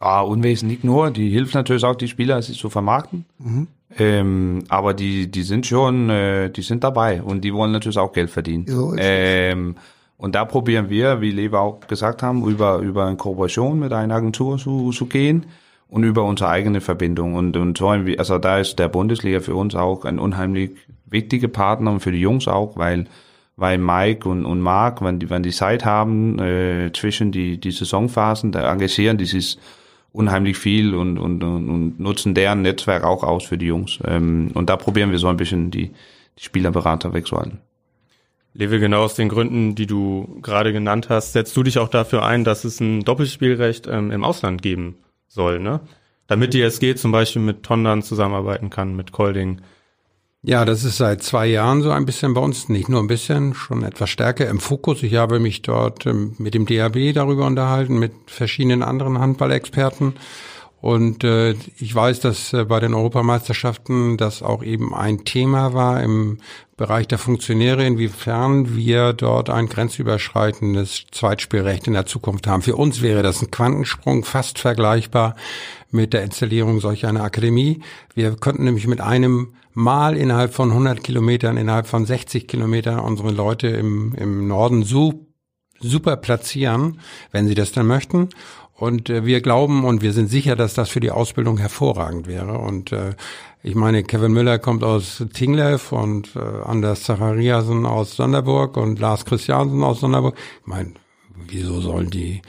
Ja, 0.00 0.22
Unwesen 0.22 0.66
nicht 0.66 0.82
nur, 0.82 1.10
die 1.10 1.28
hilft 1.28 1.54
natürlich 1.54 1.84
auch 1.84 1.94
die 1.94 2.08
Spieler, 2.08 2.40
sich 2.40 2.58
zu 2.58 2.70
vermarkten. 2.70 3.26
Mhm. 3.38 3.66
Ähm, 3.98 4.64
aber 4.68 4.94
die, 4.94 5.30
die 5.30 5.42
sind 5.42 5.66
schon, 5.66 6.08
äh, 6.08 6.50
die 6.50 6.62
sind 6.62 6.84
dabei 6.84 7.22
und 7.22 7.42
die 7.42 7.52
wollen 7.52 7.72
natürlich 7.72 7.98
auch 7.98 8.12
Geld 8.12 8.30
verdienen. 8.30 8.66
So 8.66 8.94
ähm, 8.96 9.76
und 10.16 10.34
da 10.34 10.46
probieren 10.46 10.88
wir, 10.88 11.20
wie 11.20 11.30
Lever 11.32 11.60
auch 11.60 11.80
gesagt 11.86 12.22
haben, 12.22 12.48
über, 12.48 12.78
über 12.78 13.04
eine 13.04 13.16
Kooperation 13.16 13.78
mit 13.78 13.92
einer 13.92 14.14
Agentur 14.14 14.56
zu, 14.56 14.90
zu 14.90 15.04
gehen 15.04 15.44
und 15.88 16.02
über 16.04 16.24
unsere 16.24 16.50
eigene 16.50 16.80
Verbindung. 16.80 17.34
Und, 17.34 17.56
und 17.56 17.78
so, 17.78 17.88
also 17.88 18.38
da 18.38 18.58
ist 18.58 18.78
der 18.78 18.88
Bundesliga 18.88 19.40
für 19.40 19.54
uns 19.54 19.74
auch 19.74 20.04
ein 20.04 20.18
unheimlich 20.18 20.72
wichtiger 21.06 21.48
Partner 21.48 21.92
und 21.92 22.00
für 22.00 22.12
die 22.12 22.20
Jungs 22.20 22.48
auch, 22.48 22.76
weil, 22.76 23.06
weil 23.56 23.78
Mike 23.78 24.28
und, 24.28 24.44
und 24.44 24.60
Mark, 24.60 25.02
wenn 25.02 25.18
die, 25.18 25.30
wenn 25.30 25.42
die 25.42 25.52
Zeit 25.52 25.84
haben, 25.84 26.38
äh, 26.38 26.90
zwischen 26.92 27.30
die, 27.30 27.58
die 27.58 27.70
Saisonphasen, 27.70 28.52
da 28.52 28.70
engagieren 28.70 29.18
die 29.18 29.26
sich 29.26 29.58
unheimlich 30.12 30.56
viel 30.56 30.94
und, 30.94 31.18
und, 31.18 31.44
und, 31.44 31.68
und 31.68 32.00
nutzen 32.00 32.34
deren 32.34 32.62
Netzwerk 32.62 33.04
auch 33.04 33.22
aus 33.22 33.44
für 33.44 33.58
die 33.58 33.66
Jungs. 33.66 33.98
Ähm, 34.04 34.50
und 34.54 34.70
da 34.70 34.76
probieren 34.76 35.12
wir 35.12 35.18
so 35.18 35.28
ein 35.28 35.36
bisschen 35.36 35.70
die, 35.70 35.90
die 36.38 36.42
Spielerberater 36.42 37.12
wegzuhalten. 37.12 37.60
Lewe, 38.54 38.80
genau 38.80 39.02
aus 39.02 39.14
den 39.14 39.28
Gründen, 39.28 39.74
die 39.74 39.86
du 39.86 40.38
gerade 40.40 40.72
genannt 40.72 41.10
hast, 41.10 41.34
setzt 41.34 41.54
du 41.54 41.62
dich 41.62 41.78
auch 41.78 41.88
dafür 41.88 42.24
ein, 42.24 42.42
dass 42.42 42.64
es 42.64 42.80
ein 42.80 43.04
Doppelspielrecht 43.04 43.86
ähm, 43.86 44.10
im 44.10 44.24
Ausland 44.24 44.62
geben 44.62 44.96
soll, 45.28 45.60
ne? 45.60 45.80
Damit 46.26 46.54
die 46.54 46.62
SG 46.62 46.96
zum 46.96 47.12
Beispiel 47.12 47.42
mit 47.42 47.62
Tondern 47.62 48.02
zusammenarbeiten 48.02 48.68
kann, 48.68 48.96
mit 48.96 49.12
Kolding. 49.12 49.60
Ja, 50.42 50.64
das 50.64 50.84
ist 50.84 50.98
seit 50.98 51.22
zwei 51.22 51.46
Jahren 51.46 51.82
so 51.82 51.90
ein 51.90 52.06
bisschen 52.06 52.34
bei 52.34 52.40
uns, 52.40 52.68
nicht 52.68 52.88
nur 52.88 53.00
ein 53.00 53.08
bisschen, 53.08 53.54
schon 53.54 53.82
etwas 53.82 54.10
stärker 54.10 54.48
im 54.48 54.60
Fokus. 54.60 55.02
Ich 55.02 55.14
habe 55.16 55.40
mich 55.40 55.62
dort 55.62 56.06
ähm, 56.06 56.34
mit 56.38 56.54
dem 56.54 56.66
DAB 56.66 57.12
darüber 57.14 57.46
unterhalten, 57.46 57.98
mit 57.98 58.12
verschiedenen 58.26 58.82
anderen 58.82 59.18
Handballexperten. 59.18 60.14
Und 60.80 61.24
äh, 61.24 61.54
ich 61.78 61.92
weiß, 61.92 62.20
dass 62.20 62.52
äh, 62.52 62.64
bei 62.64 62.78
den 62.78 62.94
Europameisterschaften 62.94 64.16
das 64.16 64.42
auch 64.42 64.62
eben 64.62 64.94
ein 64.94 65.24
Thema 65.24 65.72
war 65.72 66.00
im 66.02 66.38
Bereich 66.76 67.08
der 67.08 67.16
Funktionäre, 67.16 67.86
inwiefern 67.86 68.76
wir 68.76 69.14
dort 69.14 69.48
ein 69.48 69.66
grenzüberschreitendes 69.66 71.06
Zweitspielrecht 71.10 71.86
in 71.86 71.94
der 71.94 72.04
Zukunft 72.04 72.46
haben. 72.46 72.60
Für 72.60 72.76
uns 72.76 73.00
wäre 73.00 73.22
das 73.22 73.40
ein 73.40 73.50
Quantensprung, 73.50 74.24
fast 74.24 74.58
vergleichbar 74.58 75.36
mit 75.90 76.12
der 76.12 76.22
Installierung 76.22 76.80
solch 76.80 77.06
einer 77.06 77.22
Akademie. 77.22 77.80
Wir 78.14 78.36
könnten 78.36 78.64
nämlich 78.64 78.86
mit 78.86 79.00
einem 79.00 79.54
Mal 79.72 80.18
innerhalb 80.18 80.52
von 80.52 80.70
100 80.70 81.02
Kilometern, 81.02 81.56
innerhalb 81.56 81.86
von 81.86 82.04
60 82.04 82.46
Kilometern 82.46 82.98
unsere 82.98 83.30
Leute 83.30 83.68
im, 83.68 84.14
im 84.14 84.46
Norden 84.46 84.84
so 84.84 85.26
super 85.80 86.16
platzieren, 86.16 87.00
wenn 87.30 87.46
sie 87.46 87.54
das 87.54 87.72
dann 87.72 87.86
möchten. 87.86 88.28
Und 88.76 89.08
äh, 89.08 89.24
wir 89.24 89.40
glauben 89.40 89.84
und 89.84 90.02
wir 90.02 90.12
sind 90.12 90.28
sicher, 90.28 90.54
dass 90.54 90.74
das 90.74 90.90
für 90.90 91.00
die 91.00 91.10
Ausbildung 91.10 91.58
hervorragend 91.58 92.26
wäre. 92.26 92.58
Und 92.58 92.92
äh, 92.92 93.14
ich 93.62 93.74
meine, 93.74 94.02
Kevin 94.02 94.32
Müller 94.32 94.58
kommt 94.58 94.84
aus 94.84 95.24
Tinglev 95.32 95.92
und 95.92 96.36
äh, 96.36 96.40
Anders 96.64 97.02
Zachariasen 97.04 97.86
aus 97.86 98.16
Sonderburg 98.16 98.76
und 98.76 98.98
Lars 98.98 99.24
Christiansen 99.24 99.82
aus 99.82 100.00
Sonderburg. 100.00 100.36
Ich 100.60 100.66
meine, 100.66 100.92
wieso 101.48 101.80
sollen 101.80 102.10
die 102.10 102.42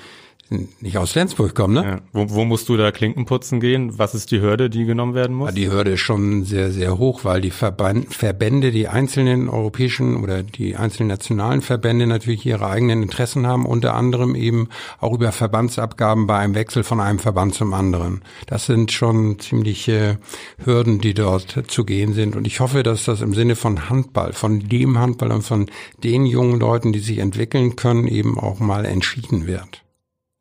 nicht 0.50 0.98
aus 0.98 1.12
Flensburg 1.12 1.56
kommen, 1.56 1.74
ne? 1.74 1.84
Ja. 1.84 2.02
Wo, 2.14 2.30
wo 2.30 2.46
musst 2.46 2.70
du 2.70 2.78
da 2.78 2.92
Klinken 2.92 3.26
putzen 3.26 3.60
gehen? 3.60 3.98
Was 3.98 4.16
ist 4.16 4.32
die 4.32 4.42
Hürde, 4.42 4.70
die 4.70 4.86
genommen 4.86 5.14
werden 5.14 5.36
muss? 5.36 5.54
Die 5.54 5.70
Hürde 5.70 5.92
ist 5.92 6.00
schon 6.00 6.44
sehr, 6.46 6.72
sehr 6.72 6.98
hoch, 6.98 7.24
weil 7.24 7.42
die 7.42 7.52
Verband, 7.52 8.14
Verbände, 8.14 8.72
die 8.72 8.88
einzelnen 8.88 9.50
europäischen 9.50 10.24
oder 10.24 10.44
die 10.44 10.76
einzelnen 10.76 11.10
nationalen 11.10 11.62
Verbände 11.62 12.08
natürlich 12.08 12.46
ihre 12.46 12.68
eigenen 12.68 13.04
Interessen 13.04 13.46
haben, 13.46 13.66
unter 13.66 13.94
anderem 13.94 14.36
eben 14.36 14.70
auch 15.00 15.14
über 15.14 15.32
Verbandsabgaben 15.32 16.28
bei 16.28 16.38
einem 16.38 16.56
Wechsel 16.56 16.84
von 16.84 17.00
einem 17.00 17.20
Verband 17.20 17.54
zum 17.54 17.74
anderen. 17.74 18.22
Das 18.46 18.66
sind 18.66 18.92
schon 18.92 19.40
ziemliche 19.40 20.18
Hürden, 20.64 21.00
die 21.00 21.14
dort 21.14 21.64
zu 21.68 21.84
gehen 21.84 22.14
sind. 22.14 22.36
Und 22.36 22.48
ich 22.48 22.60
hoffe, 22.60 22.84
dass 22.84 23.06
das 23.06 23.22
im 23.22 23.34
Sinne 23.34 23.56
von 23.56 23.90
Handball, 23.90 24.34
von 24.34 24.68
dem 24.68 24.98
Handball 24.98 25.32
und 25.32 25.42
von 25.42 25.68
den 26.04 26.26
jungen 26.26 26.60
Leuten, 26.60 26.94
die 26.94 27.00
sich 27.00 27.20
entwickeln 27.20 27.76
können, 27.76 28.08
eben 28.08 28.38
auch 28.38 28.60
mal 28.60 28.86
entschieden 28.86 29.48
wird. 29.48 29.84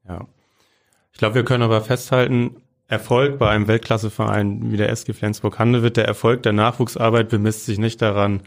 Ja. 0.09 0.27
Ich 1.13 1.19
glaube, 1.19 1.35
wir 1.35 1.45
können 1.45 1.63
aber 1.63 1.81
festhalten, 1.81 2.57
Erfolg 2.89 3.39
bei 3.39 3.51
einem 3.51 3.67
Weltklasseverein 3.67 4.71
wie 4.71 4.77
der 4.77 4.91
SG 4.91 5.13
Flensburg-Handewitt, 5.13 5.83
wird 5.83 5.97
der 5.97 6.07
Erfolg 6.07 6.43
der 6.45 6.53
Nachwuchsarbeit 6.53 7.29
bemisst 7.29 7.67
sich 7.67 7.79
nicht 7.79 8.01
daran, 8.01 8.43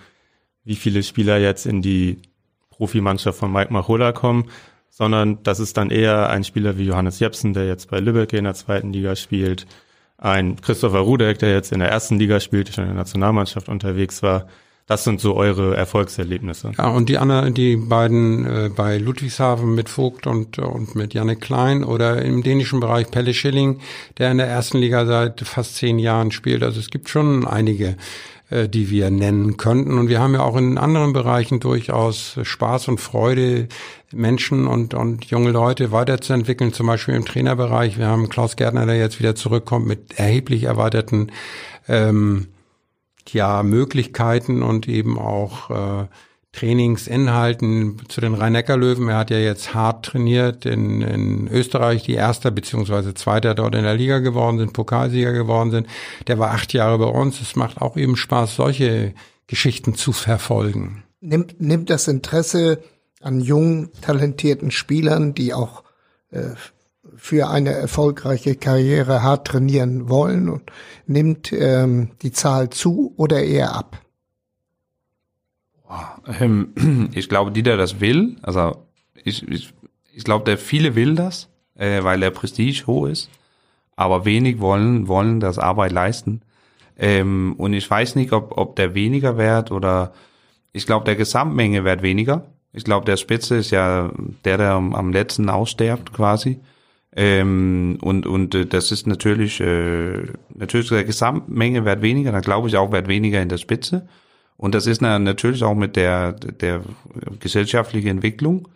wie 0.63 0.75
viele 0.75 1.03
Spieler 1.03 1.37
jetzt 1.39 1.65
in 1.65 1.81
die 1.81 2.21
Profimannschaft 2.69 3.39
von 3.39 3.51
Mike 3.51 3.73
Machola 3.73 4.13
kommen, 4.13 4.49
sondern 4.89 5.43
das 5.43 5.59
ist 5.59 5.75
dann 5.75 5.89
eher 5.89 6.29
ein 6.29 6.43
Spieler 6.43 6.77
wie 6.77 6.85
Johannes 6.85 7.19
Jepsen, 7.19 7.53
der 7.53 7.67
jetzt 7.67 7.89
bei 7.89 7.99
Lübeck 7.99 8.31
in 8.33 8.45
der 8.45 8.53
zweiten 8.53 8.93
Liga 8.93 9.15
spielt, 9.15 9.65
ein 10.17 10.59
Christopher 10.61 10.99
Rudek, 10.99 11.39
der 11.39 11.53
jetzt 11.53 11.71
in 11.71 11.79
der 11.79 11.89
ersten 11.89 12.19
Liga 12.19 12.39
spielt, 12.39 12.73
schon 12.73 12.83
in 12.85 12.89
der 12.89 12.97
Nationalmannschaft 12.97 13.67
unterwegs 13.67 14.23
war, 14.23 14.47
das 14.89 15.03
sind 15.03 15.21
so 15.21 15.35
eure 15.35 15.77
Erfolgserlebnisse. 15.77 16.71
Ja, 16.75 16.87
und 16.87 17.09
die 17.09 17.19
anderen, 17.19 17.53
die 17.53 17.75
beiden 17.75 18.45
äh, 18.45 18.69
bei 18.75 18.97
Ludwigshafen 18.97 19.75
mit 19.75 19.87
Vogt 19.87 20.25
und, 20.25 20.57
und 20.57 20.95
mit 20.95 21.13
Janne 21.13 21.35
Klein 21.35 21.83
oder 21.83 22.23
im 22.23 22.41
dänischen 22.41 22.79
Bereich 22.79 23.11
Pelle 23.11 23.35
Schilling, 23.35 23.81
der 24.17 24.31
in 24.31 24.39
der 24.39 24.47
ersten 24.47 24.79
Liga 24.79 25.05
seit 25.05 25.41
fast 25.41 25.75
zehn 25.75 25.99
Jahren 25.99 26.31
spielt. 26.31 26.63
Also 26.63 26.79
es 26.79 26.89
gibt 26.89 27.07
schon 27.07 27.45
einige 27.45 27.97
äh, 28.49 28.67
die 28.67 28.89
wir 28.89 29.11
nennen 29.11 29.57
könnten. 29.57 29.99
Und 29.99 30.09
wir 30.09 30.19
haben 30.19 30.33
ja 30.33 30.41
auch 30.41 30.57
in 30.57 30.79
anderen 30.79 31.13
Bereichen 31.13 31.59
durchaus 31.59 32.39
Spaß 32.41 32.87
und 32.87 32.99
Freude, 32.99 33.67
Menschen 34.11 34.65
und, 34.65 34.95
und 34.95 35.25
junge 35.25 35.51
Leute 35.51 35.91
weiterzuentwickeln, 35.91 36.73
zum 36.73 36.87
Beispiel 36.87 37.13
im 37.13 37.25
Trainerbereich. 37.25 37.99
Wir 37.99 38.07
haben 38.07 38.27
Klaus 38.27 38.55
Gärtner, 38.55 38.87
der 38.87 38.97
jetzt 38.97 39.19
wieder 39.19 39.35
zurückkommt 39.35 39.85
mit 39.85 40.17
erheblich 40.17 40.63
erweiterten 40.63 41.31
ähm, 41.87 42.47
ja, 43.27 43.63
Möglichkeiten 43.63 44.63
und 44.63 44.87
eben 44.87 45.19
auch 45.19 45.69
äh, 45.69 46.07
Trainingsinhalten 46.51 48.01
zu 48.09 48.21
den 48.21 48.33
Rhein-Neckar-Löwen. 48.33 49.07
Er 49.09 49.17
hat 49.17 49.29
ja 49.29 49.37
jetzt 49.37 49.73
hart 49.75 50.05
trainiert 50.05 50.65
in, 50.65 51.01
in 51.01 51.47
Österreich, 51.47 52.03
die 52.03 52.15
Erster 52.15 52.49
beziehungsweise 52.49 53.13
Zweiter 53.13 53.53
dort 53.53 53.75
in 53.75 53.83
der 53.83 53.93
Liga 53.93 54.19
geworden 54.19 54.57
sind, 54.57 54.73
Pokalsieger 54.73 55.31
geworden 55.31 55.69
sind. 55.71 55.87
Der 56.27 56.39
war 56.39 56.51
acht 56.51 56.73
Jahre 56.73 56.97
bei 56.97 57.05
uns. 57.05 57.39
Es 57.39 57.55
macht 57.55 57.81
auch 57.81 57.97
eben 57.97 58.15
Spaß, 58.15 58.55
solche 58.55 59.13
Geschichten 59.45 59.93
zu 59.93 60.11
verfolgen. 60.11 61.03
Nimmt, 61.21 61.61
nimmt 61.61 61.89
das 61.89 62.07
Interesse 62.07 62.81
an 63.21 63.41
jungen, 63.41 63.91
talentierten 64.01 64.71
Spielern, 64.71 65.35
die 65.35 65.53
auch 65.53 65.83
äh, 66.31 66.51
für 67.19 67.49
eine 67.49 67.71
erfolgreiche 67.71 68.55
Karriere 68.55 69.21
hart 69.21 69.47
trainieren 69.47 70.07
wollen 70.07 70.47
und 70.49 70.63
nimmt 71.05 71.51
ähm, 71.51 72.11
die 72.21 72.31
Zahl 72.31 72.69
zu 72.69 73.13
oder 73.17 73.43
eher 73.43 73.75
ab? 73.75 74.01
Ähm, 76.39 77.09
ich 77.13 77.27
glaube, 77.27 77.51
die, 77.51 77.61
der 77.61 77.75
das 77.75 77.99
will, 77.99 78.37
also 78.41 78.87
ich, 79.13 79.45
ich, 79.49 79.73
ich 80.13 80.23
glaube, 80.23 80.45
der 80.45 80.57
viele 80.57 80.95
will 80.95 81.15
das, 81.15 81.49
äh, 81.75 82.03
weil 82.03 82.21
der 82.21 82.31
Prestige 82.31 82.87
hoch 82.87 83.07
ist, 83.07 83.29
aber 83.97 84.23
wenig 84.23 84.59
wollen, 84.59 85.09
wollen 85.09 85.41
das 85.41 85.59
Arbeit 85.59 85.91
leisten. 85.91 86.41
Ähm, 86.97 87.55
und 87.57 87.73
ich 87.73 87.89
weiß 87.89 88.15
nicht, 88.15 88.31
ob, 88.31 88.57
ob 88.57 88.77
der 88.77 88.95
weniger 88.95 89.37
wert 89.37 89.71
oder 89.71 90.13
ich 90.71 90.85
glaube, 90.85 91.03
der 91.03 91.17
Gesamtmenge 91.17 91.83
wird 91.83 92.01
weniger. 92.01 92.45
Ich 92.71 92.85
glaube, 92.85 93.05
der 93.05 93.17
Spitze 93.17 93.57
ist 93.57 93.71
ja 93.71 94.11
der, 94.45 94.57
der 94.57 94.71
am 94.71 95.11
letzten 95.11 95.49
aussterbt 95.49 96.13
quasi. 96.13 96.59
Ähm, 97.15 97.97
und 98.01 98.27
und 98.27 98.53
äh, 98.55 98.65
das 98.65 98.91
ist 98.91 99.07
natürlich 99.07 99.59
äh, 99.61 100.23
natürlich 100.53 100.89
der 100.89 101.03
Gesamtmenge 101.03 101.85
wird 101.85 102.01
weniger. 102.01 102.31
Da 102.31 102.39
glaube 102.39 102.67
ich 102.67 102.77
auch 102.77 102.91
wird 102.91 103.07
weniger 103.07 103.41
in 103.41 103.49
der 103.49 103.57
Spitze. 103.57 104.07
Und 104.59 104.75
das 104.75 104.87
ist 104.87 105.01
natürlich 105.01 105.63
auch 105.63 105.73
mit 105.73 105.95
der, 105.95 106.33
der 106.33 106.81
gesellschaftlichen 107.39 108.09
Entwicklung, 108.09 108.67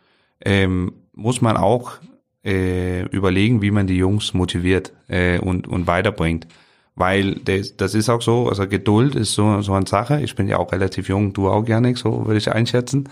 ähm, 0.45 0.93
muss 1.13 1.41
man 1.41 1.57
auch 1.57 1.99
äh, 2.45 3.03
überlegen, 3.07 3.61
wie 3.61 3.71
man 3.71 3.85
die 3.85 3.97
Jungs 3.97 4.33
motiviert 4.33 4.93
äh, 5.09 5.39
und, 5.39 5.67
und 5.67 5.85
weiterbringt. 5.85 6.47
Weil 6.95 7.35
das, 7.35 7.75
das 7.75 7.95
ist 7.95 8.09
auch 8.09 8.21
so, 8.21 8.47
also 8.47 8.65
Geduld 8.65 9.15
ist 9.15 9.33
so, 9.33 9.61
so 9.61 9.73
eine 9.73 9.85
Sache. 9.85 10.21
Ich 10.21 10.35
bin 10.35 10.47
ja 10.47 10.57
auch 10.57 10.71
relativ 10.71 11.09
jung, 11.09 11.33
du 11.33 11.49
auch 11.49 11.65
gerne, 11.65 11.93
so 11.97 12.25
würde 12.25 12.37
ich 12.37 12.49
einschätzen. 12.49 13.09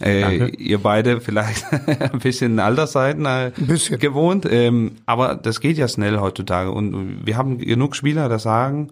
Äh, 0.00 0.48
ihr 0.56 0.78
beide 0.78 1.20
vielleicht 1.20 1.64
ein 1.72 2.18
bisschen 2.18 2.58
Altersseiten 2.58 3.26
äh, 3.26 3.52
bisschen. 3.56 3.98
gewohnt, 3.98 4.46
ähm, 4.50 4.92
aber 5.06 5.34
das 5.34 5.60
geht 5.60 5.78
ja 5.78 5.88
schnell 5.88 6.18
heutzutage. 6.18 6.70
Und 6.70 7.26
wir 7.26 7.36
haben 7.36 7.58
genug 7.58 7.96
Spieler, 7.96 8.28
die 8.28 8.38
sagen, 8.38 8.90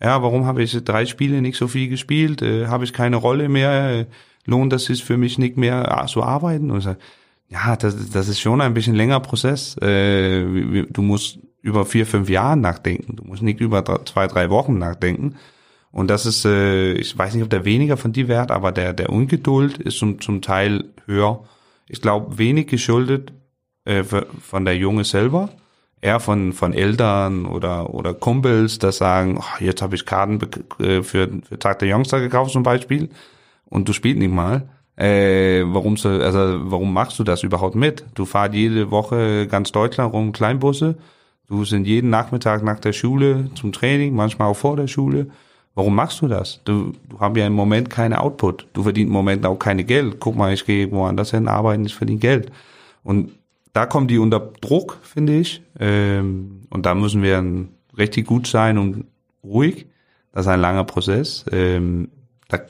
ja, 0.00 0.22
warum 0.22 0.46
habe 0.46 0.62
ich 0.62 0.84
drei 0.84 1.06
Spiele 1.06 1.40
nicht 1.40 1.56
so 1.56 1.68
viel 1.68 1.88
gespielt? 1.88 2.42
Äh, 2.42 2.66
habe 2.66 2.84
ich 2.84 2.92
keine 2.92 3.16
Rolle 3.16 3.48
mehr? 3.48 4.06
Lohnt 4.46 4.72
das 4.72 4.90
ist 4.90 5.02
für 5.02 5.16
mich 5.16 5.38
nicht 5.38 5.56
mehr 5.56 5.96
ah, 5.96 6.06
so 6.06 6.22
arbeiten? 6.22 6.70
Und 6.70 6.82
so, 6.82 6.96
ja, 7.48 7.76
das, 7.76 8.10
das 8.10 8.28
ist 8.28 8.40
schon 8.40 8.60
ein 8.60 8.74
bisschen 8.74 8.94
länger 8.94 9.20
Prozess. 9.20 9.76
Äh, 9.78 10.44
du 10.90 11.02
musst 11.02 11.38
über 11.62 11.86
vier, 11.86 12.06
fünf 12.06 12.28
Jahre 12.28 12.56
nachdenken. 12.56 13.16
Du 13.16 13.24
musst 13.24 13.42
nicht 13.42 13.60
über 13.60 13.82
drei, 13.82 13.98
zwei, 14.04 14.26
drei 14.26 14.50
Wochen 14.50 14.78
nachdenken. 14.78 15.36
Und 15.94 16.08
das 16.08 16.26
ist, 16.26 16.44
äh, 16.44 16.92
ich 16.94 17.16
weiß 17.16 17.34
nicht, 17.34 17.44
ob 17.44 17.50
der 17.50 17.64
weniger 17.64 17.96
von 17.96 18.12
dir 18.12 18.28
wert, 18.28 18.50
aber 18.50 18.72
der, 18.72 18.92
der 18.92 19.10
Ungeduld 19.10 19.78
ist 19.78 19.98
zum, 19.98 20.20
zum 20.20 20.42
Teil 20.42 20.86
höher. 21.06 21.44
Ich 21.88 22.00
glaube, 22.02 22.36
wenig 22.36 22.66
geschuldet 22.66 23.32
äh, 23.84 24.02
von 24.02 24.64
der 24.64 24.76
Junge 24.76 25.04
selber 25.04 25.50
eher 26.04 26.20
von, 26.20 26.52
von 26.52 26.74
Eltern 26.74 27.46
oder, 27.46 27.94
oder 27.94 28.12
Kumpels, 28.12 28.78
das 28.78 28.98
sagen, 28.98 29.38
oh, 29.40 29.64
jetzt 29.64 29.80
habe 29.80 29.94
ich 29.94 30.04
Karten 30.04 30.38
äh, 30.78 31.02
für, 31.02 31.30
für 31.48 31.58
Tag 31.58 31.78
der 31.78 31.96
Youngster 31.96 32.20
gekauft 32.20 32.52
zum 32.52 32.62
Beispiel 32.62 33.08
und 33.64 33.88
du 33.88 33.94
spielst 33.94 34.18
nicht 34.18 34.32
mal. 34.32 34.68
Äh, 34.96 35.62
warum 35.66 35.96
so, 35.96 36.10
also 36.10 36.60
warum 36.70 36.92
machst 36.92 37.18
du 37.18 37.24
das 37.24 37.42
überhaupt 37.42 37.74
mit? 37.74 38.04
Du 38.14 38.26
fahrst 38.26 38.54
jede 38.54 38.90
Woche 38.90 39.48
ganz 39.48 39.72
Deutschland 39.72 40.12
rum 40.12 40.32
Kleinbusse. 40.32 40.96
Du 41.48 41.64
sind 41.64 41.86
jeden 41.86 42.10
Nachmittag 42.10 42.62
nach 42.62 42.80
der 42.80 42.92
Schule 42.92 43.50
zum 43.54 43.72
Training, 43.72 44.14
manchmal 44.14 44.48
auch 44.48 44.56
vor 44.56 44.76
der 44.76 44.88
Schule. 44.88 45.28
Warum 45.74 45.94
machst 45.96 46.20
du 46.22 46.28
das? 46.28 46.60
Du, 46.64 46.92
du 47.08 47.18
hast 47.18 47.36
ja 47.36 47.46
im 47.46 47.52
Moment 47.52 47.90
keine 47.90 48.20
Output. 48.20 48.68
Du 48.72 48.84
verdienst 48.84 49.08
im 49.08 49.12
Moment 49.12 49.44
auch 49.44 49.58
keine 49.58 49.84
Geld. 49.84 50.20
Guck 50.20 50.36
mal, 50.36 50.52
ich 50.52 50.64
gehe 50.64 50.90
woanders 50.92 51.32
hin 51.32 51.48
arbeiten, 51.48 51.84
ich 51.84 51.94
verdiene 51.94 52.20
Geld. 52.20 52.52
Und 53.02 53.32
da 53.72 53.86
kommen 53.86 54.06
die 54.06 54.18
unter 54.18 54.40
Druck, 54.60 54.98
finde 55.02 55.36
ich. 55.36 55.62
Ähm, 55.80 56.62
und 56.70 56.86
da 56.86 56.94
müssen 56.94 57.22
wir 57.22 57.44
richtig 57.98 58.26
gut 58.26 58.46
sein 58.46 58.78
und 58.78 59.04
ruhig. 59.42 59.86
Das 60.32 60.46
ist 60.46 60.52
ein 60.52 60.60
langer 60.60 60.84
Prozess. 60.84 61.44
Ähm, 61.50 62.08
da, 62.48 62.60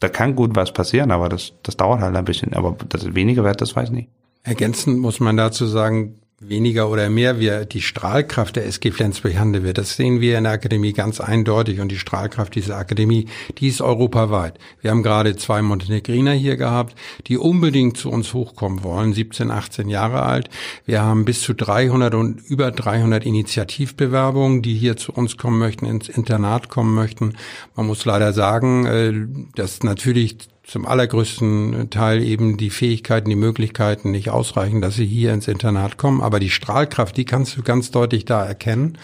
da 0.00 0.08
kann 0.08 0.34
gut 0.34 0.56
was 0.56 0.72
passieren, 0.72 1.10
aber 1.10 1.28
das, 1.28 1.52
das 1.62 1.76
dauert 1.76 2.00
halt 2.00 2.16
ein 2.16 2.24
bisschen. 2.24 2.54
Aber 2.54 2.74
das 2.88 3.04
ist 3.04 3.14
weniger 3.14 3.44
wert, 3.44 3.60
das 3.60 3.76
weiß 3.76 3.90
ich 3.90 3.94
nicht. 3.94 4.08
Ergänzend 4.42 4.98
muss 4.98 5.20
man 5.20 5.36
dazu 5.36 5.66
sagen, 5.66 6.14
weniger 6.42 6.88
oder 6.88 7.10
mehr 7.10 7.38
wir 7.38 7.66
die 7.66 7.82
Strahlkraft 7.82 8.56
der 8.56 8.64
SG 8.66 8.92
Flensburg-Handewitt, 8.92 9.76
das 9.76 9.96
sehen 9.96 10.22
wir 10.22 10.38
in 10.38 10.44
der 10.44 10.54
Akademie 10.54 10.94
ganz 10.94 11.20
eindeutig 11.20 11.80
und 11.80 11.92
die 11.92 11.98
Strahlkraft 11.98 12.54
dieser 12.54 12.78
Akademie, 12.78 13.26
die 13.58 13.68
ist 13.68 13.82
europaweit. 13.82 14.58
Wir 14.80 14.90
haben 14.90 15.02
gerade 15.02 15.36
zwei 15.36 15.60
Montenegriner 15.60 16.32
hier 16.32 16.56
gehabt, 16.56 16.94
die 17.26 17.36
unbedingt 17.36 17.98
zu 17.98 18.10
uns 18.10 18.32
hochkommen 18.32 18.82
wollen, 18.82 19.12
17, 19.12 19.50
18 19.50 19.90
Jahre 19.90 20.22
alt. 20.22 20.48
Wir 20.86 21.02
haben 21.02 21.26
bis 21.26 21.42
zu 21.42 21.52
300 21.52 22.14
und 22.14 22.40
über 22.40 22.70
300 22.70 23.26
Initiativbewerbungen, 23.26 24.62
die 24.62 24.74
hier 24.74 24.96
zu 24.96 25.12
uns 25.12 25.36
kommen 25.36 25.58
möchten, 25.58 25.84
ins 25.84 26.08
Internat 26.08 26.70
kommen 26.70 26.94
möchten. 26.94 27.34
Man 27.76 27.86
muss 27.86 28.06
leider 28.06 28.32
sagen, 28.32 28.86
äh, 28.86 29.12
dass 29.56 29.82
natürlich 29.82 30.38
zum 30.70 30.86
allergrößten 30.86 31.90
Teil 31.90 32.22
eben 32.22 32.56
die 32.56 32.70
Fähigkeiten, 32.70 33.28
die 33.28 33.34
Möglichkeiten 33.34 34.12
nicht 34.12 34.30
ausreichen, 34.30 34.80
dass 34.80 34.94
sie 34.94 35.04
hier 35.04 35.34
ins 35.34 35.48
Internat 35.48 35.98
kommen. 35.98 36.20
Aber 36.20 36.38
die 36.38 36.48
Strahlkraft, 36.48 37.16
die 37.16 37.24
kannst 37.24 37.56
du 37.56 37.62
ganz 37.62 37.90
deutlich 37.90 38.24
da 38.24 38.44
erkennen. 38.44 38.96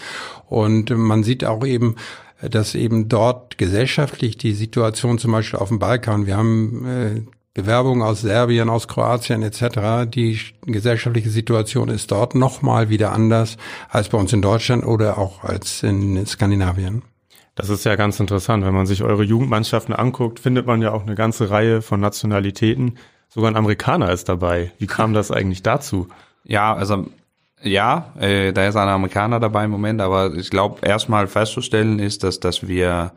Und 0.47 0.91
man 0.91 1.23
sieht 1.23 1.43
auch 1.43 1.65
eben, 1.65 1.95
dass 2.41 2.73
eben 2.73 3.09
dort 3.09 3.57
gesellschaftlich 3.57 4.37
die 4.37 4.53
Situation 4.53 5.17
zum 5.17 5.33
Beispiel 5.33 5.59
auf 5.59 5.67
dem 5.67 5.79
Balkan, 5.79 6.25
wir 6.25 6.37
haben 6.37 6.85
äh, 6.85 7.21
Bewerbungen 7.53 8.01
aus 8.01 8.21
Serbien, 8.21 8.69
aus 8.69 8.87
Kroatien 8.87 9.43
etc. 9.43 10.09
Die 10.09 10.39
gesellschaftliche 10.65 11.31
Situation 11.31 11.89
ist 11.89 12.11
dort 12.11 12.33
nochmal 12.33 12.87
wieder 12.87 13.11
anders 13.11 13.57
als 13.89 14.07
bei 14.07 14.17
uns 14.17 14.31
in 14.31 14.41
Deutschland 14.41 14.85
oder 14.85 15.17
auch 15.17 15.43
als 15.43 15.83
in 15.83 16.25
Skandinavien. 16.25 17.01
Das 17.57 17.69
ist 17.69 17.85
ja 17.85 17.95
ganz 17.95 18.19
interessant. 18.19 18.63
Wenn 18.63 18.73
man 18.75 18.85
sich 18.85 19.01
eure 19.01 19.23
Jugendmannschaften 19.23 19.95
anguckt, 19.95 20.39
findet 20.39 20.67
man 20.67 20.79
ja 20.83 20.91
auch 20.91 21.01
eine 21.01 21.15
ganze 21.15 21.49
Reihe 21.49 21.81
von 21.81 21.99
Nationalitäten. 21.99 22.99
Sogar 23.29 23.49
ein 23.49 23.55
Amerikaner 23.55 24.11
ist 24.11 24.29
dabei. 24.29 24.71
Wie 24.77 24.85
kam 24.85 25.15
das 25.15 25.31
eigentlich 25.31 25.63
dazu? 25.63 26.07
Ja, 26.43 26.75
also 26.75 27.07
ja, 27.63 28.13
äh, 28.19 28.53
da 28.53 28.67
ist 28.67 28.75
ein 28.75 28.87
Amerikaner 28.87 29.39
dabei 29.39 29.65
im 29.65 29.71
Moment, 29.71 30.01
aber 30.01 30.35
ich 30.35 30.51
glaube, 30.51 30.85
erstmal 30.85 31.27
festzustellen 31.27 31.97
ist, 31.97 32.23
dass, 32.23 32.39
dass 32.39 32.67
wir, 32.67 33.13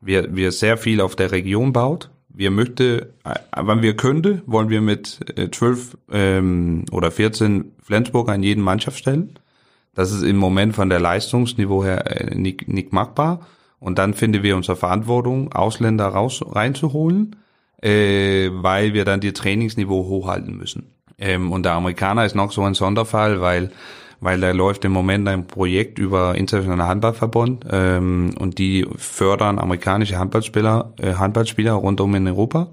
wir, 0.00 0.34
wir 0.34 0.50
sehr 0.50 0.78
viel 0.78 1.00
auf 1.00 1.14
der 1.14 1.30
Region 1.30 1.72
baut. 1.72 2.10
Wir 2.28 2.50
möchte, 2.50 3.14
äh, 3.24 3.36
wenn 3.62 3.82
wir 3.82 3.96
könnte, 3.96 4.42
wollen 4.46 4.68
wir 4.68 4.80
mit 4.80 5.20
äh, 5.38 5.48
12 5.48 5.96
ähm, 6.10 6.86
oder 6.90 7.12
14 7.12 7.76
Flensburg 7.80 8.30
an 8.30 8.42
jeden 8.42 8.64
Mannschaft 8.64 8.98
stellen. 8.98 9.38
Das 9.94 10.10
ist 10.10 10.22
im 10.22 10.38
Moment 10.38 10.74
von 10.74 10.90
der 10.90 10.98
Leistungsniveau 10.98 11.84
her 11.84 12.04
äh, 12.10 12.34
nicht, 12.34 12.66
nicht 12.66 12.92
machbar. 12.92 13.46
Und 13.78 13.98
dann 13.98 14.14
finden 14.14 14.42
wir 14.42 14.56
unsere 14.56 14.76
Verantwortung, 14.76 15.52
Ausländer 15.52 16.06
raus, 16.06 16.42
reinzuholen, 16.46 17.36
äh, 17.82 18.48
weil 18.50 18.94
wir 18.94 19.04
dann 19.04 19.20
die 19.20 19.32
Trainingsniveau 19.32 20.06
hochhalten 20.06 20.56
müssen. 20.56 20.92
Ähm, 21.18 21.52
und 21.52 21.64
der 21.64 21.72
Amerikaner 21.72 22.24
ist 22.24 22.34
noch 22.34 22.52
so 22.52 22.62
ein 22.62 22.74
Sonderfall, 22.74 23.40
weil 23.40 23.70
weil 24.20 24.40
da 24.40 24.50
läuft 24.50 24.84
im 24.84 24.92
Moment 24.92 25.28
ein 25.28 25.46
Projekt 25.46 25.98
über 25.98 26.36
Internationaler 26.36 26.88
Handballverbund 26.88 27.66
ähm, 27.70 28.34
und 28.38 28.58
die 28.58 28.86
fördern 28.96 29.58
amerikanische 29.58 30.18
Handballspieler, 30.18 30.94
äh, 30.98 31.14
Handballspieler 31.14 31.72
rundum 31.72 32.14
in 32.14 32.26
Europa 32.26 32.68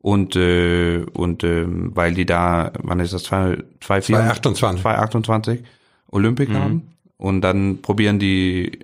und 0.00 0.36
äh, 0.36 1.04
und 1.14 1.42
äh, 1.42 1.64
weil 1.66 2.14
die 2.14 2.26
da, 2.26 2.72
wann 2.82 3.00
ist 3.00 3.14
das 3.14 3.24
2028 3.24 4.82
2028 4.82 5.62
Olympik 6.10 6.50
mhm. 6.50 6.58
haben 6.58 6.88
und 7.16 7.40
dann 7.40 7.80
probieren 7.80 8.18
die 8.18 8.80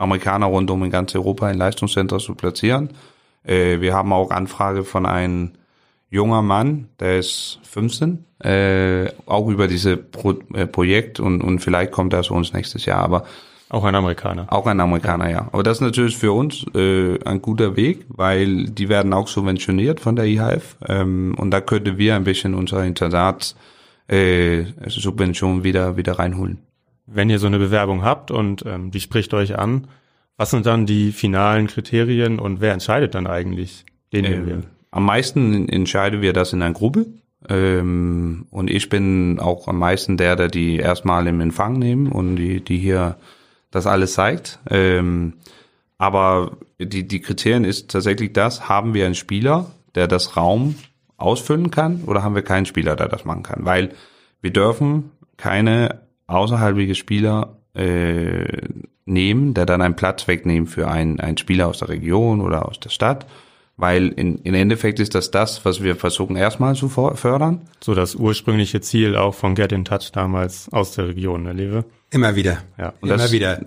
Amerikaner 0.00 0.46
rundum 0.46 0.82
in 0.82 0.90
ganz 0.90 1.14
Europa 1.14 1.50
in 1.50 1.58
Leistungszentren 1.58 2.20
zu 2.20 2.34
platzieren. 2.34 2.90
Äh, 3.44 3.80
wir 3.80 3.94
haben 3.94 4.12
auch 4.12 4.30
Anfrage 4.30 4.84
von 4.84 5.06
einem 5.06 5.52
junger 6.10 6.42
Mann, 6.42 6.88
der 6.98 7.18
ist 7.18 7.60
15, 7.62 8.24
äh, 8.42 9.08
auch 9.26 9.48
über 9.48 9.68
diese 9.68 9.96
Pro 9.96 10.34
äh, 10.54 10.66
Projekt 10.66 11.20
und, 11.20 11.40
und 11.42 11.60
vielleicht 11.60 11.92
kommt 11.92 12.12
er 12.12 12.22
zu 12.22 12.34
uns 12.34 12.52
nächstes 12.52 12.84
Jahr. 12.84 13.02
Aber 13.02 13.24
Auch 13.68 13.84
ein 13.84 13.94
Amerikaner. 13.94 14.46
Auch 14.50 14.66
ein 14.66 14.80
Amerikaner, 14.80 15.30
ja. 15.30 15.48
Aber 15.52 15.62
das 15.62 15.78
ist 15.78 15.82
natürlich 15.82 16.16
für 16.16 16.32
uns 16.32 16.66
äh, 16.74 17.18
ein 17.24 17.40
guter 17.40 17.76
Weg, 17.76 18.06
weil 18.08 18.66
die 18.66 18.88
werden 18.88 19.12
auch 19.12 19.28
subventioniert 19.28 20.00
von 20.00 20.16
der 20.16 20.24
IHF 20.24 20.76
ähm, 20.88 21.34
und 21.38 21.50
da 21.52 21.60
könnten 21.60 21.96
wir 21.96 22.16
ein 22.16 22.24
bisschen 22.24 22.54
unsere 22.54 22.86
Internats 22.86 23.54
äh, 24.08 24.64
Subvention 24.86 25.62
wieder 25.62 25.96
wieder 25.96 26.18
reinholen. 26.18 26.58
Wenn 27.12 27.30
ihr 27.30 27.38
so 27.38 27.46
eine 27.46 27.58
Bewerbung 27.58 28.02
habt 28.02 28.30
und 28.30 28.64
ähm, 28.66 28.90
die 28.90 29.00
spricht 29.00 29.34
euch 29.34 29.58
an, 29.58 29.88
was 30.36 30.50
sind 30.50 30.64
dann 30.64 30.86
die 30.86 31.12
finalen 31.12 31.66
Kriterien 31.66 32.38
und 32.38 32.60
wer 32.60 32.72
entscheidet 32.72 33.14
dann 33.14 33.26
eigentlich? 33.26 33.84
Den 34.12 34.24
äh, 34.24 34.46
wir? 34.46 34.62
Am 34.90 35.04
meisten 35.04 35.68
entscheiden 35.68 36.22
wir 36.22 36.32
das 36.32 36.52
in 36.52 36.62
einer 36.62 36.72
Gruppe. 36.72 37.06
Ähm, 37.48 38.46
und 38.50 38.70
ich 38.70 38.88
bin 38.88 39.38
auch 39.38 39.68
am 39.68 39.78
meisten 39.78 40.16
der, 40.16 40.36
der 40.36 40.48
die 40.48 40.76
erstmal 40.76 41.26
im 41.26 41.40
Empfang 41.40 41.78
nehmen 41.78 42.10
und 42.10 42.36
die, 42.36 42.62
die 42.62 42.78
hier 42.78 43.16
das 43.70 43.86
alles 43.86 44.14
zeigt. 44.14 44.58
Ähm, 44.68 45.34
aber 45.98 46.56
die, 46.78 47.06
die 47.06 47.20
Kriterien 47.20 47.64
ist 47.64 47.90
tatsächlich 47.90 48.32
das, 48.32 48.68
haben 48.68 48.94
wir 48.94 49.06
einen 49.06 49.14
Spieler, 49.14 49.70
der 49.94 50.08
das 50.08 50.36
Raum 50.36 50.76
ausfüllen 51.16 51.70
kann 51.70 52.04
oder 52.06 52.22
haben 52.22 52.34
wir 52.34 52.42
keinen 52.42 52.66
Spieler, 52.66 52.96
der 52.96 53.08
das 53.08 53.24
machen 53.24 53.42
kann? 53.42 53.64
Weil 53.64 53.90
wir 54.40 54.52
dürfen 54.52 55.10
keine 55.36 56.00
außerhalbige 56.30 56.94
Spieler 56.94 57.56
äh, 57.74 58.68
nehmen, 59.04 59.54
der 59.54 59.66
dann 59.66 59.82
einen 59.82 59.96
Platz 59.96 60.28
wegnehmen 60.28 60.66
für 60.66 60.88
einen, 60.88 61.20
einen 61.20 61.36
Spieler 61.36 61.68
aus 61.68 61.78
der 61.78 61.88
Region 61.88 62.40
oder 62.40 62.68
aus 62.68 62.80
der 62.80 62.90
Stadt. 62.90 63.26
Weil 63.76 64.08
in, 64.08 64.36
in 64.38 64.54
Endeffekt 64.54 65.00
ist 65.00 65.14
das 65.14 65.30
das, 65.30 65.64
was 65.64 65.82
wir 65.82 65.96
versuchen 65.96 66.36
erstmal 66.36 66.74
zu 66.74 66.90
fördern. 66.90 67.62
So 67.80 67.94
das 67.94 68.14
ursprüngliche 68.14 68.82
Ziel 68.82 69.16
auch 69.16 69.34
von 69.34 69.54
Get 69.54 69.72
in 69.72 69.86
Touch 69.86 70.12
damals 70.12 70.70
aus 70.70 70.92
der 70.92 71.08
Region, 71.08 71.44
ne, 71.44 71.54
Lewe? 71.54 71.84
Immer 72.10 72.36
wieder. 72.36 72.58
Ja. 72.76 72.92
Und 73.00 73.08
Immer 73.08 73.16
das, 73.16 73.32
wieder. 73.32 73.60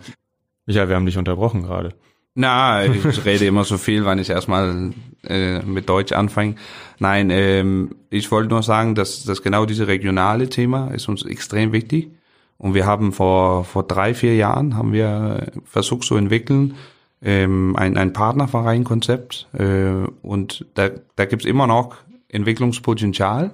Michael, 0.68 0.90
wir 0.90 0.96
haben 0.96 1.08
dich 1.08 1.18
unterbrochen 1.18 1.64
gerade. 1.64 1.94
Na, 2.36 2.86
ich 2.86 3.26
rede 3.26 3.46
immer 3.46 3.64
so 3.64 3.78
viel, 3.78 4.06
wenn 4.06 4.20
ich 4.20 4.30
erstmal 4.30 4.92
äh, 5.24 5.60
mit 5.60 5.90
Deutsch 5.90 6.12
anfange. 6.14 6.56
Nein, 7.00 7.30
ähm, 7.30 7.96
ich 8.10 8.32
wollte 8.32 8.50
nur 8.50 8.64
sagen, 8.64 8.96
dass, 8.96 9.24
dass 9.24 9.42
genau 9.42 9.66
diese 9.66 9.88
regionale 9.88 10.50
Thema 10.50 10.90
ist 10.90 11.08
uns 11.10 11.26
extrem 11.26 11.72
wichtig. 11.74 12.12
Und 12.58 12.74
wir 12.74 12.86
haben 12.86 13.12
vor, 13.12 13.64
vor 13.66 13.84
drei, 13.84 14.14
vier 14.14 14.36
Jahren 14.36 14.76
haben 14.76 14.94
wir 14.94 15.52
versucht 15.66 16.04
zu 16.04 16.16
entwickeln, 16.16 16.76
ähm, 17.22 17.76
ein, 17.76 17.98
ein 17.98 18.14
Partnerverein-Konzept. 18.14 19.48
Äh, 19.54 20.08
und 20.22 20.66
da, 20.76 20.90
da 21.16 21.26
gibt's 21.26 21.46
immer 21.46 21.68
noch 21.68 21.96
Entwicklungspotenzial. 22.30 23.52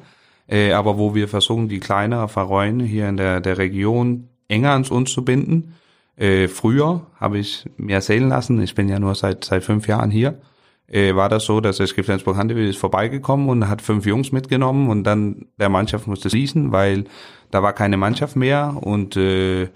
Äh, 0.48 0.74
aber 0.74 0.98
wo 0.98 1.14
wir 1.14 1.28
versuchen, 1.28 1.70
die 1.70 1.80
kleineren 1.80 2.30
Vereine 2.30 2.84
hier 2.84 3.08
in 3.08 3.18
der, 3.18 3.40
der 3.40 3.58
Region 3.58 4.30
enger 4.48 4.72
ans 4.72 4.90
uns 4.90 5.12
zu 5.12 5.24
binden. 5.24 5.76
Äh, 6.18 6.48
früher 6.48 7.06
habe 7.20 7.38
ich 7.38 7.66
mir 7.78 7.96
erzählen 7.96 8.28
lassen, 8.28 8.62
ich 8.62 8.76
bin 8.76 8.90
ja 8.90 9.00
nur 9.00 9.16
seit, 9.16 9.46
seit 9.46 9.64
fünf 9.64 9.88
Jahren 9.88 10.12
hier, 10.12 10.40
äh, 10.92 11.16
war 11.16 11.30
das 11.30 11.46
so, 11.46 11.62
dass 11.62 11.78
das 11.78 11.92
Flensburg 11.92 12.38
Handewitt 12.38 12.70
ist 12.70 12.80
vorbeigekommen 12.80 13.50
und 13.50 13.70
hat 13.70 13.82
fünf 13.82 14.06
Jungs 14.06 14.32
mitgenommen 14.32 14.90
und 14.90 15.04
dann 15.04 15.46
der 15.60 15.70
Mannschaft 15.70 16.08
musste 16.08 16.30
schließen, 16.30 16.72
weil 16.72 17.06
da 17.52 17.64
war 17.64 17.74
keine 17.74 17.98
Mannschaft 17.98 18.36
mehr 18.36 18.78
und 18.82 19.16
äh, 19.18 19.70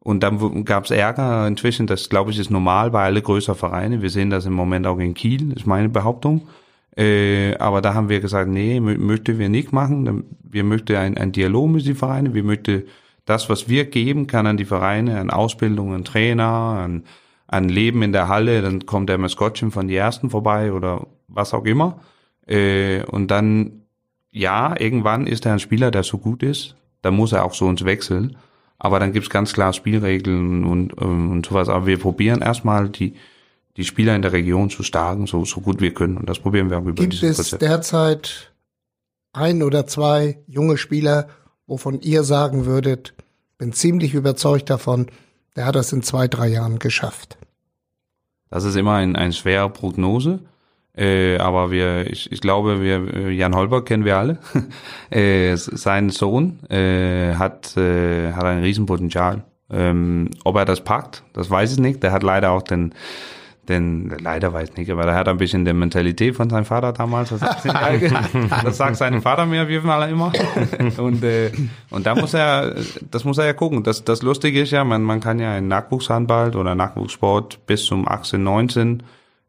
und 0.00 0.22
dann 0.22 0.66
gab 0.66 0.84
es 0.84 0.90
Ärger 0.90 1.46
inzwischen, 1.46 1.86
das 1.86 2.10
glaube 2.10 2.30
ich 2.30 2.38
ist 2.38 2.50
normal 2.50 2.90
bei 2.90 3.04
alle 3.04 3.22
größeren 3.22 3.56
Vereine. 3.56 4.02
Wir 4.02 4.10
sehen 4.10 4.28
das 4.28 4.44
im 4.44 4.52
Moment 4.52 4.86
auch 4.86 4.98
in 4.98 5.14
Kiel, 5.14 5.50
ist 5.56 5.66
meine 5.66 5.88
Behauptung. 5.88 6.46
Äh, 6.94 7.56
aber 7.56 7.80
da 7.80 7.94
haben 7.94 8.10
wir 8.10 8.20
gesagt, 8.20 8.50
nee, 8.50 8.80
möchte 8.80 9.38
wir 9.38 9.48
nicht 9.48 9.72
machen. 9.72 10.24
Wir 10.42 10.62
möchten 10.62 10.94
ein 10.94 11.32
Dialog 11.32 11.70
mit 11.70 11.86
den 11.86 11.96
Vereinen. 11.96 12.34
Wir 12.34 12.44
möchten 12.44 12.84
das, 13.24 13.48
was 13.48 13.68
wir 13.70 13.86
geben 13.86 14.26
kann 14.26 14.46
an 14.46 14.58
die 14.58 14.66
Vereine, 14.66 15.18
an 15.18 15.30
Ausbildung, 15.30 15.94
an 15.94 16.04
Trainer, 16.04 16.44
an, 16.84 17.04
an 17.46 17.68
Leben 17.68 18.02
in 18.02 18.12
der 18.12 18.28
Halle. 18.28 18.62
Dann 18.62 18.86
kommt 18.86 19.08
der 19.08 19.18
Maskottchen 19.18 19.70
von 19.70 19.88
die 19.88 19.96
Ersten 19.96 20.30
vorbei 20.30 20.72
oder 20.72 21.06
was 21.28 21.54
auch 21.54 21.64
immer. 21.64 22.00
Äh, 22.46 23.02
und 23.04 23.28
dann, 23.30 23.82
ja, 24.30 24.78
irgendwann 24.78 25.26
ist 25.26 25.46
er 25.46 25.52
ein 25.52 25.60
Spieler, 25.60 25.90
der 25.90 26.02
so 26.02 26.18
gut 26.18 26.42
ist. 26.42 26.76
Dann 27.02 27.14
muss 27.14 27.32
er 27.32 27.44
auch 27.44 27.54
so 27.54 27.66
uns 27.66 27.84
wechseln. 27.84 28.36
Aber 28.78 28.98
dann 28.98 29.12
gibt's 29.12 29.30
ganz 29.30 29.52
klar 29.52 29.72
Spielregeln 29.72 30.64
und, 30.64 30.94
ähm, 31.00 31.30
und 31.30 31.46
sowas. 31.46 31.68
Aber 31.68 31.86
wir 31.86 31.98
probieren 31.98 32.42
erstmal 32.42 32.88
die, 32.88 33.14
die 33.76 33.84
Spieler 33.84 34.14
in 34.14 34.22
der 34.22 34.32
Region 34.32 34.70
zu 34.70 34.82
stärken, 34.82 35.26
so, 35.26 35.44
so 35.44 35.60
gut 35.60 35.80
wir 35.80 35.94
können. 35.94 36.16
Und 36.16 36.28
das 36.28 36.38
probieren 36.38 36.70
wir 36.70 36.78
auch 36.78 36.84
über 36.84 36.94
Gibt 36.94 37.14
es 37.22 37.36
Konzept. 37.36 37.62
derzeit 37.62 38.52
ein 39.32 39.62
oder 39.62 39.86
zwei 39.86 40.38
junge 40.46 40.76
Spieler, 40.76 41.28
wovon 41.66 42.00
ihr 42.00 42.22
sagen 42.24 42.66
würdet, 42.66 43.14
bin 43.58 43.72
ziemlich 43.72 44.14
überzeugt 44.14 44.70
davon, 44.70 45.06
der 45.56 45.66
hat 45.66 45.74
das 45.74 45.92
in 45.92 46.02
zwei, 46.02 46.28
drei 46.28 46.48
Jahren 46.48 46.78
geschafft? 46.78 47.36
Das 48.50 48.64
ist 48.64 48.76
immer 48.76 48.94
ein, 48.94 49.16
ein 49.16 49.32
schwerer 49.32 49.68
Prognose. 49.68 50.40
Äh, 50.96 51.38
aber 51.38 51.72
wir, 51.72 52.06
ich, 52.08 52.30
ich 52.30 52.40
glaube, 52.40 52.80
wir, 52.80 53.14
äh, 53.14 53.30
Jan 53.30 53.56
Holberg 53.56 53.86
kennen 53.86 54.04
wir 54.04 54.16
alle. 54.16 54.38
äh, 55.10 55.56
sein 55.56 56.10
Sohn 56.10 56.60
äh, 56.70 57.34
hat, 57.34 57.76
äh, 57.76 58.32
hat 58.32 58.44
ein 58.44 58.62
Riesenpotenzial. 58.62 59.42
Ähm, 59.70 60.30
ob 60.44 60.56
er 60.56 60.64
das 60.64 60.82
packt, 60.82 61.24
das 61.32 61.50
weiß 61.50 61.72
ich 61.72 61.78
nicht. 61.78 62.02
Der 62.02 62.12
hat 62.12 62.22
leider 62.22 62.52
auch 62.52 62.62
den, 62.62 62.94
den, 63.68 64.14
leider 64.20 64.52
weiß 64.52 64.70
ich 64.70 64.76
nicht, 64.76 64.90
aber 64.90 65.04
der 65.04 65.14
hat 65.14 65.28
ein 65.28 65.36
bisschen 65.36 65.64
die 65.64 65.72
Mentalität 65.72 66.36
von 66.36 66.50
seinem 66.50 66.64
Vater 66.64 66.92
damals. 66.92 67.30
Das, 67.30 67.40
das 68.64 68.76
sagt 68.76 68.96
sein 68.96 69.20
Vater 69.22 69.46
mir 69.46 69.62
auf 69.62 69.68
jeden 69.68 69.86
Fall 69.86 70.10
immer. 70.10 70.32
Und, 70.98 71.22
äh, 71.22 71.50
und 71.90 72.06
da 72.06 72.14
muss 72.14 72.34
er, 72.34 72.74
das 73.10 73.24
muss 73.24 73.38
er 73.38 73.46
ja 73.46 73.52
gucken. 73.52 73.82
Das, 73.82 74.04
das 74.04 74.22
Lustige 74.22 74.62
ist 74.62 74.70
ja, 74.70 74.84
man, 74.84 75.02
man 75.02 75.20
kann 75.20 75.38
ja 75.38 75.56
in 75.56 75.68
Nachwuchshandball 75.68 76.54
oder 76.56 76.74
Nachwuchssport 76.74 77.66
bis 77.66 77.84
zum 77.84 78.06
18, 78.08 78.42
19 78.42 79.02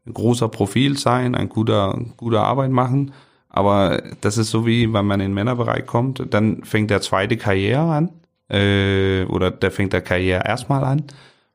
ein 0.06 0.14
großer 0.14 0.48
Profil 0.48 0.96
sein, 0.96 1.34
ein 1.34 1.48
guter, 1.48 1.98
guter 2.16 2.44
Arbeit 2.44 2.70
machen. 2.70 3.12
Aber 3.48 4.02
das 4.20 4.38
ist 4.38 4.50
so 4.50 4.66
wie, 4.66 4.92
wenn 4.92 5.06
man 5.06 5.20
in 5.20 5.30
den 5.30 5.34
Männerbereich 5.34 5.86
kommt, 5.86 6.22
dann 6.30 6.62
fängt 6.64 6.90
der 6.90 7.00
zweite 7.00 7.36
Karriere 7.36 7.82
an. 7.82 8.10
Äh, 8.48 9.24
oder 9.24 9.50
der 9.50 9.70
fängt 9.70 9.92
der 9.92 10.02
Karriere 10.02 10.44
erstmal 10.46 10.84
an, 10.84 11.04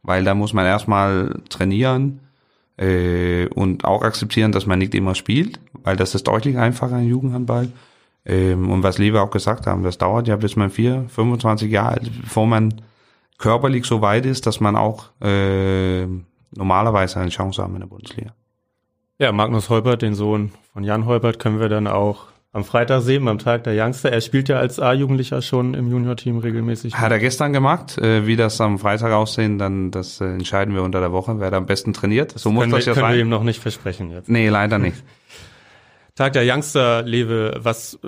weil 0.03 0.23
da 0.23 0.35
muss 0.35 0.53
man 0.53 0.65
erstmal 0.65 1.39
trainieren 1.47 2.19
äh, 2.81 3.47
und 3.47 3.85
auch 3.85 4.01
akzeptieren, 4.01 4.51
dass 4.51 4.65
man 4.65 4.79
nicht 4.79 4.95
immer 4.95 5.15
spielt, 5.15 5.59
weil 5.83 5.95
das 5.95 6.15
ist 6.15 6.27
deutlich 6.27 6.57
einfacher 6.57 6.99
im 6.99 7.07
Jugendhandball. 7.07 7.69
Ähm, 8.25 8.69
und 8.69 8.83
was 8.83 8.97
Lewe 8.97 9.21
auch 9.21 9.31
gesagt 9.31 9.67
haben, 9.67 9.83
das 9.83 9.97
dauert 9.97 10.27
ja 10.27 10.35
bis 10.35 10.55
man 10.55 10.69
vier, 10.69 11.05
25 11.09 11.71
Jahre 11.71 11.89
alt, 11.89 12.11
bevor 12.21 12.47
man 12.47 12.81
körperlich 13.37 13.85
so 13.85 14.01
weit 14.01 14.25
ist, 14.25 14.45
dass 14.45 14.59
man 14.59 14.75
auch 14.75 15.09
äh, 15.21 16.05
normalerweise 16.55 17.19
eine 17.19 17.29
Chance 17.29 17.61
haben 17.61 17.73
in 17.75 17.81
der 17.81 17.87
Bundesliga. 17.87 18.33
Ja, 19.17 19.31
Magnus 19.31 19.69
Holpert, 19.69 20.01
den 20.01 20.15
Sohn 20.15 20.51
von 20.73 20.83
Jan 20.83 21.05
Holpert, 21.05 21.39
können 21.39 21.59
wir 21.59 21.69
dann 21.69 21.87
auch 21.87 22.27
am 22.53 22.63
Freitag 22.65 23.01
sehen, 23.01 23.27
am 23.27 23.39
Tag 23.39 23.63
der 23.63 23.73
Youngster. 23.81 24.11
Er 24.11 24.21
spielt 24.21 24.49
ja 24.49 24.57
als 24.57 24.79
A-Jugendlicher 24.79 25.41
schon 25.41 25.73
im 25.73 25.89
Junior-Team 25.89 26.39
regelmäßig. 26.39 26.95
Hat 26.95 27.11
er 27.11 27.19
gestern 27.19 27.53
gemacht. 27.53 27.97
Äh, 27.97 28.27
wie 28.27 28.35
das 28.35 28.59
am 28.59 28.77
Freitag 28.77 29.13
aussehen, 29.13 29.57
dann 29.57 29.91
das 29.91 30.19
äh, 30.19 30.25
entscheiden 30.25 30.73
wir 30.73 30.83
unter 30.83 30.99
der 30.99 31.11
Woche, 31.11 31.39
wer 31.39 31.49
da 31.49 31.57
am 31.57 31.65
besten 31.65 31.93
trainiert. 31.93 32.33
So 32.37 32.51
muss 32.51 32.69
das 32.69 32.85
ja 32.85 32.93
können 32.93 32.95
sein. 32.95 33.03
Können 33.03 33.13
wir 33.13 33.21
ihm 33.21 33.29
noch 33.29 33.43
nicht 33.43 33.61
versprechen 33.61 34.11
jetzt. 34.11 34.29
Nee, 34.29 34.49
leider 34.49 34.79
nicht. 34.79 35.01
Tag 36.15 36.33
der 36.33 36.43
Youngster, 36.45 37.03
Lewe, 37.03 37.57
was 37.59 37.99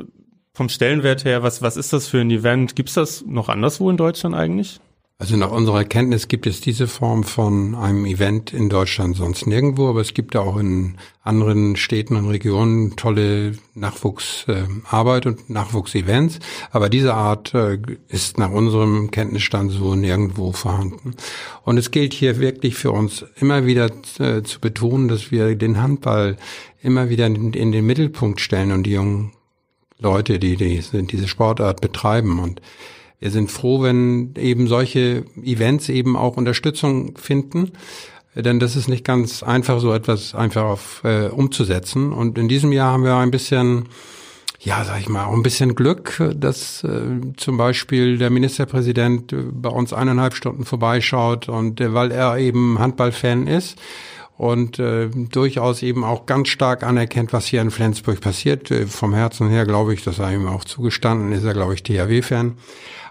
vom 0.53 0.69
Stellenwert 0.69 1.23
her, 1.23 1.41
was, 1.41 1.61
was 1.61 1.77
ist 1.77 1.93
das 1.93 2.07
für 2.07 2.19
ein 2.19 2.29
Event? 2.29 2.75
Gibt's 2.75 2.93
das 2.93 3.25
noch 3.25 3.47
anderswo 3.47 3.89
in 3.89 3.97
Deutschland 3.97 4.35
eigentlich? 4.35 4.81
Also 5.23 5.37
nach 5.37 5.51
unserer 5.51 5.85
Kenntnis 5.85 6.27
gibt 6.27 6.47
es 6.47 6.59
diese 6.59 6.85
Form 6.85 7.23
von 7.23 7.75
einem 7.75 8.05
Event 8.05 8.51
in 8.51 8.67
Deutschland 8.67 9.15
sonst 9.15 9.47
nirgendwo, 9.47 9.87
aber 9.87 10.01
es 10.01 10.13
gibt 10.13 10.35
auch 10.35 10.57
in 10.57 10.97
anderen 11.21 11.77
Städten 11.77 12.17
und 12.17 12.27
Regionen 12.27 12.97
tolle 12.97 13.53
Nachwuchsarbeit 13.73 15.25
und 15.25 15.49
Nachwuchsevents. 15.49 16.39
Aber 16.71 16.89
diese 16.89 17.13
Art 17.13 17.53
äh, 17.53 17.77
ist 18.09 18.37
nach 18.37 18.51
unserem 18.51 19.11
Kenntnisstand 19.11 19.71
so 19.71 19.95
nirgendwo 19.95 20.51
vorhanden. 20.51 21.15
Und 21.63 21.77
es 21.77 21.91
gilt 21.91 22.13
hier 22.13 22.39
wirklich 22.39 22.75
für 22.75 22.91
uns 22.91 23.23
immer 23.37 23.65
wieder 23.65 23.91
äh, 24.19 24.43
zu 24.43 24.59
betonen, 24.59 25.07
dass 25.07 25.31
wir 25.31 25.55
den 25.55 25.81
Handball 25.81 26.35
immer 26.81 27.07
wieder 27.07 27.27
in, 27.27 27.71
den 27.71 27.85
Mittelpunkt 27.85 28.41
stellen 28.41 28.73
und 28.73 28.83
die 28.83 28.91
jungen 28.91 29.31
Leute, 29.99 30.37
die, 30.37 30.57
die 30.57 30.83
diese 31.07 31.29
Sportart 31.29 31.79
betreiben 31.79 32.39
und 32.39 32.59
wir 33.23 33.31
sind 33.31 33.49
froh, 33.49 33.81
wenn 33.81 34.33
eben 34.35 34.67
solche 34.67 35.23
Events 35.41 35.87
eben 35.87 36.17
auch 36.17 36.35
Unterstützung 36.35 37.15
finden. 37.15 37.71
Denn 38.35 38.59
das 38.59 38.75
ist 38.75 38.89
nicht 38.89 39.05
ganz 39.05 39.43
einfach, 39.43 39.79
so 39.79 39.93
etwas 39.93 40.35
einfach 40.35 40.63
auf, 40.63 41.01
äh, 41.05 41.27
umzusetzen. 41.27 42.11
Und 42.11 42.37
in 42.37 42.49
diesem 42.49 42.73
Jahr 42.73 42.91
haben 42.91 43.05
wir 43.05 43.15
ein 43.15 43.31
bisschen, 43.31 43.85
ja, 44.59 44.83
sag 44.83 44.99
ich 44.99 45.07
mal, 45.07 45.23
auch 45.23 45.33
ein 45.33 45.41
bisschen 45.41 45.73
Glück, 45.73 46.21
dass 46.35 46.83
äh, 46.83 47.21
zum 47.37 47.55
Beispiel 47.55 48.17
der 48.17 48.29
Ministerpräsident 48.29 49.33
bei 49.53 49.69
uns 49.69 49.93
eineinhalb 49.93 50.33
Stunden 50.33 50.65
vorbeischaut 50.65 51.47
und 51.47 51.79
äh, 51.79 51.93
weil 51.93 52.11
er 52.11 52.37
eben 52.39 52.77
Handballfan 52.77 53.47
ist 53.47 53.79
und 54.37 54.79
äh, 54.79 55.07
durchaus 55.07 55.81
eben 55.81 56.03
auch 56.03 56.25
ganz 56.25 56.49
stark 56.49 56.83
anerkennt, 56.83 57.31
was 57.31 57.45
hier 57.45 57.61
in 57.61 57.71
Flensburg 57.71 58.19
passiert. 58.19 58.69
Äh, 58.69 58.85
vom 58.87 59.13
Herzen 59.13 59.47
her 59.47 59.65
glaube 59.65 59.93
ich, 59.93 60.03
das 60.03 60.17
sei 60.17 60.33
ihm 60.33 60.47
auch 60.47 60.65
zugestanden, 60.65 61.31
ist 61.31 61.45
er, 61.45 61.53
glaube 61.53 61.73
ich, 61.73 61.83
THW-Fan. 61.83 62.57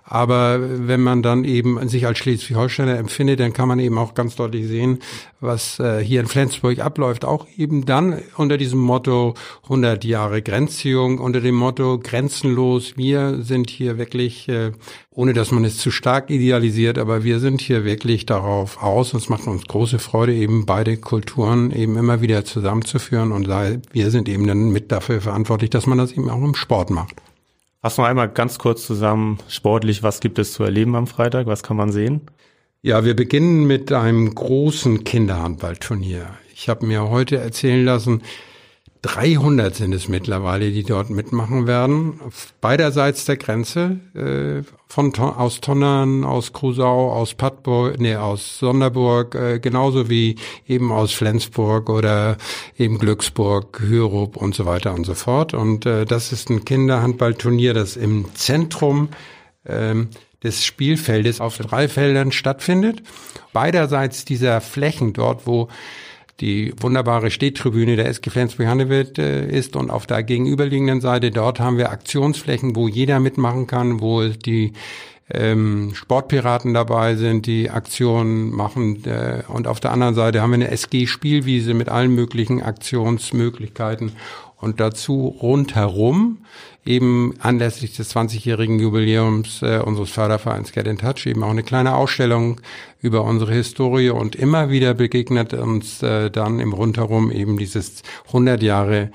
Aber 0.04 0.58
wenn 0.60 1.00
man 1.00 1.22
dann 1.22 1.44
eben 1.44 1.88
sich 1.88 2.06
als 2.06 2.18
Schleswig-Holsteiner 2.18 2.98
empfindet, 2.98 3.40
dann 3.40 3.52
kann 3.52 3.68
man 3.68 3.78
eben 3.78 3.98
auch 3.98 4.14
ganz 4.14 4.34
deutlich 4.36 4.66
sehen, 4.66 4.98
was 5.40 5.78
äh, 5.78 6.02
hier 6.02 6.20
in 6.20 6.26
Flensburg 6.26 6.80
abläuft. 6.80 7.24
Auch 7.24 7.46
eben 7.56 7.86
dann 7.86 8.20
unter 8.36 8.58
diesem 8.58 8.80
Motto 8.80 9.34
100 9.64 10.04
Jahre 10.04 10.42
Grenzziehung, 10.42 11.18
unter 11.18 11.40
dem 11.40 11.54
Motto 11.54 11.98
grenzenlos. 11.98 12.96
Wir 12.96 13.42
sind 13.42 13.70
hier 13.70 13.96
wirklich, 13.96 14.48
äh, 14.48 14.72
ohne 15.10 15.34
dass 15.34 15.52
man 15.52 15.64
es 15.64 15.78
zu 15.78 15.90
stark 15.90 16.30
idealisiert, 16.30 16.98
aber 16.98 17.22
wir 17.22 17.38
sind 17.38 17.60
hier 17.60 17.84
wirklich 17.84 18.26
darauf 18.26 18.82
aus. 18.82 19.14
Und 19.14 19.20
es 19.20 19.28
macht 19.28 19.46
uns 19.46 19.66
große 19.66 19.98
Freude, 20.00 20.34
eben 20.34 20.66
beide 20.66 20.96
Kulturen 20.96 21.70
eben 21.70 21.96
immer 21.96 22.20
wieder 22.20 22.44
zusammenzuführen. 22.44 23.32
Und 23.32 23.48
wir 23.48 24.10
sind 24.10 24.28
eben 24.28 24.46
dann 24.46 24.70
mit 24.70 24.90
dafür 24.90 25.20
verantwortlich, 25.20 25.70
dass 25.70 25.86
man 25.86 25.98
das 25.98 26.12
eben 26.12 26.28
auch 26.28 26.42
im 26.42 26.54
Sport 26.54 26.90
macht. 26.90 27.14
Fass 27.84 27.98
noch 27.98 28.04
einmal 28.04 28.28
ganz 28.28 28.60
kurz 28.60 28.86
zusammen, 28.86 29.38
sportlich, 29.48 30.04
was 30.04 30.20
gibt 30.20 30.38
es 30.38 30.52
zu 30.52 30.62
erleben 30.62 30.94
am 30.94 31.08
Freitag? 31.08 31.48
Was 31.48 31.64
kann 31.64 31.76
man 31.76 31.90
sehen? 31.90 32.20
Ja, 32.80 33.04
wir 33.04 33.16
beginnen 33.16 33.66
mit 33.66 33.90
einem 33.90 34.32
großen 34.32 35.02
Kinderhandballturnier. 35.02 36.28
Ich 36.54 36.68
habe 36.68 36.86
mir 36.86 37.10
heute 37.10 37.38
erzählen 37.38 37.84
lassen, 37.84 38.22
300 39.02 39.74
sind 39.74 39.92
es 39.92 40.08
mittlerweile, 40.08 40.70
die 40.70 40.84
dort 40.84 41.10
mitmachen 41.10 41.66
werden. 41.66 42.20
Beiderseits 42.60 43.24
der 43.24 43.36
Grenze, 43.36 43.98
äh, 44.14 44.62
von 44.86 45.12
aus 45.18 45.60
Tonnern, 45.60 46.22
aus 46.22 46.52
Krusau, 46.52 47.12
aus 47.12 47.34
Pattburg, 47.34 47.98
nee, 47.98 48.14
aus 48.14 48.60
Sonderburg, 48.60 49.34
äh, 49.34 49.58
genauso 49.58 50.08
wie 50.08 50.36
eben 50.68 50.92
aus 50.92 51.12
Flensburg 51.12 51.90
oder 51.90 52.36
eben 52.78 52.98
Glücksburg, 52.98 53.80
Hürup 53.80 54.36
und 54.36 54.54
so 54.54 54.66
weiter 54.66 54.94
und 54.94 55.04
so 55.04 55.14
fort. 55.14 55.52
Und 55.52 55.84
äh, 55.84 56.04
das 56.04 56.30
ist 56.30 56.48
ein 56.48 56.64
Kinderhandballturnier, 56.64 57.74
das 57.74 57.96
im 57.96 58.32
Zentrum 58.34 59.08
ähm, 59.66 60.10
des 60.44 60.64
Spielfeldes 60.64 61.40
auf 61.40 61.58
drei 61.58 61.88
Feldern 61.88 62.30
stattfindet. 62.30 63.02
Beiderseits 63.52 64.24
dieser 64.24 64.60
Flächen 64.60 65.12
dort, 65.12 65.46
wo 65.46 65.68
die 66.40 66.72
wunderbare 66.80 67.30
Stehtribüne 67.30 67.96
der 67.96 68.06
SG 68.08 68.30
Flensburg-Handewitt 68.30 69.18
äh, 69.18 69.46
ist. 69.48 69.76
Und 69.76 69.90
auf 69.90 70.06
der 70.06 70.22
gegenüberliegenden 70.22 71.00
Seite 71.00 71.30
dort 71.30 71.60
haben 71.60 71.78
wir 71.78 71.90
Aktionsflächen, 71.90 72.74
wo 72.74 72.88
jeder 72.88 73.20
mitmachen 73.20 73.66
kann, 73.66 74.00
wo 74.00 74.26
die 74.26 74.72
ähm, 75.30 75.92
Sportpiraten 75.94 76.74
dabei 76.74 77.14
sind, 77.14 77.46
die 77.46 77.70
Aktionen 77.70 78.50
machen. 78.50 79.04
Äh, 79.04 79.42
und 79.48 79.66
auf 79.66 79.80
der 79.80 79.92
anderen 79.92 80.14
Seite 80.14 80.42
haben 80.42 80.50
wir 80.50 80.56
eine 80.56 80.70
SG-Spielwiese 80.70 81.74
mit 81.74 81.88
allen 81.88 82.14
möglichen 82.14 82.62
Aktionsmöglichkeiten 82.62 84.12
und 84.62 84.80
dazu 84.80 85.36
rundherum 85.42 86.38
eben 86.84 87.34
anlässlich 87.40 87.96
des 87.96 88.14
20-jährigen 88.14 88.78
Jubiläums 88.78 89.62
äh, 89.62 89.78
unseres 89.78 90.10
Fördervereins 90.10 90.72
Get 90.72 90.86
in 90.86 90.98
Touch 90.98 91.26
eben 91.26 91.42
auch 91.42 91.50
eine 91.50 91.62
kleine 91.62 91.94
Ausstellung 91.94 92.60
über 93.00 93.24
unsere 93.24 93.52
Historie 93.52 94.10
und 94.10 94.36
immer 94.36 94.70
wieder 94.70 94.94
begegnet 94.94 95.52
uns 95.52 96.02
äh, 96.02 96.30
dann 96.30 96.60
im 96.60 96.72
Rundherum 96.72 97.30
eben 97.30 97.58
dieses 97.58 98.02
100 98.28 98.62
Jahre 98.62 99.10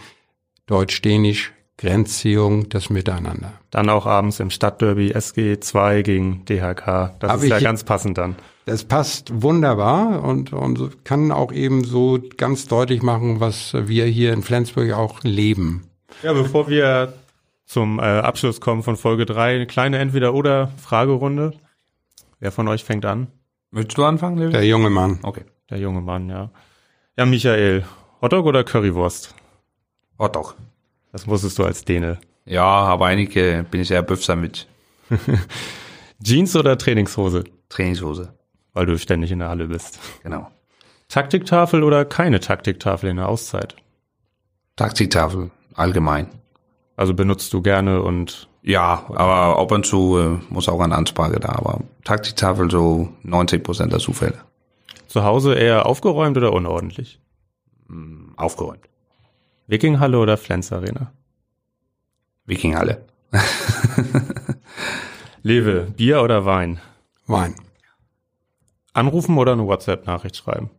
Deutsch-Dänisch 0.67 1.53
Grenzziehung, 1.77 2.69
das 2.69 2.89
Miteinander. 2.89 3.53
Dann 3.69 3.89
auch 3.89 4.05
abends 4.07 4.39
im 4.39 4.49
Stadtderby 4.49 5.11
SG 5.11 5.59
2 5.59 6.01
gegen 6.01 6.43
DHK. 6.45 7.13
Das 7.19 7.31
Hab 7.31 7.43
ist 7.43 7.49
ja 7.49 7.59
ganz 7.59 7.83
passend 7.83 8.17
dann. 8.17 8.35
Das 8.67 8.83
passt 8.83 9.31
wunderbar 9.43 10.25
und, 10.25 10.51
und 10.51 11.05
kann 11.05 11.31
auch 11.31 11.53
eben 11.53 11.85
so 11.85 12.19
ganz 12.35 12.67
deutlich 12.67 13.01
machen, 13.01 13.39
was 13.39 13.73
wir 13.73 14.05
hier 14.07 14.33
in 14.33 14.43
Flensburg 14.43 14.91
auch 14.91 15.23
leben. 15.23 15.87
Ja, 16.21 16.33
bevor 16.33 16.67
wir 16.67 17.13
zum 17.63 17.97
äh, 17.99 18.01
Abschluss 18.01 18.59
kommen 18.59 18.83
von 18.83 18.97
Folge 18.97 19.25
3. 19.25 19.55
Eine 19.55 19.67
kleine 19.67 19.99
Entweder-Oder-Fragerunde. 19.99 21.53
Wer 22.41 22.51
von 22.51 22.67
euch 22.67 22.83
fängt 22.83 23.05
an? 23.05 23.27
Willst 23.71 23.97
du 23.97 24.03
anfangen, 24.03 24.37
Levi? 24.37 24.51
Der 24.51 24.65
junge 24.65 24.89
Mann. 24.89 25.19
Okay. 25.23 25.45
Der 25.69 25.77
junge 25.77 26.01
Mann, 26.01 26.27
ja. 26.27 26.51
Ja, 27.17 27.25
Michael, 27.25 27.85
Hotdog 28.21 28.45
oder 28.47 28.65
Currywurst? 28.65 29.33
Hotdog. 30.19 30.55
Das 31.13 31.25
wusstest 31.25 31.57
du 31.57 31.63
als 31.63 31.85
Däne. 31.85 32.19
Ja, 32.43 32.65
aber 32.65 33.05
einige 33.05 33.65
bin 33.71 33.79
ich 33.79 33.91
eher 33.91 34.03
Böff-Sandwich. 34.03 34.67
Jeans 36.21 36.53
oder 36.57 36.77
Trainingshose? 36.77 37.45
Trainingshose. 37.69 38.36
Weil 38.77 38.85
du 38.85 38.95
ständig 38.99 39.31
in 39.31 39.39
der 39.39 39.49
Halle 39.49 39.69
bist. 39.69 39.99
Genau. 40.21 40.51
Taktiktafel 41.07 41.81
oder 41.81 42.05
keine 42.05 42.39
Taktiktafel 42.39 43.09
in 43.09 43.17
der 43.17 43.27
Auszeit? 43.27 43.75
Taktiktafel, 44.75 45.49
allgemein. 45.73 46.27
Also 46.95 47.15
benutzt 47.15 47.51
du 47.53 47.63
gerne 47.63 48.03
und 48.03 48.47
ja, 48.61 49.03
aber 49.09 49.57
ab 49.57 49.71
und 49.71 49.87
zu 49.87 50.19
äh, 50.19 50.53
muss 50.53 50.69
auch 50.69 50.79
eine 50.79 50.93
Ansprache 50.93 51.39
da. 51.39 51.53
Aber 51.53 51.79
Taktiktafel 52.03 52.69
so 52.69 53.09
90 53.23 53.63
Prozent 53.63 53.93
der 53.93 53.99
Zufälle. 53.99 54.37
Zu 55.07 55.23
Hause 55.23 55.55
eher 55.55 55.87
aufgeräumt 55.87 56.37
oder 56.37 56.53
unordentlich? 56.53 57.19
Mm, 57.87 58.35
aufgeräumt. 58.35 58.87
Wikinghalle 59.65 60.19
oder 60.19 60.37
Flens 60.37 60.71
Arena? 60.71 61.11
Wikinghalle. 62.45 63.03
Lewe, 65.41 65.87
Bier 65.97 66.21
oder 66.21 66.45
Wein? 66.45 66.79
Wein. 67.25 67.55
Anrufen 68.97 69.37
oder 69.37 69.53
eine 69.53 69.65
WhatsApp-Nachricht 69.65 70.37
schreiben? 70.37 70.69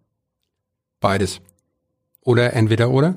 Beides. 1.01 1.41
Oder 2.23 2.53
entweder 2.53 2.91
oder? 2.91 3.17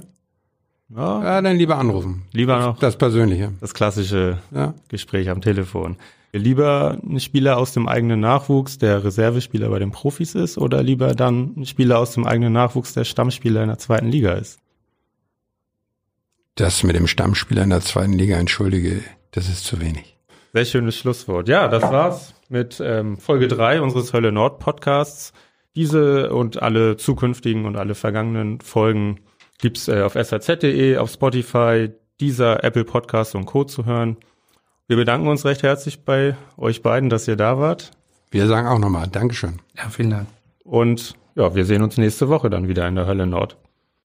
Ja, 0.95 1.23
ja, 1.23 1.41
dann 1.41 1.57
lieber 1.57 1.77
anrufen. 1.77 2.23
Lieber 2.31 2.59
noch. 2.59 2.79
Das 2.79 2.97
Persönliche. 2.97 3.53
Das 3.61 3.73
klassische 3.73 4.39
ja. 4.51 4.73
Gespräch 4.89 5.29
am 5.29 5.41
Telefon. 5.41 5.97
Lieber 6.33 6.97
ein 7.03 7.19
Spieler 7.19 7.57
aus 7.57 7.73
dem 7.73 7.87
eigenen 7.87 8.19
Nachwuchs, 8.19 8.77
der 8.77 9.03
Reservespieler 9.03 9.69
bei 9.69 9.79
den 9.79 9.91
Profis 9.91 10.35
ist, 10.35 10.57
oder 10.57 10.81
lieber 10.81 11.13
dann 11.13 11.53
ein 11.57 11.65
Spieler 11.65 11.99
aus 11.99 12.13
dem 12.13 12.25
eigenen 12.25 12.53
Nachwuchs, 12.53 12.93
der 12.93 13.03
Stammspieler 13.03 13.63
in 13.63 13.69
der 13.69 13.79
zweiten 13.79 14.07
Liga 14.07 14.33
ist? 14.33 14.59
Das 16.55 16.83
mit 16.83 16.95
dem 16.95 17.07
Stammspieler 17.07 17.63
in 17.63 17.69
der 17.69 17.81
zweiten 17.81 18.13
Liga, 18.13 18.37
entschuldige, 18.37 19.01
das 19.31 19.49
ist 19.49 19.65
zu 19.65 19.81
wenig. 19.81 20.17
Sehr 20.53 20.65
schönes 20.65 20.95
Schlusswort. 20.95 21.49
Ja, 21.49 21.67
das 21.67 21.83
war's 21.83 22.33
mit 22.51 22.81
ähm, 22.83 23.17
Folge 23.17 23.47
drei 23.47 23.81
unseres 23.81 24.13
Hölle 24.13 24.31
Nord 24.31 24.59
Podcasts. 24.59 25.33
Diese 25.75 26.33
und 26.33 26.61
alle 26.61 26.97
zukünftigen 26.97 27.65
und 27.65 27.77
alle 27.77 27.95
vergangenen 27.95 28.59
Folgen 28.59 29.21
gibt's 29.59 29.87
äh, 29.87 30.01
auf 30.01 30.13
saz.de, 30.13 30.97
auf 30.97 31.09
Spotify, 31.09 31.89
dieser 32.19 32.63
Apple 32.63 32.83
Podcast 32.83 33.35
und 33.35 33.45
Co. 33.45 33.63
zu 33.63 33.85
hören. 33.85 34.17
Wir 34.87 34.97
bedanken 34.97 35.27
uns 35.27 35.45
recht 35.45 35.63
herzlich 35.63 36.03
bei 36.03 36.35
euch 36.57 36.81
beiden, 36.81 37.09
dass 37.09 37.27
ihr 37.27 37.37
da 37.37 37.57
wart. 37.57 37.91
Wir 38.29 38.47
sagen 38.47 38.67
auch 38.67 38.79
nochmal 38.79 39.07
Dankeschön. 39.07 39.59
Ja, 39.77 39.89
vielen 39.89 40.09
Dank. 40.09 40.27
Und 40.63 41.15
ja, 41.35 41.55
wir 41.55 41.65
sehen 41.65 41.81
uns 41.81 41.97
nächste 41.97 42.27
Woche 42.27 42.49
dann 42.49 42.67
wieder 42.67 42.87
in 42.87 42.95
der 42.95 43.07
Hölle 43.07 43.25
Nord. 43.25 43.57